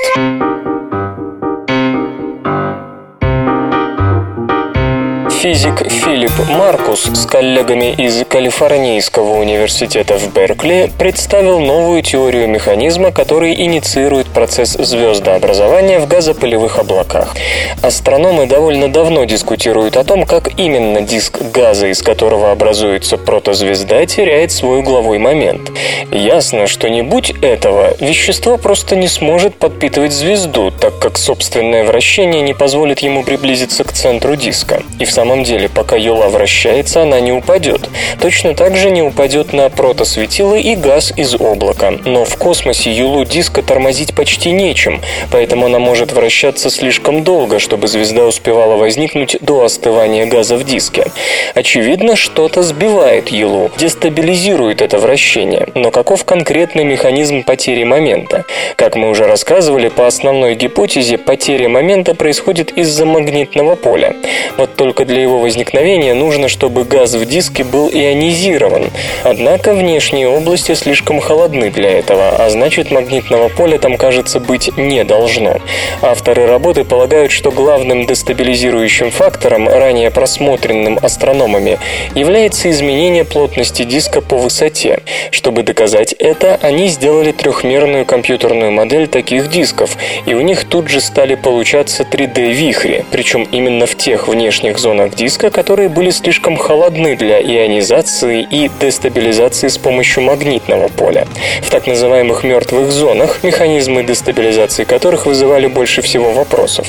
Физик 5.45 5.91
Филипп 5.91 6.33
Маркус 6.49 7.03
с 7.03 7.27
коллегами 7.27 7.93
из 7.93 8.25
Калифорнийского 8.27 9.41
университета 9.41 10.17
в 10.17 10.33
Беркли 10.33 10.91
представил 10.99 11.61
новую 11.61 12.01
теорию 12.01 12.49
механизма, 12.49 13.13
который 13.13 13.53
инициирует 13.53 14.27
процесс 14.29 14.71
звездообразования 14.71 16.01
в 16.01 16.09
газопылевых 16.09 16.79
облаках. 16.79 17.35
Астрономы 17.83 18.47
довольно 18.47 18.89
давно 18.89 19.27
дискутируют 19.27 19.99
о 19.99 20.05
том, 20.05 20.25
как 20.25 20.59
именно 20.59 21.03
диск 21.03 21.43
газа, 21.53 21.89
из 21.89 22.01
которого 22.01 22.51
образуется 22.51 23.19
протозвезда, 23.19 24.07
теряет 24.07 24.51
свой 24.51 24.79
угловой 24.79 25.19
момент. 25.19 25.71
Ясно, 26.11 26.67
что 26.67 26.89
не 26.89 27.03
будь 27.03 27.35
этого, 27.43 27.95
вещество 28.01 28.57
просто 28.57 28.97
не 28.97 29.09
сможет 29.09 29.57
подпитывать 29.57 30.15
звезду, 30.15 30.71
так 30.71 30.99
как 30.99 31.19
собственное 31.19 31.85
вращение 31.85 32.41
не 32.41 32.55
позволит 32.55 33.01
ему 33.01 33.25
приблизиться 33.25 33.85
к 33.85 33.93
центру 33.93 34.37
диска. 34.37 34.83
И 34.99 35.05
в 35.05 35.11
самом 35.11 35.34
деле, 35.43 35.68
пока 35.68 35.97
Юла 35.97 36.28
вращается, 36.28 37.03
она 37.03 37.18
не 37.18 37.32
упадет. 37.32 37.89
Точно 38.20 38.55
так 38.55 38.76
же 38.76 38.91
не 38.91 39.03
упадет 39.03 39.53
на 39.53 39.68
протосветило 39.70 40.55
и 40.55 40.76
газ 40.76 41.12
из 41.16 41.35
облака. 41.35 41.95
Но 42.05 42.24
в 42.24 42.37
космосе 42.37 42.93
Юлу 42.93 43.24
диска 43.24 43.62
тормозить 43.62 44.14
почти 44.14 44.53
нечем, 44.53 45.01
поэтому 45.32 45.66
она 45.66 45.78
может 45.78 46.12
вращаться 46.12 46.70
слишком 46.70 47.24
долго, 47.24 47.59
чтобы 47.59 47.89
звезда 47.89 48.24
успевала 48.24 48.76
возникнуть 48.76 49.37
до 49.41 49.64
остывания 49.64 50.26
газа 50.26 50.57
в 50.57 50.64
диске. 50.64 51.07
Очевидно, 51.55 52.14
что-то 52.16 52.62
сбивает 52.62 53.30
Юлу, 53.30 53.70
дестабилизирует 53.76 54.82
это 54.82 54.99
вращение. 54.99 55.66
Но 55.74 55.91
каков 55.91 56.24
конкретный 56.24 56.85
механизм 56.85 57.43
потери 57.43 57.85
момента? 57.85 58.45
Как 58.76 58.97
мы 58.97 59.09
уже 59.09 59.26
рассказывали, 59.26 59.89
по 59.89 60.07
основной 60.07 60.55
гипотезе 60.55 61.16
потеря 61.16 61.68
момента 61.68 62.14
происходит 62.14 62.76
из-за 62.76 63.07
магнитного 63.07 63.74
поля. 63.74 64.14
Вот 64.57 64.76
только 64.76 65.05
для 65.05 65.22
его 65.25 65.41
возникновения 65.41 66.14
нужно, 66.14 66.49
чтобы 66.49 66.85
газ 66.85 67.14
в 67.14 67.27
диске 67.27 67.64
был 67.64 67.91
ионизирован. 67.91 68.91
Однако 69.25 69.75
внешние 69.75 70.29
области 70.29 70.75
слишком 70.75 71.20
холодны 71.20 71.70
для 71.70 71.91
этого, 71.91 72.37
а 72.39 72.49
значит 72.51 72.91
магнитного 72.91 73.49
поля 73.49 73.79
там, 73.79 73.97
кажется, 73.97 74.39
быть 74.39 74.77
не 74.77 75.05
должно. 75.05 75.57
Авторы 76.03 76.47
работы 76.47 76.85
полагают, 76.85 77.33
что 77.33 77.51
главным 77.51 78.07
дестабилизирующим 78.07 79.11
фактором, 79.11 79.68
ранее 79.68 80.11
просмотренным 80.11 80.99
астрономами, 81.03 81.79
является 82.14 82.70
изменение 82.70 83.25
плотности 83.25 83.83
диска 83.85 84.20
по 84.20 84.37
высоте. 84.37 85.01
Чтобы 85.31 85.62
доказать 85.62 86.12
это, 86.12 86.59
они 86.62 86.89
сделали 86.89 87.33
трехмерную 87.33 88.05
компьютерную 88.05 88.70
модель 88.70 89.09
таких 89.09 89.51
дисков, 89.51 89.97
и 90.27 90.35
у 90.35 90.41
них 90.43 90.64
тут 90.64 90.89
же 90.89 91.01
стали 91.01 91.35
получаться 91.35 92.03
3D-вихри, 92.03 93.05
причем 93.11 93.49
именно 93.51 93.87
в 93.87 93.97
тех 93.97 94.29
внешних 94.29 94.79
зонах 94.79 95.14
диска, 95.15 95.51
которые 95.51 95.89
были 95.89 96.11
слишком 96.11 96.57
холодны 96.57 97.17
для 97.17 97.41
ионизации 97.41 98.47
и 98.51 98.71
дестабилизации 98.81 99.69
с 99.69 99.79
помощью 99.79 100.23
магнитного 100.25 100.89
поля. 100.89 101.27
В 101.62 101.71
так 101.71 101.87
называемых 101.87 102.45
мертвых 102.45 102.91
зонах, 102.91 103.43
механизмы 103.43 104.03
дестабилизации 104.05 104.85
которых 104.85 105.27
вызывали 105.27 105.67
больше 105.67 106.03
всего 106.03 106.33
вопросов. 106.33 106.87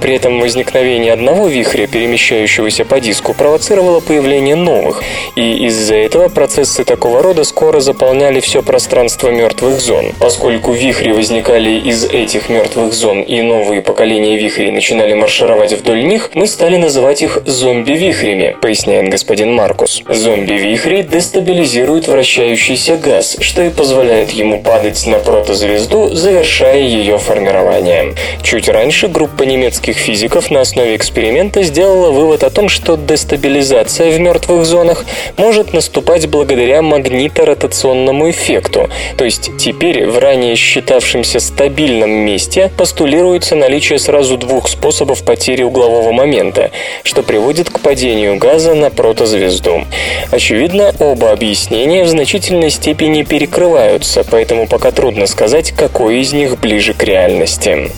При 0.00 0.14
этом 0.14 0.40
возникновение 0.40 1.12
одного 1.12 1.46
вихря, 1.48 1.86
перемещающегося 1.86 2.84
по 2.84 3.00
диску, 3.00 3.34
провоцировало 3.34 4.00
появление 4.00 4.56
новых, 4.56 5.02
и 5.36 5.66
из-за 5.66 5.94
этого 5.94 6.28
процессы 6.28 6.84
такого 6.84 7.22
рода 7.22 7.44
скоро 7.44 7.80
заполняли 7.80 8.40
все 8.40 8.62
пространство 8.62 9.28
мертвых 9.30 9.80
зон. 9.80 10.12
Поскольку 10.18 10.72
вихри 10.72 11.12
возникали 11.12 11.70
из 11.70 12.04
этих 12.04 12.48
мертвых 12.48 12.92
зон 12.92 13.22
и 13.22 13.42
новые 13.42 13.82
поколения 13.82 14.36
вихрей 14.36 14.70
начинали 14.70 15.14
маршировать 15.14 15.72
вдоль 15.72 16.04
них, 16.04 16.30
мы 16.34 16.46
стали 16.46 16.76
называть 16.76 17.22
их 17.22 17.38
зомби-вихрями, 17.58 18.56
поясняет 18.62 19.10
господин 19.10 19.52
Маркус. 19.52 20.02
Зомби-вихри 20.08 21.02
дестабилизируют 21.02 22.06
вращающийся 22.06 22.96
газ, 22.96 23.36
что 23.40 23.62
и 23.62 23.70
позволяет 23.70 24.30
ему 24.30 24.62
падать 24.62 25.04
на 25.06 25.18
протозвезду, 25.18 26.14
завершая 26.14 26.80
ее 26.82 27.18
формирование. 27.18 28.14
Чуть 28.42 28.68
раньше 28.68 29.08
группа 29.08 29.42
немецких 29.42 29.96
физиков 29.96 30.52
на 30.52 30.60
основе 30.60 30.94
эксперимента 30.94 31.64
сделала 31.64 32.12
вывод 32.12 32.44
о 32.44 32.50
том, 32.50 32.68
что 32.68 32.96
дестабилизация 32.96 34.12
в 34.12 34.20
мертвых 34.20 34.64
зонах 34.64 35.04
может 35.36 35.72
наступать 35.72 36.28
благодаря 36.28 36.80
магниторотационному 36.80 38.30
эффекту, 38.30 38.88
то 39.16 39.24
есть 39.24 39.50
теперь 39.58 40.06
в 40.06 40.18
ранее 40.18 40.54
считавшемся 40.54 41.40
стабильном 41.40 42.10
месте 42.10 42.70
постулируется 42.76 43.56
наличие 43.56 43.98
сразу 43.98 44.36
двух 44.36 44.68
способов 44.68 45.24
потери 45.24 45.64
углового 45.64 46.12
момента, 46.12 46.70
что 47.02 47.24
приводит 47.24 47.47
к 47.70 47.80
падению 47.80 48.36
газа 48.36 48.74
на 48.74 48.90
протозвезду. 48.90 49.84
Очевидно, 50.30 50.92
оба 50.98 51.32
объяснения 51.32 52.04
в 52.04 52.08
значительной 52.08 52.70
степени 52.70 53.22
перекрываются, 53.22 54.24
поэтому 54.30 54.66
пока 54.66 54.90
трудно 54.90 55.26
сказать, 55.26 55.72
какое 55.72 56.16
из 56.16 56.32
них 56.32 56.60
ближе 56.60 56.94
к 56.94 57.02
реальности. 57.02 57.90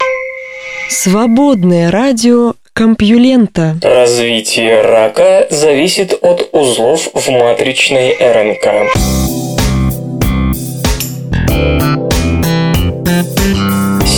Свободное 0.88 1.90
радио 1.90 2.54
Компьюлента. 2.72 3.76
Развитие 3.82 4.80
рака 4.80 5.46
зависит 5.50 6.16
от 6.22 6.48
узлов 6.52 7.08
в 7.12 7.28
матричной 7.28 8.16
РНК. 8.18 8.90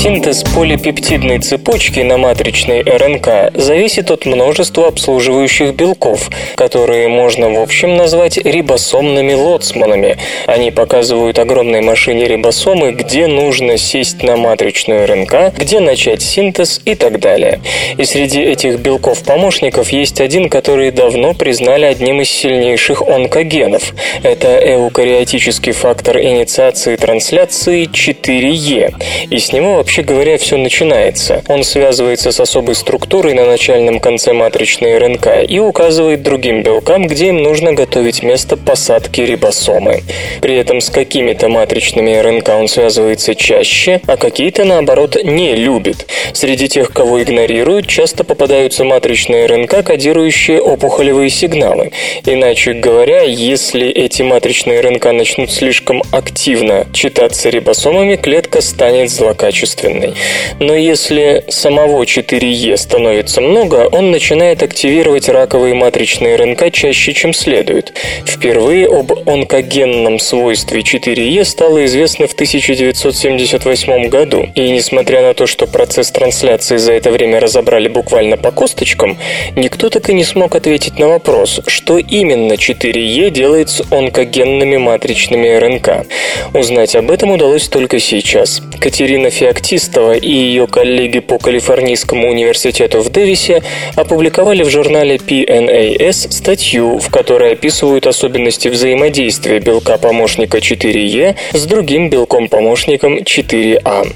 Синтез 0.03 0.43
полипептидной 0.43 1.39
цепочки 1.39 2.01
на 2.01 2.17
матричной 2.17 2.83
РНК 2.83 3.55
зависит 3.55 4.11
от 4.11 4.27
множества 4.27 4.89
обслуживающих 4.89 5.77
белков, 5.77 6.29
которые 6.57 7.07
можно 7.07 7.49
в 7.49 7.61
общем 7.61 7.95
назвать 7.95 8.37
рибосомными 8.37 9.35
лоцманами. 9.35 10.19
Они 10.47 10.73
показывают 10.73 11.39
огромной 11.39 11.83
машине 11.83 12.25
рибосомы, 12.25 12.91
где 12.91 13.29
нужно 13.29 13.77
сесть 13.77 14.25
на 14.25 14.37
матричную 14.37 15.07
РНК, 15.07 15.57
где 15.57 15.79
начать 15.79 16.21
синтез 16.21 16.81
и 16.85 16.97
так 16.97 17.21
далее. 17.21 17.61
И 17.97 18.05
среди 18.05 18.43
этих 18.43 18.81
белков-помощников 18.81 19.91
есть 19.91 20.21
один, 20.21 20.49
который 20.49 20.91
давно 20.91 21.33
признали 21.33 21.85
одним 21.85 22.23
из 22.23 22.29
сильнейших 22.29 23.03
онкогенов. 23.03 23.95
Это 24.25 24.59
эукариотический 24.65 25.71
фактор 25.71 26.19
инициации 26.19 26.97
трансляции 26.97 27.85
4Е. 27.89 28.97
И 29.31 29.39
с 29.39 29.53
него 29.53 29.75
вообще 29.75 29.92
Вообще 29.93 30.05
говоря, 30.05 30.39
все 30.39 30.57
начинается. 30.57 31.45
Он 31.49 31.65
связывается 31.65 32.33
с 32.33 32.41
особой 32.41 32.75
структурой 32.75 33.35
на 33.35 33.45
начальном 33.45 34.01
конце 34.01 34.33
матричной 34.33 34.97
РНК 34.97 35.45
и 35.47 35.59
указывает 35.59 36.23
другим 36.23 36.63
белкам, 36.63 37.07
где 37.07 37.29
им 37.29 37.43
нужно 37.43 37.75
готовить 37.75 38.23
место 38.23 38.57
посадки 38.57 39.21
рибосомы. 39.21 40.03
При 40.41 40.57
этом 40.57 40.81
с 40.81 40.89
какими-то 40.89 41.51
матричными 41.51 42.17
РНК 42.17 42.49
он 42.59 42.69
связывается 42.69 43.35
чаще, 43.35 44.01
а 44.07 44.17
какие-то, 44.17 44.65
наоборот, 44.65 45.19
не 45.23 45.55
любит. 45.57 46.07
Среди 46.33 46.69
тех, 46.69 46.91
кого 46.95 47.23
игнорируют, 47.23 47.87
часто 47.87 48.25
попадаются 48.25 48.85
матричные 48.85 49.45
РНК, 49.45 49.85
кодирующие 49.85 50.63
опухолевые 50.63 51.29
сигналы. 51.29 51.93
Иначе 52.25 52.73
говоря, 52.73 53.25
если 53.25 53.91
эти 53.91 54.23
матричные 54.23 54.81
РНК 54.81 55.13
начнут 55.13 55.53
слишком 55.53 56.03
активно 56.13 56.87
читаться 56.95 57.51
рибосомами, 57.51 58.17
клетка 58.17 58.63
станет 58.63 59.11
злокачественной 59.11 59.82
естественной. 59.83 60.15
Но 60.59 60.75
если 60.75 61.45
самого 61.49 62.03
4Е 62.03 62.77
становится 62.77 63.41
много, 63.41 63.89
он 63.91 64.11
начинает 64.11 64.63
активировать 64.63 65.29
раковые 65.29 65.75
матричные 65.75 66.37
РНК 66.37 66.73
чаще, 66.73 67.13
чем 67.13 67.33
следует. 67.33 67.93
Впервые 68.25 68.87
об 68.89 69.13
онкогенном 69.29 70.19
свойстве 70.19 70.81
4Е 70.81 71.45
стало 71.45 71.85
известно 71.87 72.27
в 72.27 72.35
1978 72.35 74.09
году. 74.09 74.49
И 74.55 74.71
несмотря 74.71 75.23
на 75.23 75.35
то, 75.35 75.47
что 75.47 75.67
процесс 75.67 76.11
трансляции 76.11 76.77
за 76.77 76.93
это 76.93 77.11
время 77.11 77.41
разобрали 77.41 77.89
буквально 77.89 78.37
по 78.37 78.51
косточкам, 78.51 79.19
никто 79.57 79.89
так 79.89 80.09
и 80.11 80.15
не 80.15 80.25
смог 80.25 80.55
ответить 80.55 80.99
на 80.99 81.09
вопрос, 81.09 81.61
что 81.67 81.99
именно 81.99 82.55
4Е 82.55 83.31
делает 83.31 83.71
с 83.71 83.83
онкогенными 83.91 84.77
матричными 84.77 85.49
РНК. 85.49 86.07
Узнать 86.55 86.95
об 86.97 87.11
этом 87.11 87.31
удалось 87.31 87.69
только 87.69 87.99
сейчас. 87.99 88.61
Катерина 88.81 89.31
Феоктина 89.31 89.72
Батистова 89.73 90.13
и 90.19 90.31
ее 90.31 90.67
коллеги 90.67 91.21
по 91.21 91.39
Калифорнийскому 91.39 92.29
университету 92.29 93.01
в 93.01 93.09
Дэвисе 93.09 93.63
опубликовали 93.97 94.65
в 94.65 94.69
журнале 94.69 95.17
PNAS 95.17 96.31
статью, 96.31 96.99
в 96.99 97.09
которой 97.09 97.53
описывают 97.53 98.07
особенности 98.07 98.69
взаимодействия 98.69 99.61
белка-помощника 99.61 100.59
4E 100.59 101.37
с 101.55 101.65
другим 101.65 102.11
белком-помощником 102.11 103.21
4А. 103.21 104.09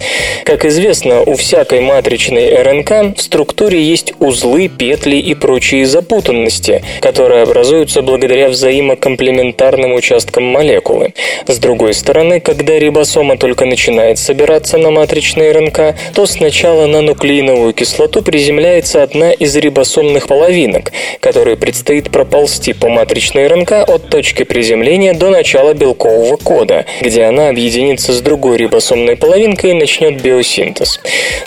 Как 0.44 0.66
известно, 0.66 1.22
у 1.22 1.36
всякой 1.36 1.80
матричной 1.80 2.62
РНК 2.62 3.16
в 3.16 3.22
структуре 3.22 3.82
есть 3.82 4.12
узлы, 4.18 4.68
петли 4.68 5.16
и 5.16 5.34
прочие 5.34 5.86
запутанности, 5.86 6.84
которые 7.00 7.44
образуются 7.44 8.02
благодаря 8.02 8.50
взаимокомплементарным 8.50 9.94
участкам 9.94 10.44
молекулы. 10.44 11.14
С 11.46 11.58
другой 11.58 11.94
стороны, 11.94 12.40
когда 12.40 12.78
рибосома 12.78 13.38
только 13.38 13.64
начинает 13.64 14.18
собираться 14.18 14.76
на 14.76 14.90
матричной 14.90 15.45
РНК, 15.52 15.94
то 16.14 16.26
сначала 16.26 16.86
на 16.86 17.00
нуклеиновую 17.00 17.72
кислоту 17.72 18.22
приземляется 18.22 19.02
одна 19.02 19.32
из 19.32 19.54
рибосомных 19.56 20.26
половинок, 20.26 20.92
которой 21.20 21.56
предстоит 21.56 22.10
проползти 22.10 22.72
по 22.72 22.88
матричной 22.88 23.46
РНК 23.46 23.72
от 23.72 24.08
точки 24.08 24.42
приземления 24.42 25.14
до 25.14 25.30
начала 25.30 25.74
белкового 25.74 26.36
кода, 26.36 26.86
где 27.00 27.24
она 27.24 27.48
объединится 27.48 28.12
с 28.12 28.20
другой 28.20 28.56
рибосомной 28.56 29.16
половинкой 29.16 29.70
и 29.70 29.74
начнет 29.74 30.20
биосинтез. 30.22 31.00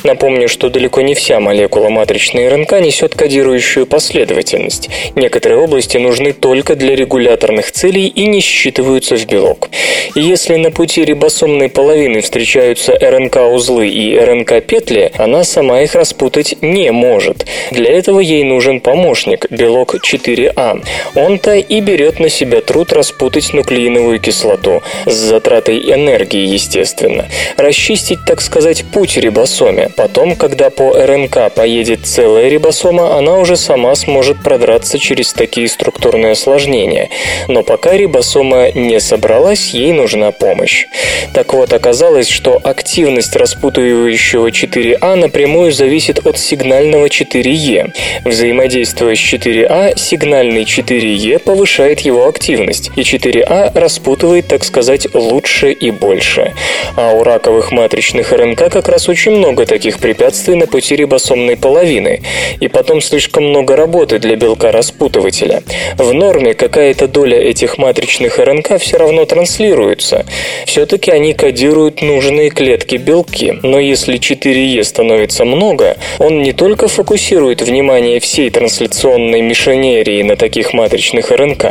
Напомню, 0.03 0.47
что 0.47 0.69
далеко 0.69 1.01
не 1.01 1.13
вся 1.13 1.39
молекула 1.39 1.89
матричной 1.89 2.47
РНК 2.47 2.79
несет 2.79 3.15
кодирующую 3.15 3.85
последовательность. 3.85 4.89
Некоторые 5.15 5.59
области 5.59 5.97
нужны 5.97 6.33
только 6.33 6.75
для 6.75 6.95
регуляторных 6.95 7.71
целей 7.71 8.07
и 8.07 8.25
не 8.25 8.39
считываются 8.39 9.15
в 9.17 9.25
белок. 9.25 9.69
Если 10.15 10.55
на 10.55 10.71
пути 10.71 11.03
рибосомной 11.05 11.69
половины 11.69 12.21
встречаются 12.21 12.93
РНК-узлы 12.93 13.88
и 13.89 14.17
РНК-петли, 14.17 15.11
она 15.17 15.43
сама 15.43 15.81
их 15.81 15.95
распутать 15.95 16.55
не 16.61 16.91
может. 16.91 17.45
Для 17.71 17.91
этого 17.91 18.19
ей 18.19 18.43
нужен 18.43 18.79
помощник, 18.79 19.47
белок 19.49 19.95
4А. 19.95 20.83
Он-то 21.15 21.55
и 21.55 21.81
берет 21.81 22.19
на 22.19 22.29
себя 22.29 22.61
труд 22.61 22.93
распутать 22.93 23.53
нуклеиновую 23.53 24.19
кислоту, 24.19 24.81
с 25.05 25.13
затратой 25.13 25.79
энергии, 25.79 26.45
естественно. 26.45 27.27
Расчистить, 27.57 28.19
так 28.25 28.41
сказать, 28.41 28.85
путь 28.93 29.17
рибосоме. 29.17 29.89
Потом, 29.95 30.35
когда 30.35 30.69
по 30.69 30.93
РНК 30.93 31.53
поедет 31.53 32.05
целая 32.05 32.49
рибосома, 32.49 33.17
она 33.17 33.37
уже 33.37 33.57
сама 33.57 33.95
сможет 33.95 34.43
продраться 34.43 34.99
через 34.99 35.33
такие 35.33 35.67
структурные 35.67 36.33
осложнения. 36.33 37.09
Но 37.47 37.63
пока 37.63 37.93
рибосома 37.93 38.71
не 38.71 38.99
собралась, 38.99 39.71
ей 39.73 39.91
нужна 39.91 40.31
помощь. 40.31 40.85
Так 41.33 41.53
вот, 41.53 41.73
оказалось, 41.73 42.29
что 42.29 42.59
активность 42.63 43.35
распутывающего 43.79 44.47
4А 44.47 45.15
напрямую 45.15 45.71
зависит 45.71 46.25
от 46.25 46.37
сигнального 46.37 47.05
4Е. 47.05 47.93
Взаимодействуя 48.25 49.15
с 49.15 49.19
4А, 49.19 49.97
сигнальный 49.97 50.63
4Е 50.63 51.39
повышает 51.39 52.01
его 52.01 52.27
активность, 52.27 52.91
и 52.95 53.01
4А 53.01 53.71
распутывает, 53.79 54.47
так 54.47 54.63
сказать, 54.63 55.07
лучше 55.13 55.71
и 55.71 55.91
больше. 55.91 56.53
А 56.95 57.13
у 57.13 57.23
раковых 57.23 57.71
матричных 57.71 58.31
РНК 58.33 58.69
как 58.69 58.89
раз 58.89 59.07
очень 59.09 59.31
много 59.31 59.65
таких 59.65 59.99
препятствий 59.99 60.55
на 60.55 60.67
пути 60.67 60.95
рибосомной 60.95 61.55
половины, 61.55 62.21
и 62.59 62.67
потом 62.67 63.01
слишком 63.01 63.45
много 63.45 63.75
работы 63.75 64.19
для 64.19 64.35
белка-распутывателя. 64.35 65.63
В 65.97 66.13
норме 66.13 66.53
какая-то 66.53 67.07
доля 67.07 67.39
этих 67.39 67.77
матричных 67.77 68.39
РНК 68.39 68.79
все 68.79 68.97
равно 68.97 69.25
транслируется. 69.25 70.25
Все-таки 70.65 71.11
они 71.11 71.33
кодируют 71.33 72.01
нужные 72.01 72.49
клетки 72.49 72.95
белки, 72.95 73.59
но 73.69 73.79
если 73.79 74.19
4Е 74.19 74.83
становится 74.83 75.45
много, 75.45 75.97
он 76.17 76.41
не 76.41 76.53
только 76.53 76.87
фокусирует 76.87 77.61
внимание 77.61 78.19
всей 78.19 78.49
трансляционной 78.49 79.41
мишенерии 79.41 80.21
на 80.23 80.35
таких 80.35 80.73
матричных 80.73 81.31
РНК, 81.31 81.65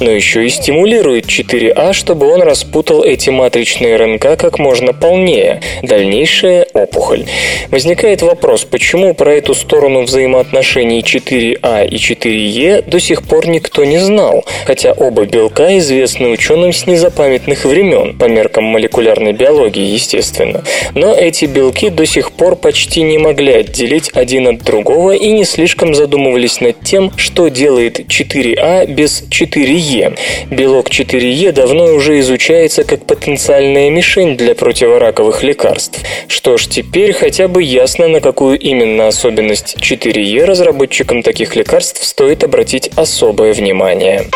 но 0.00 0.10
еще 0.10 0.46
и 0.46 0.48
стимулирует 0.48 1.26
4А, 1.26 1.92
чтобы 1.92 2.32
он 2.32 2.42
распутал 2.42 3.02
эти 3.02 3.30
матричные 3.30 3.96
РНК 3.96 4.36
как 4.38 4.58
можно 4.58 4.92
полнее. 4.92 5.60
Дальнейшая 5.82 6.66
опухоль. 6.72 7.24
Возникает 7.70 8.22
вопрос, 8.22 8.64
почему 8.64 9.14
про 9.14 9.34
эту 9.34 9.54
сторону 9.54 10.02
взаимоотношений 10.02 11.00
4А 11.00 11.86
и 11.86 11.96
4Е 11.96 12.88
до 12.88 13.00
сих 13.00 13.22
пор 13.22 13.46
никто 13.46 13.84
не 13.84 13.98
знал, 13.98 14.44
хотя 14.66 14.92
оба 14.92 15.24
белка 15.24 15.76
известны 15.78 16.28
ученым 16.28 16.72
с 16.72 16.86
незапамятных 16.86 17.64
времен, 17.64 18.16
по 18.18 18.26
меркам 18.26 18.64
молекулярной 18.64 19.32
биологии, 19.32 19.82
естественно. 19.82 20.62
Но 20.94 21.14
эти 21.14 21.33
белки 21.42 21.90
до 21.90 22.06
сих 22.06 22.32
пор 22.32 22.56
почти 22.56 23.02
не 23.02 23.18
могли 23.18 23.52
отделить 23.52 24.10
один 24.14 24.48
от 24.48 24.62
другого 24.62 25.12
и 25.12 25.32
не 25.32 25.44
слишком 25.44 25.94
задумывались 25.94 26.60
над 26.60 26.80
тем, 26.80 27.10
что 27.16 27.48
делает 27.48 28.00
4А 28.00 28.86
без 28.86 29.24
4Е. 29.28 30.16
Белок 30.50 30.88
4Е 30.90 31.52
давно 31.52 31.86
уже 31.94 32.20
изучается 32.20 32.84
как 32.84 33.06
потенциальная 33.06 33.90
мишень 33.90 34.36
для 34.36 34.54
противораковых 34.54 35.42
лекарств. 35.42 36.00
Что 36.28 36.56
ж, 36.56 36.66
теперь 36.66 37.12
хотя 37.12 37.48
бы 37.48 37.62
ясно, 37.62 38.08
на 38.08 38.20
какую 38.20 38.58
именно 38.58 39.08
особенность 39.08 39.76
4Е 39.80 40.44
разработчикам 40.44 41.22
таких 41.22 41.56
лекарств 41.56 42.04
стоит 42.04 42.44
обратить 42.44 42.90
особое 42.94 43.52
внимание. 43.52 44.26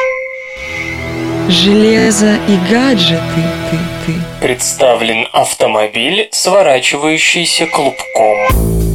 Железо 1.48 2.36
и 2.46 2.70
гаджеты, 2.70 3.20
ты, 3.70 3.76
ты. 3.76 3.97
Представлен 4.40 5.26
автомобиль, 5.32 6.28
сворачивающийся 6.32 7.66
клубком. 7.66 8.87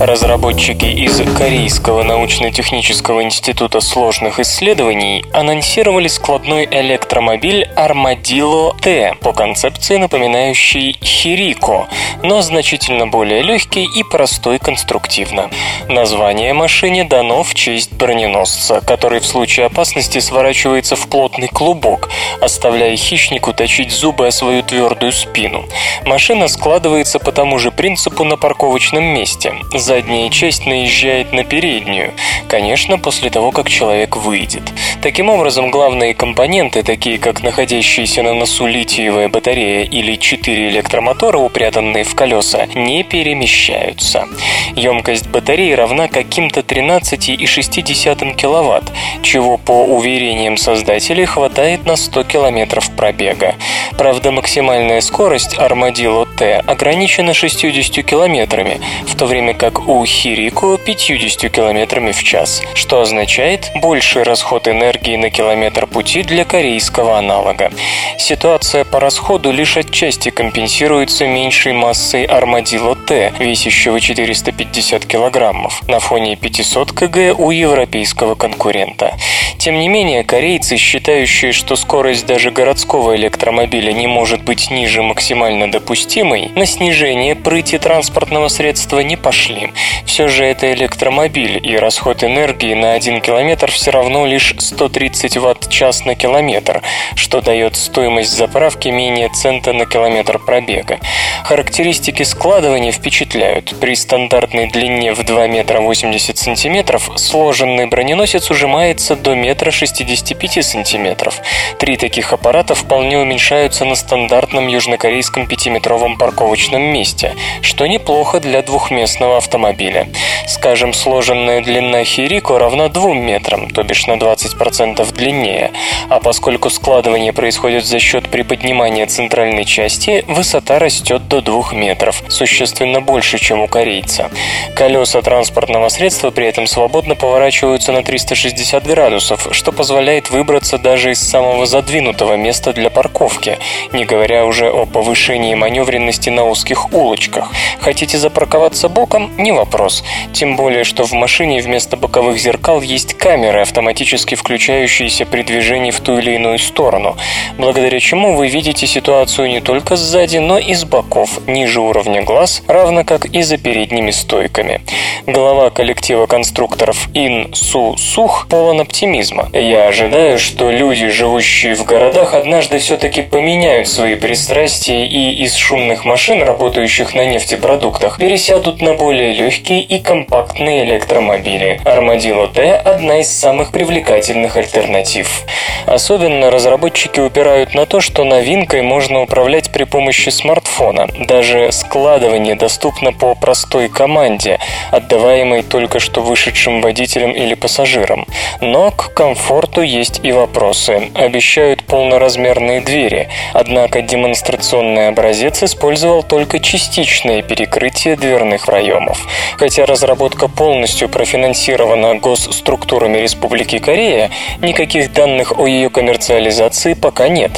Разработчики 0.00 0.86
из 0.86 1.20
Корейского 1.36 2.04
научно-технического 2.04 3.22
института 3.22 3.80
сложных 3.80 4.40
исследований 4.40 5.26
анонсировали 5.34 6.08
складной 6.08 6.64
электромобиль 6.64 7.68
Armadillo 7.76 8.74
T 8.80 9.14
по 9.20 9.34
концепции 9.34 9.98
напоминающей 9.98 10.96
Хирико, 11.02 11.86
но 12.22 12.40
значительно 12.40 13.08
более 13.08 13.42
легкий 13.42 13.84
и 13.84 14.02
простой 14.02 14.58
конструктивно. 14.58 15.50
Название 15.86 16.54
машине 16.54 17.04
дано 17.04 17.42
в 17.42 17.52
честь 17.54 17.92
броненосца, 17.92 18.80
который 18.80 19.20
в 19.20 19.26
случае 19.26 19.66
опасности 19.66 20.18
сворачивается 20.18 20.96
в 20.96 21.08
плотный 21.08 21.48
клубок, 21.48 22.08
оставляя 22.40 22.96
хищнику 22.96 23.52
точить 23.52 23.92
зубы 23.92 24.28
о 24.28 24.30
свою 24.30 24.62
твердую 24.62 25.12
спину. 25.12 25.66
Машина 26.06 26.48
складывается 26.48 27.18
по 27.18 27.32
тому 27.32 27.58
же 27.58 27.70
принципу 27.70 28.24
на 28.24 28.38
парковочном 28.38 29.04
месте– 29.04 29.52
задняя 29.90 30.30
часть 30.30 30.66
наезжает 30.66 31.32
на 31.32 31.42
переднюю, 31.42 32.12
конечно, 32.46 32.96
после 32.96 33.28
того, 33.28 33.50
как 33.50 33.68
человек 33.68 34.16
выйдет. 34.16 34.62
Таким 35.02 35.28
образом, 35.30 35.72
главные 35.72 36.14
компоненты, 36.14 36.84
такие 36.84 37.18
как 37.18 37.42
находящиеся 37.42 38.22
на 38.22 38.34
носу 38.34 38.66
литиевая 38.68 39.28
батарея 39.28 39.82
или 39.82 40.14
четыре 40.14 40.68
электромотора, 40.68 41.38
упрятанные 41.38 42.04
в 42.04 42.14
колеса, 42.14 42.66
не 42.76 43.02
перемещаются. 43.02 44.28
Емкость 44.76 45.26
батареи 45.26 45.72
равна 45.72 46.06
каким-то 46.06 46.60
13,6 46.60 48.34
кВт, 48.36 48.92
чего, 49.22 49.56
по 49.56 49.82
уверениям 49.86 50.56
создателей, 50.56 51.24
хватает 51.24 51.84
на 51.84 51.96
100 51.96 52.22
км 52.24 52.80
пробега. 52.96 53.56
Правда, 53.98 54.30
максимальная 54.30 55.00
скорость 55.00 55.56
Armadillo 55.56 56.28
T 56.36 56.58
ограничена 56.58 57.34
60 57.34 58.04
км, 58.04 58.78
в 59.06 59.16
то 59.16 59.26
время 59.26 59.54
как 59.54 59.79
у 59.86 60.04
Хирико 60.04 60.76
50 60.76 61.50
км 61.50 62.12
в 62.12 62.22
час, 62.22 62.62
что 62.74 63.00
означает 63.00 63.70
больший 63.76 64.22
расход 64.22 64.68
энергии 64.68 65.16
на 65.16 65.30
километр 65.30 65.86
пути 65.86 66.22
для 66.22 66.44
корейского 66.44 67.18
аналога. 67.18 67.72
Ситуация 68.18 68.84
по 68.84 69.00
расходу 69.00 69.50
лишь 69.50 69.76
отчасти 69.76 70.30
компенсируется 70.30 71.26
меньшей 71.26 71.72
массой 71.72 72.26
Armadillo 72.26 72.96
T, 73.06 73.32
весящего 73.38 74.00
450 74.00 75.04
килограммов, 75.06 75.82
на 75.88 76.00
фоне 76.00 76.36
500 76.36 76.92
кг 76.92 77.34
у 77.38 77.50
европейского 77.50 78.34
конкурента. 78.34 79.14
Тем 79.58 79.78
не 79.78 79.88
менее, 79.88 80.24
корейцы, 80.24 80.76
считающие, 80.76 81.52
что 81.52 81.76
скорость 81.76 82.24
даже 82.26 82.50
городского 82.50 83.14
электромобиля 83.16 83.92
не 83.92 84.06
может 84.06 84.42
быть 84.42 84.70
ниже 84.70 85.02
максимально 85.02 85.70
допустимой, 85.70 86.50
на 86.54 86.64
снижение 86.64 87.34
прыти 87.36 87.78
транспортного 87.78 88.48
средства 88.48 89.00
не 89.00 89.16
пошли. 89.16 89.69
Все 90.04 90.28
же 90.28 90.44
это 90.44 90.72
электромобиль, 90.72 91.60
и 91.62 91.76
расход 91.76 92.24
энергии 92.24 92.74
на 92.74 92.92
1 92.94 93.20
километр 93.20 93.70
все 93.70 93.90
равно 93.90 94.26
лишь 94.26 94.54
130 94.58 95.36
ватт-час 95.36 96.04
на 96.04 96.14
километр, 96.14 96.82
что 97.14 97.40
дает 97.40 97.76
стоимость 97.76 98.36
заправки 98.36 98.88
менее 98.88 99.28
цента 99.28 99.72
на 99.72 99.86
километр 99.86 100.38
пробега. 100.38 100.98
Характеристики 101.44 102.24
складывания 102.24 102.92
впечатляют. 102.92 103.74
При 103.80 103.94
стандартной 103.94 104.68
длине 104.68 105.14
в 105.14 105.24
2 105.24 105.46
метра 105.46 105.80
80 105.80 106.36
сантиметров 106.36 107.10
сложенный 107.16 107.86
броненосец 107.86 108.50
ужимается 108.50 109.16
до 109.16 109.34
метра 109.34 109.70
65 109.70 110.64
сантиметров. 110.64 111.40
Три 111.78 111.96
таких 111.96 112.32
аппарата 112.32 112.74
вполне 112.74 113.18
уменьшаются 113.18 113.84
на 113.84 113.94
стандартном 113.94 114.68
южнокорейском 114.68 115.46
пятиметровом 115.46 116.18
парковочном 116.18 116.82
месте, 116.82 117.34
что 117.62 117.86
неплохо 117.86 118.40
для 118.40 118.62
двухместного 118.62 119.36
автомобиля 119.36 119.59
электромобиля. 119.60 120.08
Скажем, 120.46 120.92
сложенная 120.92 121.62
длина 121.62 122.04
Хирико 122.04 122.58
равна 122.58 122.88
2 122.88 123.14
метрам, 123.14 123.70
то 123.70 123.82
бишь 123.82 124.06
на 124.06 124.12
20% 124.12 125.12
длиннее. 125.12 125.70
А 126.08 126.18
поскольку 126.20 126.70
складывание 126.70 127.32
происходит 127.32 127.84
за 127.84 127.98
счет 127.98 128.28
приподнимания 128.28 129.06
центральной 129.06 129.64
части, 129.64 130.24
высота 130.26 130.78
растет 130.78 131.28
до 131.28 131.40
2 131.40 131.72
метров, 131.72 132.22
существенно 132.28 133.00
больше, 133.00 133.38
чем 133.38 133.60
у 133.60 133.68
корейца. 133.68 134.30
Колеса 134.74 135.22
транспортного 135.22 135.88
средства 135.88 136.30
при 136.30 136.46
этом 136.46 136.66
свободно 136.66 137.14
поворачиваются 137.14 137.92
на 137.92 138.02
360 138.02 138.86
градусов, 138.86 139.48
что 139.52 139.72
позволяет 139.72 140.30
выбраться 140.30 140.78
даже 140.78 141.12
из 141.12 141.20
самого 141.20 141.66
задвинутого 141.66 142.34
места 142.36 142.72
для 142.72 142.90
парковки, 142.90 143.58
не 143.92 144.04
говоря 144.04 144.46
уже 144.46 144.68
о 144.68 144.86
повышении 144.86 145.54
маневренности 145.54 146.30
на 146.30 146.44
узких 146.44 146.92
улочках. 146.92 147.52
Хотите 147.80 148.18
запарковаться 148.18 148.88
боком? 148.88 149.30
Не 149.38 149.49
вопрос. 149.52 150.04
Тем 150.32 150.56
более, 150.56 150.84
что 150.84 151.04
в 151.04 151.12
машине 151.12 151.60
вместо 151.60 151.96
боковых 151.96 152.38
зеркал 152.38 152.80
есть 152.80 153.14
камеры, 153.14 153.60
автоматически 153.60 154.34
включающиеся 154.34 155.26
при 155.26 155.42
движении 155.42 155.90
в 155.90 156.00
ту 156.00 156.18
или 156.18 156.32
иную 156.32 156.58
сторону, 156.58 157.16
благодаря 157.58 158.00
чему 158.00 158.36
вы 158.36 158.48
видите 158.48 158.86
ситуацию 158.86 159.48
не 159.48 159.60
только 159.60 159.96
сзади, 159.96 160.38
но 160.38 160.58
и 160.58 160.74
с 160.74 160.84
боков, 160.84 161.40
ниже 161.46 161.80
уровня 161.80 162.22
глаз, 162.22 162.62
равно 162.66 163.04
как 163.04 163.26
и 163.26 163.42
за 163.42 163.58
передними 163.58 164.10
стойками. 164.10 164.80
Глава 165.26 165.70
коллектива 165.70 166.26
конструкторов 166.26 167.08
Ин 167.14 167.54
Су 167.54 167.96
Сух 167.96 168.46
полон 168.48 168.80
оптимизма. 168.80 169.48
Я 169.52 169.88
ожидаю, 169.88 170.38
что 170.38 170.70
люди, 170.70 171.08
живущие 171.08 171.74
в 171.74 171.84
городах, 171.84 172.34
однажды 172.34 172.78
все-таки 172.78 173.22
поменяют 173.22 173.88
свои 173.88 174.14
пристрастия 174.14 175.06
и 175.06 175.42
из 175.42 175.54
шумных 175.54 176.04
машин, 176.04 176.42
работающих 176.42 177.14
на 177.14 177.24
нефтепродуктах, 177.26 178.18
пересядут 178.18 178.80
на 178.80 178.94
более 178.94 179.29
легкие 179.32 179.82
и 179.82 179.98
компактные 180.00 180.84
электромобили. 180.84 181.80
Armadillo 181.84 182.52
T– 182.52 182.74
одна 182.84 183.20
из 183.20 183.30
самых 183.30 183.72
привлекательных 183.72 184.56
альтернатив. 184.56 185.44
Особенно 185.86 186.50
разработчики 186.50 187.20
упирают 187.20 187.74
на 187.74 187.86
то, 187.86 188.00
что 188.00 188.24
новинкой 188.24 188.82
можно 188.82 189.22
управлять 189.22 189.72
при 189.72 189.84
помощи 189.84 190.28
смартфона. 190.28 191.08
Даже 191.18 191.72
складывание 191.72 192.54
доступно 192.54 193.12
по 193.12 193.34
простой 193.34 193.88
команде, 193.88 194.58
отдаваемой 194.90 195.62
только 195.62 195.98
что 195.98 196.20
вышедшим 196.22 196.80
водителям 196.80 197.32
или 197.32 197.54
пассажирам. 197.54 198.26
Но 198.60 198.90
к 198.90 199.14
комфорту 199.14 199.82
есть 199.82 200.20
и 200.22 200.32
вопросы. 200.32 201.10
Обещают 201.14 201.84
полноразмерные 201.84 202.80
двери, 202.80 203.28
однако 203.52 204.02
демонстрационный 204.02 205.08
образец 205.08 205.62
использовал 205.62 206.22
только 206.22 206.60
частичное 206.60 207.42
перекрытие 207.42 208.16
дверных 208.16 208.66
проемов. 208.66 209.19
Хотя 209.56 209.86
разработка 209.86 210.48
полностью 210.48 211.08
профинансирована 211.08 212.16
госструктурами 212.16 213.18
Республики 213.18 213.78
Корея, 213.78 214.30
никаких 214.60 215.12
данных 215.12 215.58
о 215.58 215.66
ее 215.66 215.90
коммерциализации 215.90 216.94
пока 216.94 217.28
нет. 217.28 217.52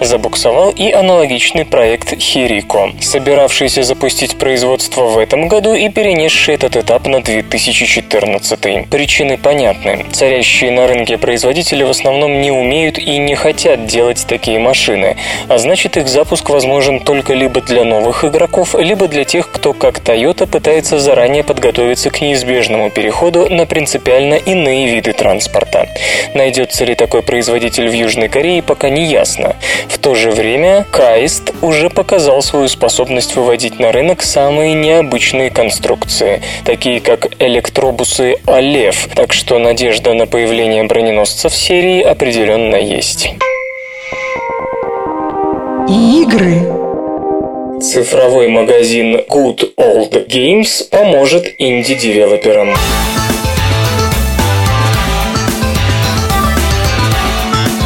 Забуксовал 0.00 0.70
и 0.70 0.92
аналогичный 0.92 1.64
проект 1.64 2.20
Хирико, 2.20 2.92
собиравшийся 3.00 3.82
запустить 3.82 4.36
производство 4.36 5.04
в 5.04 5.18
этом 5.18 5.48
году 5.48 5.74
и 5.74 5.88
перенесший 5.88 6.54
этот 6.54 6.76
этап 6.76 7.06
на 7.06 7.22
2014. 7.22 8.90
Причины 8.90 9.38
понятны. 9.38 10.04
Царящие 10.12 10.70
на 10.70 10.86
рынке 10.86 11.16
производители 11.16 11.82
в 11.82 11.90
основном 11.90 12.42
не 12.42 12.50
умеют 12.50 12.98
и 12.98 13.16
не 13.16 13.34
хотят 13.34 13.86
делать 13.86 14.26
такие 14.28 14.58
машины, 14.58 15.16
а 15.48 15.56
значит 15.56 15.96
их 15.96 16.08
запуск 16.08 16.50
возможен 16.50 17.00
только 17.00 17.32
либо 17.32 17.62
для 17.62 17.84
новых 17.84 18.24
игроков, 18.24 18.74
либо 18.74 19.08
для 19.08 19.24
тех, 19.24 19.50
кто, 19.50 19.72
как 19.72 20.00
Toyota, 20.00 20.46
пытается 20.46 20.98
заранее 21.06 21.44
подготовиться 21.44 22.10
к 22.10 22.20
неизбежному 22.20 22.90
переходу 22.90 23.48
на 23.48 23.64
принципиально 23.64 24.34
иные 24.34 24.92
виды 24.92 25.12
транспорта. 25.12 25.88
Найдется 26.34 26.84
ли 26.84 26.96
такой 26.96 27.22
производитель 27.22 27.88
в 27.88 27.92
Южной 27.92 28.28
Корее, 28.28 28.60
пока 28.60 28.88
не 28.88 29.04
ясно. 29.04 29.54
В 29.88 29.98
то 29.98 30.16
же 30.16 30.32
время 30.32 30.84
Кайст 30.90 31.52
уже 31.62 31.90
показал 31.90 32.42
свою 32.42 32.66
способность 32.66 33.36
выводить 33.36 33.78
на 33.78 33.92
рынок 33.92 34.20
самые 34.20 34.74
необычные 34.74 35.50
конструкции, 35.50 36.42
такие 36.64 37.00
как 37.00 37.28
электробусы 37.38 38.38
Алев, 38.44 39.08
так 39.14 39.32
что 39.32 39.60
надежда 39.60 40.12
на 40.12 40.26
появление 40.26 40.82
броненосца 40.82 41.48
в 41.48 41.54
серии 41.54 42.02
определенно 42.02 42.74
есть. 42.74 43.30
Игры. 45.88 46.85
Цифровой 47.80 48.48
магазин 48.48 49.16
Good 49.28 49.74
Old 49.76 50.26
Games 50.28 50.88
поможет 50.90 51.46
инди-девелоперам. 51.58 52.74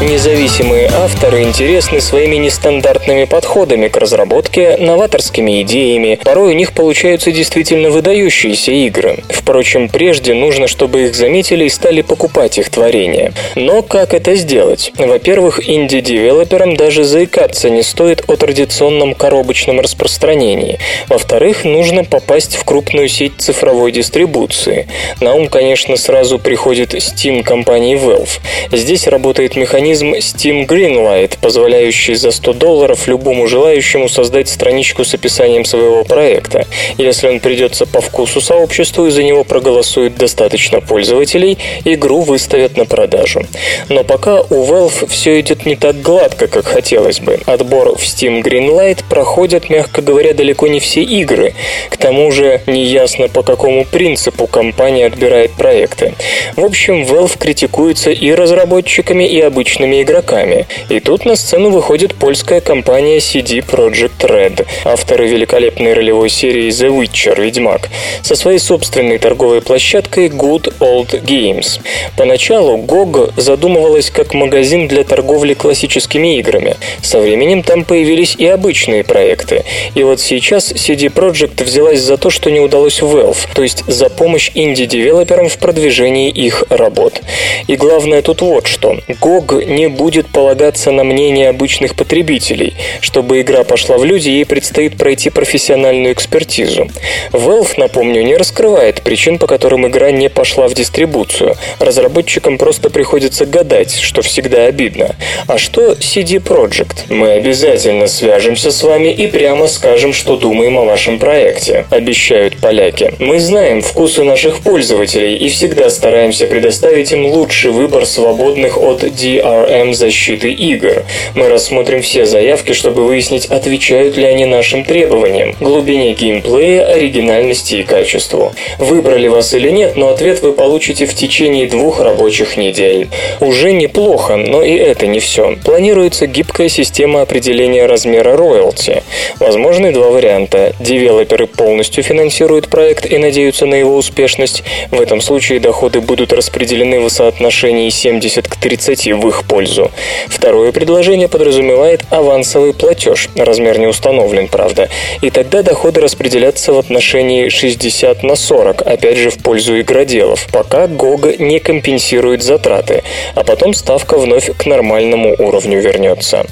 Независимые 0.00 0.88
авторы 0.88 1.42
интересны 1.42 2.00
своими 2.00 2.36
нестандартными 2.36 3.24
подходами 3.24 3.88
к 3.88 3.98
разработке, 3.98 4.78
новаторскими 4.78 5.60
идеями. 5.60 6.18
Порой 6.24 6.52
у 6.52 6.56
них 6.56 6.72
получаются 6.72 7.30
действительно 7.32 7.90
выдающиеся 7.90 8.72
игры. 8.72 9.18
Впрочем, 9.28 9.90
прежде 9.90 10.32
нужно, 10.32 10.68
чтобы 10.68 11.02
их 11.02 11.14
заметили 11.14 11.66
и 11.66 11.68
стали 11.68 12.00
покупать 12.00 12.56
их 12.56 12.70
творения. 12.70 13.34
Но 13.56 13.82
как 13.82 14.14
это 14.14 14.36
сделать? 14.36 14.90
Во-первых, 14.96 15.68
инди-девелоперам 15.68 16.76
даже 16.78 17.04
заикаться 17.04 17.68
не 17.68 17.82
стоит 17.82 18.24
о 18.26 18.36
традиционном 18.36 19.14
коробочном 19.14 19.80
распространении. 19.80 20.78
Во-вторых, 21.08 21.64
нужно 21.66 22.04
попасть 22.04 22.56
в 22.56 22.64
крупную 22.64 23.10
сеть 23.10 23.34
цифровой 23.36 23.92
дистрибуции. 23.92 24.88
На 25.20 25.34
ум, 25.34 25.48
конечно, 25.48 25.98
сразу 25.98 26.38
приходит 26.38 26.94
Steam 26.94 27.42
компании 27.42 27.98
Valve. 27.98 28.40
Здесь 28.72 29.06
работает 29.06 29.56
механизм 29.56 29.89
механизм 29.90 30.12
Steam 30.14 30.66
Greenlight, 30.66 31.38
позволяющий 31.40 32.14
за 32.14 32.30
100 32.30 32.52
долларов 32.52 33.08
любому 33.08 33.46
желающему 33.46 34.08
создать 34.08 34.48
страничку 34.48 35.04
с 35.04 35.14
описанием 35.14 35.64
своего 35.64 36.04
проекта. 36.04 36.66
Если 36.96 37.28
он 37.28 37.40
придется 37.40 37.86
по 37.86 38.00
вкусу 38.00 38.40
сообществу 38.40 39.06
и 39.06 39.10
за 39.10 39.22
него 39.22 39.42
проголосует 39.42 40.16
достаточно 40.16 40.80
пользователей, 40.80 41.58
игру 41.84 42.20
выставят 42.20 42.76
на 42.76 42.84
продажу. 42.84 43.42
Но 43.88 44.04
пока 44.04 44.40
у 44.42 44.64
Valve 44.64 45.08
все 45.08 45.40
идет 45.40 45.66
не 45.66 45.76
так 45.76 46.00
гладко, 46.00 46.46
как 46.46 46.66
хотелось 46.66 47.20
бы. 47.20 47.40
Отбор 47.46 47.96
в 47.96 48.02
Steam 48.02 48.42
Greenlight 48.42 49.04
проходят, 49.08 49.70
мягко 49.70 50.02
говоря, 50.02 50.34
далеко 50.34 50.68
не 50.68 50.78
все 50.78 51.02
игры. 51.02 51.54
К 51.88 51.96
тому 51.96 52.30
же 52.30 52.60
неясно, 52.66 53.28
по 53.28 53.42
какому 53.42 53.84
принципу 53.84 54.46
компания 54.46 55.06
отбирает 55.06 55.50
проекты. 55.52 56.14
В 56.56 56.64
общем, 56.64 57.02
Valve 57.02 57.36
критикуется 57.38 58.10
и 58.10 58.32
разработчиками, 58.32 59.24
и 59.24 59.40
обычными 59.40 59.79
обычными 59.80 60.02
игроками. 60.02 60.66
И 60.88 61.00
тут 61.00 61.24
на 61.24 61.36
сцену 61.36 61.70
выходит 61.70 62.14
польская 62.14 62.60
компания 62.60 63.18
CD 63.18 63.64
Projekt 63.64 64.20
Red, 64.20 64.66
авторы 64.84 65.26
великолепной 65.28 65.94
ролевой 65.94 66.28
серии 66.28 66.68
The 66.68 66.88
Witcher, 66.90 67.40
Ведьмак, 67.40 67.88
со 68.22 68.34
своей 68.34 68.58
собственной 68.58 69.18
торговой 69.18 69.60
площадкой 69.60 70.28
Good 70.28 70.74
Old 70.80 71.22
Games. 71.24 71.80
Поначалу 72.16 72.78
GOG 72.78 73.40
задумывалась 73.40 74.10
как 74.10 74.34
магазин 74.34 74.88
для 74.88 75.04
торговли 75.04 75.54
классическими 75.54 76.38
играми. 76.38 76.76
Со 77.02 77.20
временем 77.20 77.62
там 77.62 77.84
появились 77.84 78.36
и 78.36 78.46
обычные 78.46 79.02
проекты. 79.04 79.64
И 79.94 80.02
вот 80.02 80.20
сейчас 80.20 80.72
CD 80.72 81.12
Projekt 81.12 81.64
взялась 81.64 82.00
за 82.00 82.16
то, 82.16 82.30
что 82.30 82.50
не 82.50 82.60
удалось 82.60 83.00
Valve, 83.00 83.48
то 83.54 83.62
есть 83.62 83.84
за 83.86 84.10
помощь 84.10 84.50
инди-девелоперам 84.54 85.48
в 85.48 85.56
продвижении 85.58 86.30
их 86.30 86.64
работ. 86.68 87.22
И 87.66 87.76
главное 87.76 88.22
тут 88.22 88.42
вот 88.42 88.66
что. 88.66 88.98
GOG 89.08 89.69
не 89.70 89.88
будет 89.88 90.26
полагаться 90.26 90.90
на 90.90 91.04
мнение 91.04 91.48
обычных 91.48 91.94
потребителей. 91.94 92.74
Чтобы 93.00 93.40
игра 93.40 93.64
пошла 93.64 93.96
в 93.96 94.04
люди, 94.04 94.28
ей 94.28 94.44
предстоит 94.44 94.96
пройти 94.96 95.30
профессиональную 95.30 96.12
экспертизу. 96.12 96.88
Valve, 97.32 97.74
напомню, 97.76 98.22
не 98.22 98.36
раскрывает 98.36 99.02
причин, 99.02 99.38
по 99.38 99.46
которым 99.46 99.86
игра 99.86 100.10
не 100.10 100.28
пошла 100.28 100.68
в 100.68 100.74
дистрибуцию. 100.74 101.56
Разработчикам 101.78 102.58
просто 102.58 102.90
приходится 102.90 103.46
гадать, 103.46 103.96
что 103.96 104.22
всегда 104.22 104.64
обидно. 104.64 105.14
А 105.46 105.58
что 105.58 105.92
CD 105.92 106.42
Projekt? 106.42 107.04
Мы 107.08 107.32
обязательно 107.32 108.06
свяжемся 108.06 108.70
с 108.70 108.82
вами 108.82 109.08
и 109.08 109.26
прямо 109.26 109.66
скажем, 109.66 110.12
что 110.12 110.36
думаем 110.36 110.76
о 110.78 110.84
вашем 110.84 111.18
проекте, 111.18 111.86
обещают 111.90 112.56
поляки. 112.56 113.14
Мы 113.18 113.38
знаем 113.38 113.80
вкусы 113.82 114.24
наших 114.24 114.60
пользователей 114.60 115.36
и 115.36 115.48
всегда 115.48 115.90
стараемся 115.90 116.46
предоставить 116.46 117.12
им 117.12 117.26
лучший 117.26 117.70
выбор 117.70 118.06
свободных 118.06 118.76
от 118.76 119.04
DR 119.04 119.59
DRM 119.60 119.92
защиты 119.94 120.52
игр. 120.52 121.04
Мы 121.34 121.48
рассмотрим 121.48 122.02
все 122.02 122.26
заявки, 122.26 122.72
чтобы 122.72 123.04
выяснить, 123.04 123.46
отвечают 123.46 124.16
ли 124.16 124.24
они 124.24 124.44
нашим 124.46 124.84
требованиям, 124.84 125.54
глубине 125.60 126.14
геймплея, 126.14 126.86
оригинальности 126.86 127.76
и 127.76 127.82
качеству. 127.82 128.52
Выбрали 128.78 129.28
вас 129.28 129.54
или 129.54 129.70
нет, 129.70 129.96
но 129.96 130.08
ответ 130.08 130.42
вы 130.42 130.52
получите 130.52 131.06
в 131.06 131.14
течение 131.14 131.66
двух 131.66 132.00
рабочих 132.00 132.56
недель. 132.56 133.08
Уже 133.40 133.72
неплохо, 133.72 134.36
но 134.36 134.62
и 134.62 134.74
это 134.74 135.06
не 135.06 135.20
все. 135.20 135.56
Планируется 135.64 136.26
гибкая 136.26 136.68
система 136.68 137.22
определения 137.22 137.86
размера 137.86 138.36
роялти. 138.36 139.02
Возможны 139.38 139.92
два 139.92 140.10
варианта. 140.10 140.74
Девелоперы 140.80 141.46
полностью 141.46 142.02
финансируют 142.02 142.68
проект 142.68 143.06
и 143.06 143.18
надеются 143.18 143.66
на 143.66 143.74
его 143.74 143.96
успешность. 143.96 144.62
В 144.90 145.00
этом 145.00 145.20
случае 145.20 145.60
доходы 145.60 146.00
будут 146.00 146.32
распределены 146.32 147.00
в 147.00 147.08
соотношении 147.10 147.88
70 147.90 148.48
к 148.48 148.56
30 148.56 149.12
в 149.12 149.28
их 149.28 149.44
пользу. 149.50 149.90
Второе 150.28 150.70
предложение 150.70 151.28
подразумевает 151.28 152.02
авансовый 152.10 152.72
платеж. 152.72 153.28
Размер 153.34 153.78
не 153.80 153.88
установлен, 153.88 154.46
правда. 154.46 154.88
И 155.22 155.30
тогда 155.30 155.62
доходы 155.62 156.00
распределятся 156.00 156.72
в 156.72 156.78
отношении 156.78 157.48
60 157.48 158.22
на 158.22 158.36
40, 158.36 158.82
опять 158.82 159.18
же 159.18 159.30
в 159.30 159.38
пользу 159.38 159.80
игроделов, 159.80 160.46
пока 160.52 160.84
GOG 160.86 161.42
не 161.42 161.58
компенсирует 161.58 162.42
затраты, 162.42 163.02
а 163.34 163.42
потом 163.42 163.74
ставка 163.74 164.18
вновь 164.18 164.56
к 164.56 164.66
нормальному 164.66 165.34
уровню 165.36 165.80
вернется. 165.80 166.46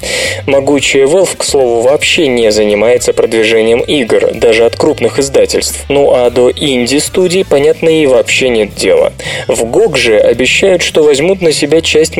Могучая 0.45 1.07
Valve, 1.07 1.37
к 1.37 1.43
слову, 1.43 1.81
вообще 1.81 2.27
не 2.27 2.51
занимается 2.51 3.13
продвижением 3.13 3.79
игр, 3.79 4.31
даже 4.33 4.65
от 4.65 4.75
крупных 4.75 5.19
издательств. 5.19 5.85
Ну 5.87 6.13
а 6.13 6.29
до 6.29 6.51
инди-студий, 6.51 7.45
понятно, 7.45 7.89
и 7.89 8.05
вообще 8.05 8.49
нет 8.49 8.75
дела. 8.75 9.13
В 9.47 9.63
GOG 9.63 9.95
же 9.95 10.17
обещают, 10.17 10.81
что 10.81 11.03
возьмут 11.03 11.41
на 11.41 11.53
себя 11.53 11.79
часть 11.81 12.17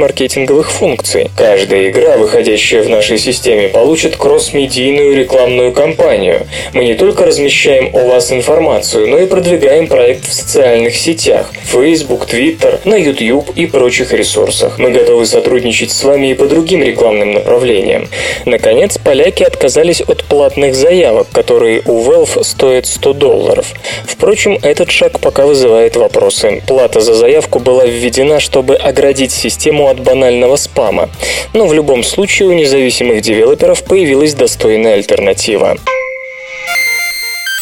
маркетинговых 0.59 0.71
функций. 0.71 1.31
Каждая 1.35 1.89
игра, 1.89 2.17
выходящая 2.17 2.83
в 2.83 2.89
нашей 2.89 3.17
системе, 3.17 3.69
получит 3.69 4.15
кросс-медийную 4.15 5.15
рекламную 5.15 5.71
кампанию. 5.71 6.47
Мы 6.73 6.85
не 6.85 6.95
только 6.95 7.25
размещаем 7.25 7.95
о 7.95 8.05
вас 8.05 8.31
информацию, 8.31 9.07
но 9.07 9.17
и 9.17 9.25
продвигаем 9.25 9.87
проект 9.87 10.27
в 10.27 10.33
социальных 10.33 10.95
сетях– 10.95 11.51
Facebook, 11.63 12.27
Twitter, 12.27 12.79
на 12.85 12.95
YouTube 12.95 13.49
и 13.55 13.65
прочих 13.65 14.13
ресурсах. 14.13 14.79
Мы 14.79 14.91
готовы 14.91 15.25
сотрудничать 15.25 15.91
с 15.91 16.03
вами 16.03 16.31
и 16.31 16.33
по 16.33 16.45
другим 16.45 16.83
рекламным 16.83 17.33
направлениям. 17.33 18.07
Наконец, 18.45 18.97
поляки 18.97 19.43
отказались 19.43 20.01
от 20.01 20.23
платных 20.23 20.75
заявок, 20.75 21.27
которые 21.31 21.81
у 21.85 22.03
Valve 22.03 22.43
стоят 22.43 22.85
100 22.85 23.13
долларов. 23.13 23.67
Впрочем, 24.05 24.57
этот 24.61 24.91
шаг 24.91 25.19
пока 25.19 25.45
вызывает 25.45 25.95
вопросы. 25.95 26.61
Плата 26.67 26.99
за 26.99 27.13
заявку 27.13 27.59
была 27.59 27.85
введена, 27.85 28.39
чтобы 28.39 28.75
оградить 28.75 29.31
систему 29.31 29.87
от 29.87 29.99
банального 29.99 30.48
спама. 30.57 31.09
Но 31.53 31.67
в 31.67 31.73
любом 31.73 32.03
случае 32.03 32.49
у 32.49 32.53
независимых 32.53 33.21
девелоперов 33.21 33.83
появилась 33.83 34.33
достойная 34.33 34.95
альтернатива. 34.95 35.77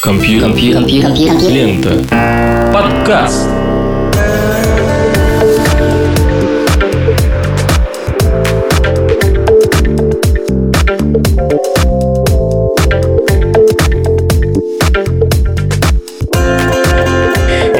Компьютер. 0.03 0.85
Лента. 1.49 2.05
Подкаст. 2.73 3.47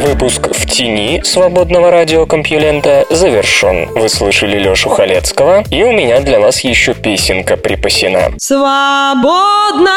Выпуск 0.01 0.49
«В 0.51 0.66
тени» 0.77 1.21
свободного 1.23 1.89
радиокомпьюлента 1.89 3.05
завершен. 3.09 3.87
Вы 3.95 4.09
слышали 4.09 4.59
Лешу 4.59 4.89
Халецкого, 4.89 5.63
и 5.71 5.81
у 5.81 5.91
меня 5.91 6.19
для 6.21 6.39
вас 6.39 6.63
еще 6.63 6.93
песенка 6.93 7.57
припасена. 7.57 8.33
Свободное 8.37 9.87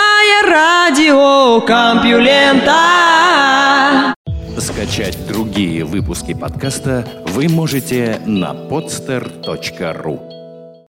радио 0.49 1.61
Компьюлента. 1.61 2.72
Скачать 4.59 5.18
другие 5.26 5.85
выпуски 5.85 6.33
подкаста 6.33 7.05
вы 7.26 7.49
можете 7.49 8.18
на 8.24 8.53
podster.ru 8.53 10.30